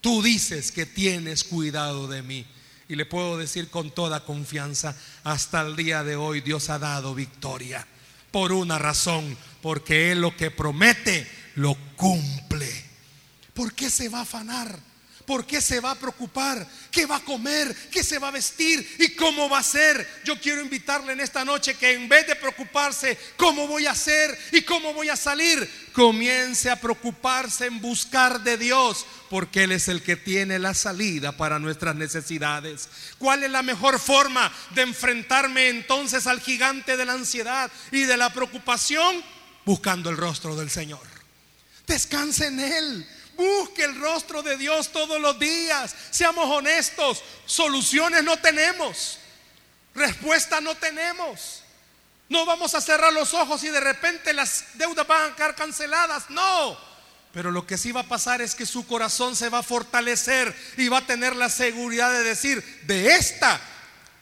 Tú 0.00 0.22
dices 0.22 0.72
que 0.72 0.86
tienes 0.86 1.44
cuidado 1.44 2.08
de 2.08 2.22
mí. 2.22 2.46
Y 2.88 2.96
le 2.96 3.06
puedo 3.06 3.36
decir 3.36 3.68
con 3.68 3.92
toda 3.92 4.24
confianza, 4.24 4.96
hasta 5.22 5.60
el 5.60 5.76
día 5.76 6.02
de 6.02 6.16
hoy 6.16 6.40
Dios 6.40 6.70
ha 6.70 6.78
dado 6.78 7.14
victoria. 7.14 7.86
Por 8.32 8.52
una 8.52 8.78
razón, 8.78 9.36
porque 9.62 10.10
Él 10.10 10.20
lo 10.20 10.36
que 10.36 10.50
promete, 10.50 11.30
lo 11.54 11.76
cumple. 11.96 12.68
¿Por 13.54 13.74
qué 13.74 13.90
se 13.90 14.08
va 14.08 14.20
a 14.20 14.22
afanar? 14.22 14.89
¿Por 15.30 15.46
qué 15.46 15.60
se 15.60 15.78
va 15.78 15.92
a 15.92 15.94
preocupar? 15.94 16.66
¿Qué 16.90 17.06
va 17.06 17.14
a 17.14 17.24
comer? 17.24 17.72
¿Qué 17.88 18.02
se 18.02 18.18
va 18.18 18.26
a 18.26 18.32
vestir? 18.32 18.96
¿Y 18.98 19.14
cómo 19.14 19.48
va 19.48 19.60
a 19.60 19.62
ser? 19.62 20.22
Yo 20.24 20.40
quiero 20.40 20.60
invitarle 20.60 21.12
en 21.12 21.20
esta 21.20 21.44
noche 21.44 21.74
que 21.74 21.92
en 21.92 22.08
vez 22.08 22.26
de 22.26 22.34
preocuparse, 22.34 23.16
¿cómo 23.36 23.68
voy 23.68 23.86
a 23.86 23.92
hacer? 23.92 24.36
¿Y 24.50 24.62
cómo 24.62 24.92
voy 24.92 25.08
a 25.08 25.14
salir? 25.14 25.70
Comience 25.92 26.68
a 26.68 26.80
preocuparse 26.80 27.66
en 27.66 27.80
buscar 27.80 28.42
de 28.42 28.58
Dios, 28.58 29.06
porque 29.28 29.62
Él 29.62 29.70
es 29.70 29.86
el 29.86 30.02
que 30.02 30.16
tiene 30.16 30.58
la 30.58 30.74
salida 30.74 31.30
para 31.36 31.60
nuestras 31.60 31.94
necesidades. 31.94 32.88
¿Cuál 33.18 33.44
es 33.44 33.52
la 33.52 33.62
mejor 33.62 34.00
forma 34.00 34.52
de 34.74 34.82
enfrentarme 34.82 35.68
entonces 35.68 36.26
al 36.26 36.40
gigante 36.40 36.96
de 36.96 37.04
la 37.04 37.12
ansiedad 37.12 37.70
y 37.92 38.00
de 38.00 38.16
la 38.16 38.32
preocupación? 38.32 39.22
Buscando 39.64 40.10
el 40.10 40.16
rostro 40.16 40.56
del 40.56 40.70
Señor. 40.70 41.06
Descanse 41.86 42.48
en 42.48 42.58
Él. 42.58 43.06
Busque 43.40 43.84
el 43.84 43.98
rostro 43.98 44.42
de 44.42 44.58
Dios 44.58 44.92
todos 44.92 45.18
los 45.18 45.38
días. 45.38 45.94
Seamos 46.10 46.44
honestos. 46.44 47.22
Soluciones 47.46 48.22
no 48.22 48.36
tenemos. 48.36 49.18
Respuesta 49.94 50.60
no 50.60 50.74
tenemos. 50.74 51.62
No 52.28 52.44
vamos 52.44 52.74
a 52.74 52.82
cerrar 52.82 53.14
los 53.14 53.32
ojos 53.32 53.64
y 53.64 53.70
de 53.70 53.80
repente 53.80 54.34
las 54.34 54.66
deudas 54.74 55.06
van 55.06 55.32
a 55.32 55.36
quedar 55.36 55.54
canceladas. 55.54 56.28
No. 56.28 56.78
Pero 57.32 57.50
lo 57.50 57.66
que 57.66 57.78
sí 57.78 57.92
va 57.92 58.00
a 58.00 58.08
pasar 58.08 58.42
es 58.42 58.54
que 58.54 58.66
su 58.66 58.86
corazón 58.86 59.34
se 59.34 59.48
va 59.48 59.60
a 59.60 59.62
fortalecer 59.62 60.54
y 60.76 60.88
va 60.88 60.98
a 60.98 61.06
tener 61.06 61.34
la 61.34 61.48
seguridad 61.48 62.12
de 62.12 62.22
decir, 62.22 62.62
de 62.82 63.14
esta 63.14 63.58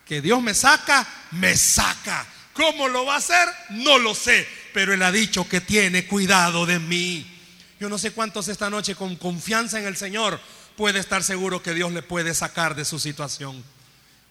que 0.05 0.21
Dios 0.21 0.41
me 0.41 0.53
saca, 0.53 1.05
me 1.31 1.57
saca. 1.57 2.25
¿Cómo 2.53 2.87
lo 2.87 3.05
va 3.05 3.15
a 3.15 3.17
hacer? 3.17 3.49
No 3.71 3.97
lo 3.97 4.15
sé. 4.15 4.47
Pero 4.73 4.93
Él 4.93 5.03
ha 5.03 5.11
dicho 5.11 5.49
que 5.49 5.59
tiene 5.59 6.07
cuidado 6.07 6.65
de 6.65 6.79
mí. 6.79 7.38
Yo 7.79 7.87
no 7.87 7.97
sé 7.97 8.11
cuántos 8.11 8.47
esta 8.49 8.69
noche 8.69 8.95
con 8.95 9.15
confianza 9.15 9.79
en 9.79 9.85
el 9.85 9.95
Señor 9.95 10.39
puede 10.75 10.99
estar 10.99 11.23
seguro 11.23 11.63
que 11.63 11.73
Dios 11.73 11.91
le 11.93 12.01
puede 12.01 12.33
sacar 12.33 12.75
de 12.75 12.83
su 12.83 12.99
situación. 12.99 13.63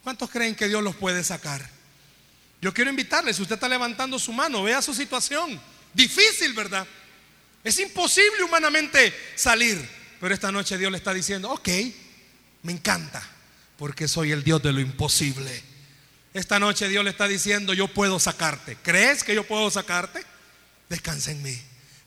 ¿Cuántos 0.05 0.31
creen 0.31 0.55
que 0.55 0.69
Dios 0.69 0.83
los 0.83 0.95
puede 0.97 1.25
sacar? 1.25 1.69
Yo 2.61 2.75
quiero 2.75 2.91
invitarles, 2.91 3.37
si 3.37 3.43
usted 3.43 3.55
está 3.55 3.69
levantando 3.69 4.19
su 4.19 4.33
mano, 4.33 4.63
vea 4.63 4.83
su 4.83 4.93
situación. 4.93 5.61
Difícil, 5.95 6.53
¿verdad? 6.53 6.87
Es 7.65 7.79
imposible 7.79 8.43
humanamente 8.43 9.15
salir. 9.35 9.89
Pero 10.21 10.35
esta 10.35 10.51
noche 10.51 10.77
Dios 10.77 10.91
le 10.91 10.99
está 10.99 11.15
diciendo, 11.15 11.51
ok, 11.51 11.69
Me 12.61 12.73
encanta, 12.73 13.23
porque 13.77 14.09
soy 14.09 14.33
el 14.33 14.43
Dios 14.43 14.61
de 14.61 14.73
lo 14.73 14.81
imposible. 14.81 15.63
Esta 16.35 16.59
noche 16.59 16.89
Dios 16.89 17.05
le 17.05 17.11
está 17.11 17.29
diciendo, 17.29 17.73
yo 17.73 17.87
puedo 17.89 18.19
sacarte. 18.19 18.77
¿Crees 18.83 19.23
que 19.23 19.35
yo 19.35 19.47
puedo 19.47 19.71
sacarte? 19.71 20.25
Descansa 20.89 21.31
en 21.31 21.43
mí. 21.43 21.57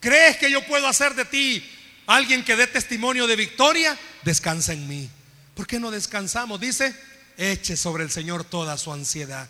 ¿Crees 0.02 0.38
que 0.38 0.52
yo 0.52 0.66
puedo 0.66 0.88
hacer 0.88 1.14
de 1.14 1.26
ti 1.26 1.64
alguien 2.08 2.43
que 2.43 2.56
dé 2.56 2.66
testimonio 2.66 3.28
de 3.28 3.36
victoria? 3.36 3.97
Descansa 4.24 4.74
en 4.74 4.88
mí. 4.88 5.08
¿Por 5.54 5.68
qué 5.68 5.80
no 5.80 5.91
descansamos? 5.91 6.60
Dice, 6.60 6.93
eche 7.38 7.78
sobre 7.78 8.04
el 8.04 8.10
Señor 8.10 8.43
toda 8.43 8.78
su 8.78 8.91
ansiedad. 8.91 9.47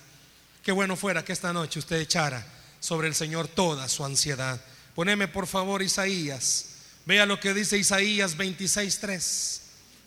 Qué 0.62 0.74
bueno 0.74 0.98
fuera 0.98 1.24
que 1.24 1.32
esta 1.32 1.54
noche 1.54 1.80
usted 1.80 2.02
echara 2.02 2.46
sobre 2.82 3.08
el 3.08 3.16
Señor 3.16 3.48
toda 3.48 3.88
su 3.88 4.04
ansiedad. 4.04 4.60
Poneme 4.94 5.30
por 5.30 5.48
favor 5.48 5.82
Isaías. 5.82 6.66
Vea 7.06 7.26
lo 7.26 7.40
que 7.40 7.54
dice 7.54 7.78
Isaías 7.78 8.38
26.3. 8.38 9.60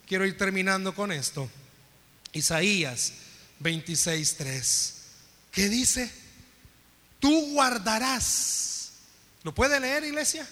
Quiero 0.07 0.26
ir 0.26 0.36
terminando 0.36 0.95
con 0.95 1.11
esto. 1.11 1.51
Isaías 2.34 3.14
26.3. 3.62 4.92
¿Qué 5.51 5.70
dice? 5.70 6.12
Tú 7.18 7.53
guardarás. 7.53 8.74
¿Lo 9.45 9.55
puede 9.55 9.78
leer, 9.78 10.05
iglesia? 10.05 10.49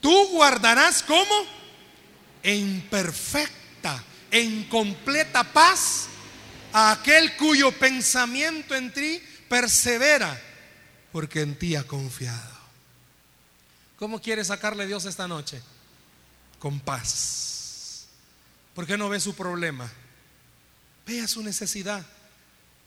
Tú 0.00 0.28
guardarás 0.30 1.02
como 1.02 1.46
en 2.42 2.80
perfecta, 2.88 4.02
en 4.30 4.64
completa 4.64 5.44
paz 5.44 6.06
a 6.72 6.92
aquel 6.92 7.36
cuyo 7.36 7.70
pensamiento 7.72 8.74
en 8.74 8.92
ti 8.92 9.22
persevera, 9.48 10.40
porque 11.12 11.42
en 11.42 11.58
ti 11.58 11.76
ha 11.76 11.84
confiado. 11.84 12.54
¿Cómo 13.98 14.20
quiere 14.20 14.44
sacarle 14.44 14.86
Dios 14.86 15.04
esta 15.04 15.28
noche? 15.28 15.62
Con 16.58 16.80
paz. 16.80 18.06
¿Por 18.74 18.86
qué 18.86 18.98
no 18.98 19.08
ve 19.08 19.20
su 19.20 19.34
problema? 19.34 19.90
Vea 21.06 21.28
su 21.28 21.42
necesidad 21.42 22.04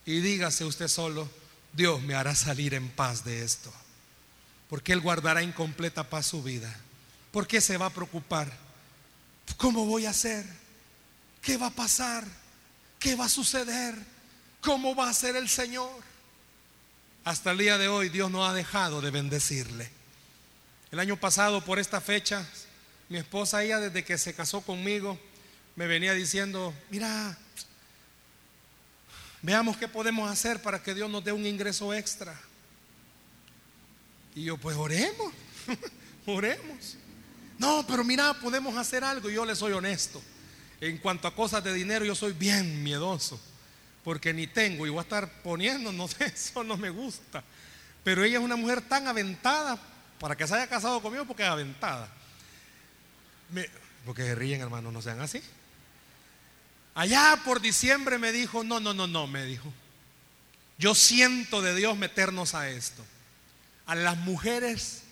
y 0.05 0.19
dígase 0.19 0.65
usted 0.65 0.87
solo, 0.87 1.29
Dios 1.73 2.01
me 2.01 2.15
hará 2.15 2.35
salir 2.35 2.73
en 2.73 2.89
paz 2.89 3.23
de 3.23 3.43
esto. 3.43 3.71
Porque 4.69 4.93
Él 4.93 5.01
guardará 5.01 5.41
en 5.41 5.51
completa 5.51 6.09
paz 6.09 6.27
su 6.27 6.43
vida. 6.43 6.73
¿Por 7.31 7.47
qué 7.47 7.61
se 7.61 7.77
va 7.77 7.87
a 7.87 7.93
preocupar? 7.93 8.51
¿Cómo 9.57 9.85
voy 9.85 10.05
a 10.05 10.09
hacer? 10.09 10.45
¿Qué 11.41 11.57
va 11.57 11.67
a 11.67 11.71
pasar? 11.71 12.25
¿Qué 12.99 13.15
va 13.15 13.25
a 13.25 13.29
suceder? 13.29 13.95
¿Cómo 14.61 14.95
va 14.95 15.09
a 15.09 15.13
ser 15.13 15.35
el 15.35 15.47
Señor? 15.47 16.03
Hasta 17.23 17.51
el 17.51 17.57
día 17.57 17.77
de 17.77 17.87
hoy 17.87 18.09
Dios 18.09 18.31
no 18.31 18.45
ha 18.45 18.53
dejado 18.53 19.01
de 19.01 19.11
bendecirle. 19.11 19.89
El 20.91 20.99
año 20.99 21.17
pasado, 21.17 21.63
por 21.63 21.79
esta 21.79 22.01
fecha, 22.01 22.45
mi 23.09 23.17
esposa, 23.17 23.63
ella 23.63 23.79
desde 23.79 24.03
que 24.03 24.17
se 24.17 24.33
casó 24.33 24.61
conmigo, 24.61 25.19
me 25.75 25.87
venía 25.87 26.13
diciendo, 26.13 26.73
mira, 26.89 27.37
veamos 29.41 29.77
qué 29.77 29.87
podemos 29.87 30.29
hacer 30.29 30.61
para 30.61 30.81
que 30.81 30.93
Dios 30.93 31.09
nos 31.09 31.23
dé 31.23 31.31
un 31.31 31.45
ingreso 31.45 31.93
extra. 31.93 32.39
Y 34.37 34.43
yo, 34.43 34.55
pues 34.55 34.77
oremos, 34.77 35.33
oremos. 36.27 36.95
No, 37.57 37.83
pero 37.87 38.03
mira, 38.03 38.35
podemos 38.35 38.77
hacer 38.77 39.03
algo. 39.03 39.31
Yo 39.31 39.43
le 39.43 39.55
soy 39.55 39.71
honesto. 39.71 40.21
En 40.79 40.99
cuanto 40.99 41.27
a 41.27 41.33
cosas 41.33 41.63
de 41.63 41.73
dinero, 41.73 42.05
yo 42.05 42.13
soy 42.13 42.33
bien 42.33 42.83
miedoso. 42.83 43.41
Porque 44.03 44.35
ni 44.35 44.45
tengo 44.45 44.85
y 44.85 44.91
voy 44.91 44.99
a 44.99 45.01
estar 45.01 45.41
poniendo, 45.41 45.91
no 45.91 46.07
sé, 46.07 46.25
eso 46.35 46.63
no 46.63 46.77
me 46.77 46.91
gusta. 46.91 47.43
Pero 48.03 48.23
ella 48.23 48.37
es 48.37 48.43
una 48.43 48.55
mujer 48.55 48.81
tan 48.81 49.07
aventada 49.07 49.79
para 50.19 50.35
que 50.35 50.45
se 50.45 50.53
haya 50.53 50.67
casado 50.67 51.01
conmigo 51.01 51.25
porque 51.25 51.41
es 51.41 51.49
aventada. 51.49 52.07
porque 54.05 54.21
se 54.21 54.35
ríen, 54.35 54.61
hermano, 54.61 54.91
no 54.91 55.01
sean 55.01 55.19
así. 55.19 55.41
Allá 56.93 57.41
por 57.43 57.59
diciembre 57.59 58.19
me 58.19 58.31
dijo, 58.31 58.63
no, 58.63 58.79
no, 58.79 58.93
no, 58.93 59.07
no, 59.07 59.25
me 59.25 59.45
dijo. 59.45 59.73
Yo 60.77 60.93
siento 60.93 61.63
de 61.63 61.73
Dios 61.73 61.97
meternos 61.97 62.53
a 62.53 62.69
esto. 62.69 63.03
A 63.87 63.95
las 63.95 64.17
mujeres 64.17 65.03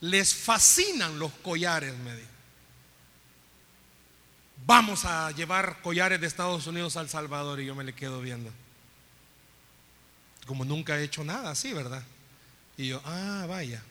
les 0.00 0.34
fascinan 0.34 1.18
los 1.18 1.32
collares, 1.32 1.96
me 1.98 2.14
dijo. 2.14 2.28
Vamos 4.66 5.04
a 5.04 5.30
llevar 5.30 5.80
collares 5.80 6.20
de 6.20 6.26
Estados 6.26 6.66
Unidos 6.66 6.96
al 6.96 7.08
Salvador 7.08 7.60
y 7.60 7.66
yo 7.66 7.74
me 7.74 7.84
le 7.84 7.94
quedo 7.94 8.20
viendo. 8.20 8.50
Como 10.46 10.64
nunca 10.64 10.98
he 10.98 11.04
hecho 11.04 11.24
nada 11.24 11.50
así, 11.50 11.72
¿verdad? 11.72 12.02
Y 12.76 12.88
yo, 12.88 13.00
ah, 13.04 13.46
vaya. 13.48 13.82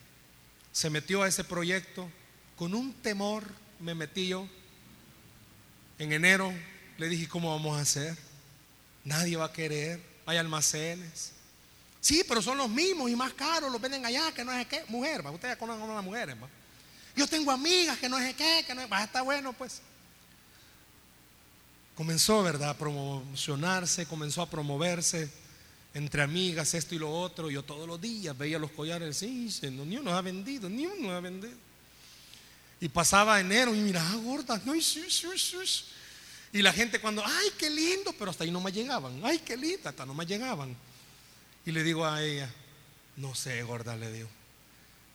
Se 0.71 0.89
metió 0.89 1.23
a 1.23 1.27
ese 1.27 1.43
proyecto 1.43 2.09
con 2.57 2.73
un 2.73 2.93
temor, 2.93 3.43
me 3.79 3.95
metí 3.95 4.27
yo. 4.27 4.47
En 5.97 6.11
enero 6.11 6.53
le 6.97 7.07
dije, 7.07 7.27
¿cómo 7.29 7.51
vamos 7.51 7.77
a 7.77 7.81
hacer? 7.81 8.17
Nadie 9.05 9.37
va 9.37 9.45
a 9.45 9.53
querer, 9.53 10.01
hay 10.25 10.37
almacenes. 10.37 11.31
Sí, 12.05 12.23
pero 12.27 12.39
son 12.39 12.59
los 12.59 12.69
mismos 12.69 13.09
y 13.09 13.15
más 13.15 13.33
caros, 13.33 13.71
los 13.71 13.81
venden 13.81 14.05
allá, 14.05 14.31
que 14.31 14.45
no 14.45 14.53
es 14.53 14.67
qué. 14.67 14.83
Mujer, 14.89 15.25
ustedes 15.25 15.57
conocen 15.57 15.89
a 15.89 15.95
las 15.95 16.03
mujeres. 16.03 16.35
Yo 17.15 17.25
tengo 17.25 17.49
amigas 17.49 17.97
que 17.97 18.07
no 18.07 18.19
es 18.19 18.35
qué, 18.35 18.63
que 18.67 18.75
no 18.75 18.81
es. 18.81 18.91
Va, 18.91 19.03
está 19.03 19.23
bueno, 19.23 19.53
pues. 19.53 19.81
Comenzó, 21.95 22.43
¿verdad?, 22.43 22.69
a 22.69 22.77
promocionarse, 22.77 24.05
comenzó 24.05 24.43
a 24.43 24.47
promoverse 24.47 25.31
entre 25.95 26.21
amigas, 26.21 26.75
esto 26.75 26.93
y 26.93 26.99
lo 26.99 27.11
otro. 27.11 27.49
Yo 27.49 27.63
todos 27.63 27.87
los 27.87 27.99
días 27.99 28.37
veía 28.37 28.59
los 28.59 28.69
collares, 28.69 29.17
sí, 29.17 29.49
ni 29.63 29.97
uno 29.97 30.15
ha 30.15 30.21
vendido, 30.21 30.69
ni 30.69 30.85
uno 30.85 31.11
ha 31.11 31.19
vendido. 31.19 31.57
Y 32.81 32.87
pasaba 32.87 33.39
enero 33.39 33.73
y 33.73 33.79
mira, 33.79 34.07
gorda, 34.23 34.61
no, 34.63 34.73
sí, 34.75 35.09
sí, 35.09 35.27
sí. 35.39 35.57
Y 36.53 36.61
la 36.61 36.71
gente 36.71 37.01
cuando, 37.01 37.23
ay, 37.25 37.47
qué 37.57 37.67
lindo, 37.67 38.13
pero 38.13 38.29
hasta 38.29 38.43
ahí 38.43 38.51
no 38.51 38.61
me 38.61 38.71
llegaban, 38.71 39.19
ay, 39.23 39.39
qué 39.39 39.57
linda, 39.57 39.89
hasta 39.89 40.05
no 40.05 40.13
me 40.13 40.27
llegaban. 40.27 40.77
Y 41.65 41.71
le 41.71 41.83
digo 41.83 42.05
a 42.05 42.21
ella, 42.21 42.49
no 43.17 43.33
sé, 43.33 43.61
gorda, 43.63 43.95
le 43.95 44.11
digo, 44.11 44.29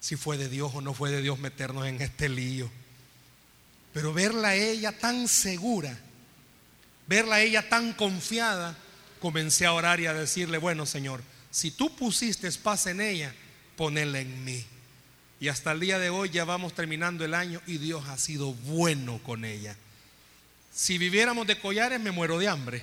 si 0.00 0.16
fue 0.16 0.36
de 0.36 0.48
Dios 0.48 0.72
o 0.74 0.80
no 0.80 0.94
fue 0.94 1.10
de 1.10 1.22
Dios 1.22 1.38
meternos 1.38 1.86
en 1.86 2.00
este 2.00 2.28
lío. 2.28 2.70
Pero 3.92 4.12
verla 4.12 4.48
a 4.48 4.54
ella 4.54 4.96
tan 4.98 5.28
segura, 5.28 5.96
verla 7.06 7.36
a 7.36 7.40
ella 7.40 7.68
tan 7.68 7.92
confiada, 7.92 8.76
comencé 9.20 9.66
a 9.66 9.72
orar 9.72 10.00
y 10.00 10.06
a 10.06 10.14
decirle, 10.14 10.58
bueno, 10.58 10.86
Señor, 10.86 11.22
si 11.50 11.70
tú 11.70 11.94
pusiste 11.94 12.50
paz 12.52 12.86
en 12.86 13.00
ella, 13.00 13.34
ponela 13.76 14.20
en 14.20 14.44
mí. 14.44 14.64
Y 15.40 15.48
hasta 15.48 15.72
el 15.72 15.80
día 15.80 15.98
de 15.98 16.10
hoy 16.10 16.30
ya 16.30 16.44
vamos 16.44 16.74
terminando 16.74 17.24
el 17.24 17.34
año 17.34 17.60
y 17.66 17.78
Dios 17.78 18.06
ha 18.08 18.18
sido 18.18 18.52
bueno 18.52 19.20
con 19.22 19.44
ella. 19.44 19.76
Si 20.72 20.98
viviéramos 20.98 21.46
de 21.46 21.58
collares 21.58 22.00
me 22.00 22.10
muero 22.10 22.38
de 22.38 22.48
hambre, 22.48 22.82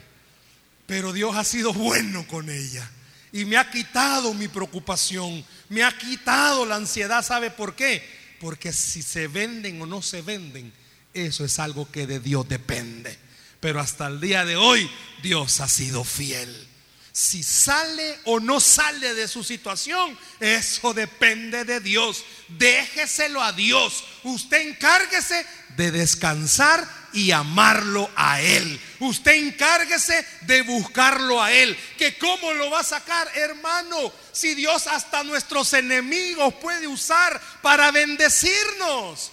pero 0.85 1.13
Dios 1.13 1.35
ha 1.35 1.43
sido 1.43 1.73
bueno 1.73 2.27
con 2.27 2.49
ella. 2.49 2.89
Y 3.31 3.45
me 3.45 3.57
ha 3.57 3.69
quitado 3.69 4.33
mi 4.33 4.47
preocupación, 4.47 5.45
me 5.69 5.83
ha 5.83 5.97
quitado 5.97 6.65
la 6.65 6.75
ansiedad. 6.75 7.23
¿Sabe 7.23 7.51
por 7.51 7.75
qué? 7.75 8.03
Porque 8.39 8.71
si 8.71 9.01
se 9.01 9.27
venden 9.27 9.81
o 9.81 9.85
no 9.85 10.01
se 10.01 10.21
venden, 10.21 10.71
eso 11.13 11.43
es 11.43 11.59
algo 11.59 11.91
que 11.91 12.07
de 12.07 12.19
Dios 12.19 12.47
depende. 12.47 13.17
Pero 13.59 13.79
hasta 13.79 14.07
el 14.07 14.21
día 14.21 14.45
de 14.45 14.55
hoy 14.55 14.89
Dios 15.21 15.59
ha 15.59 15.67
sido 15.67 16.03
fiel. 16.03 16.67
Si 17.11 17.41
sale 17.41 18.19
o 18.25 18.39
no 18.39 18.59
sale 18.59 19.15
de 19.15 19.27
su 19.27 19.43
situación, 19.43 20.15
eso 20.39 20.93
depende 20.93 21.65
de 21.65 21.79
Dios. 21.79 22.23
Déjeselo 22.47 23.41
a 23.41 23.51
Dios. 23.53 24.03
Usted 24.23 24.67
encárguese 24.67 25.43
de 25.75 25.89
descansar 25.89 26.87
y 27.13 27.31
amarlo 27.31 28.09
a 28.15 28.41
Él. 28.41 28.79
Usted 28.99 29.33
encárguese 29.33 30.25
de 30.41 30.61
buscarlo 30.61 31.41
a 31.41 31.51
Él. 31.51 31.77
Que 31.97 32.17
cómo 32.17 32.53
lo 32.53 32.69
va 32.69 32.81
a 32.81 32.83
sacar, 32.83 33.29
hermano, 33.35 34.11
si 34.31 34.55
Dios 34.55 34.87
hasta 34.87 35.23
nuestros 35.23 35.73
enemigos 35.73 36.53
puede 36.55 36.87
usar 36.87 37.39
para 37.61 37.91
bendecirnos. 37.91 39.31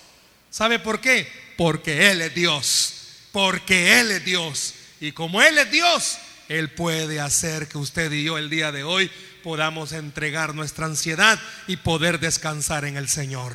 ¿Sabe 0.50 0.78
por 0.78 1.00
qué? 1.00 1.30
Porque 1.56 2.10
Él 2.10 2.22
es 2.22 2.34
Dios. 2.34 2.94
Porque 3.32 4.00
Él 4.00 4.10
es 4.12 4.24
Dios. 4.24 4.74
Y 5.00 5.12
como 5.12 5.42
Él 5.42 5.58
es 5.58 5.70
Dios, 5.70 6.18
Él 6.48 6.70
puede 6.70 7.20
hacer 7.20 7.68
que 7.68 7.78
usted 7.78 8.12
y 8.12 8.24
yo 8.24 8.38
el 8.38 8.50
día 8.50 8.72
de 8.72 8.84
hoy 8.84 9.10
podamos 9.42 9.92
entregar 9.92 10.54
nuestra 10.54 10.86
ansiedad 10.86 11.38
y 11.66 11.76
poder 11.76 12.18
descansar 12.18 12.84
en 12.86 12.96
el 12.96 13.08
Señor. 13.08 13.52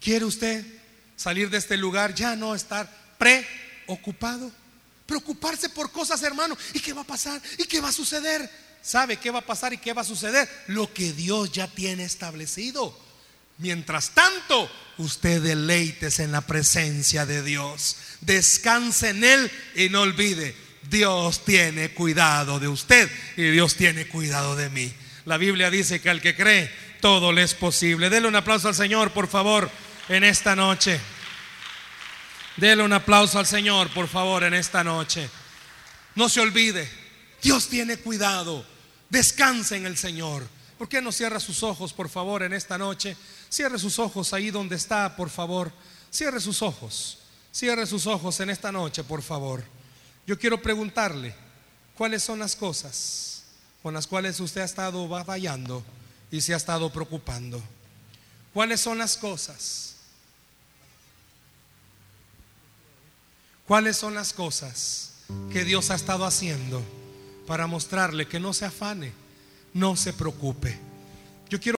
¿Quiere 0.00 0.24
usted 0.24 0.64
salir 1.16 1.50
de 1.50 1.58
este 1.58 1.76
lugar 1.76 2.14
ya 2.14 2.34
no 2.34 2.54
estar 2.54 2.90
preocupado? 3.20 4.50
Preocuparse 5.04 5.68
por 5.68 5.92
cosas, 5.92 6.22
hermano. 6.22 6.56
¿Y 6.72 6.80
qué 6.80 6.92
va 6.92 7.02
a 7.02 7.06
pasar? 7.06 7.40
¿Y 7.58 7.64
qué 7.64 7.80
va 7.80 7.90
a 7.90 7.92
suceder? 7.92 8.48
¿Sabe 8.82 9.18
qué 9.18 9.30
va 9.30 9.40
a 9.40 9.46
pasar 9.46 9.72
y 9.72 9.78
qué 9.78 9.92
va 9.92 10.02
a 10.02 10.04
suceder? 10.04 10.48
Lo 10.68 10.92
que 10.92 11.12
Dios 11.12 11.52
ya 11.52 11.68
tiene 11.68 12.04
establecido. 12.04 12.96
Mientras 13.58 14.10
tanto, 14.10 14.70
usted 14.96 15.42
deleites 15.42 16.18
en 16.20 16.32
la 16.32 16.40
presencia 16.40 17.26
de 17.26 17.42
Dios. 17.42 17.96
Descanse 18.22 19.10
en 19.10 19.22
Él 19.22 19.50
y 19.74 19.90
no 19.90 20.00
olvide, 20.00 20.56
Dios 20.88 21.44
tiene 21.44 21.90
cuidado 21.90 22.58
de 22.58 22.68
usted 22.68 23.10
y 23.36 23.42
Dios 23.50 23.76
tiene 23.76 24.08
cuidado 24.08 24.56
de 24.56 24.70
mí. 24.70 24.92
La 25.26 25.36
Biblia 25.36 25.70
dice 25.70 26.00
que 26.00 26.08
al 26.08 26.22
que 26.22 26.34
cree, 26.34 26.72
todo 27.00 27.32
le 27.32 27.42
es 27.42 27.52
posible. 27.52 28.08
Dele 28.08 28.28
un 28.28 28.36
aplauso 28.36 28.68
al 28.68 28.74
Señor, 28.74 29.10
por 29.10 29.28
favor, 29.28 29.70
en 30.08 30.24
esta 30.24 30.56
noche. 30.56 30.98
Dele 32.56 32.82
un 32.82 32.92
aplauso 32.92 33.38
al 33.38 33.46
Señor, 33.46 33.92
por 33.92 34.08
favor, 34.08 34.44
en 34.44 34.54
esta 34.54 34.84
noche. 34.84 35.28
No 36.14 36.28
se 36.28 36.40
olvide, 36.40 36.88
Dios 37.42 37.68
tiene 37.68 37.96
cuidado. 37.98 38.64
Descanse 39.08 39.76
en 39.76 39.86
el 39.86 39.96
Señor. 39.96 40.46
¿Por 40.78 40.88
qué 40.88 41.02
no 41.02 41.12
cierra 41.12 41.40
sus 41.40 41.62
ojos, 41.62 41.92
por 41.92 42.08
favor, 42.08 42.42
en 42.42 42.52
esta 42.52 42.78
noche? 42.78 43.16
Cierre 43.48 43.78
sus 43.78 43.98
ojos 43.98 44.32
ahí 44.32 44.50
donde 44.50 44.76
está, 44.76 45.14
por 45.16 45.28
favor. 45.28 45.72
Cierre 46.10 46.40
sus 46.40 46.62
ojos. 46.62 47.18
Cierre 47.52 47.86
sus 47.86 48.06
ojos 48.06 48.40
en 48.40 48.50
esta 48.50 48.70
noche, 48.70 49.04
por 49.04 49.22
favor. 49.22 49.64
Yo 50.26 50.38
quiero 50.38 50.62
preguntarle, 50.62 51.34
¿cuáles 51.96 52.22
son 52.22 52.38
las 52.38 52.54
cosas 52.56 53.42
con 53.82 53.94
las 53.94 54.06
cuales 54.06 54.38
usted 54.40 54.60
ha 54.60 54.64
estado 54.64 55.06
batallando 55.08 55.84
y 56.30 56.40
se 56.40 56.54
ha 56.54 56.56
estado 56.56 56.92
preocupando? 56.92 57.62
¿Cuáles 58.54 58.80
son 58.80 58.98
las 58.98 59.16
cosas? 59.16 59.96
¿Cuáles 63.70 63.96
son 63.96 64.16
las 64.16 64.32
cosas 64.32 65.12
que 65.52 65.62
Dios 65.62 65.92
ha 65.92 65.94
estado 65.94 66.24
haciendo 66.24 66.82
para 67.46 67.68
mostrarle 67.68 68.26
que 68.26 68.40
no 68.40 68.52
se 68.52 68.64
afane, 68.64 69.12
no 69.74 69.94
se 69.94 70.12
preocupe? 70.12 70.76
Yo 71.48 71.60
quiero 71.60 71.76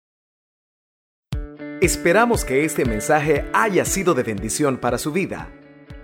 Esperamos 1.81 2.45
que 2.45 2.65
este 2.65 2.85
mensaje 2.85 3.45
haya 3.53 3.85
sido 3.85 4.15
de 4.15 4.23
bendición 4.23 4.79
para 4.79 4.99
su 4.99 5.11
vida. 5.11 5.51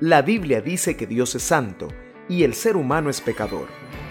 La 0.01 0.22
Biblia 0.22 0.61
dice 0.61 0.97
que 0.97 1.07
Dios 1.07 1.37
es 1.37 1.45
santo 1.45 1.87
y 2.28 2.43
el 2.43 2.55
ser 2.55 2.76
humano 2.76 3.09
es 3.09 3.20
pecador, 3.20 3.68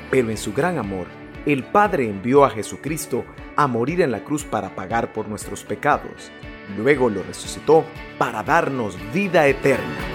pero 0.09 0.29
en 0.29 0.37
su 0.37 0.53
gran 0.53 0.77
amor, 0.77 1.07
el 1.45 1.65
Padre 1.65 2.07
envió 2.07 2.45
a 2.45 2.51
Jesucristo 2.51 3.25
a 3.57 3.67
morir 3.67 3.99
en 3.99 4.11
la 4.11 4.23
cruz 4.23 4.45
para 4.45 4.73
pagar 4.75 5.11
por 5.11 5.27
nuestros 5.27 5.65
pecados. 5.65 6.31
Luego 6.77 7.09
lo 7.09 7.21
resucitó 7.21 7.83
para 8.17 8.43
darnos 8.43 8.95
vida 9.11 9.45
eterna. 9.45 10.14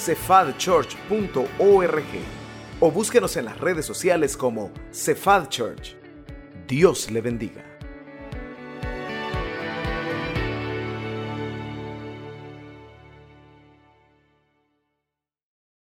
cephadchurch.org 0.00 2.04
o 2.80 2.90
búsquenos 2.90 3.36
en 3.36 3.44
las 3.44 3.58
redes 3.58 3.84
sociales 3.84 4.36
como 4.36 4.72
Cephal 4.90 5.48
Church. 5.48 5.96
Dios 6.66 7.10
le 7.10 7.20
bendiga. 7.20 7.69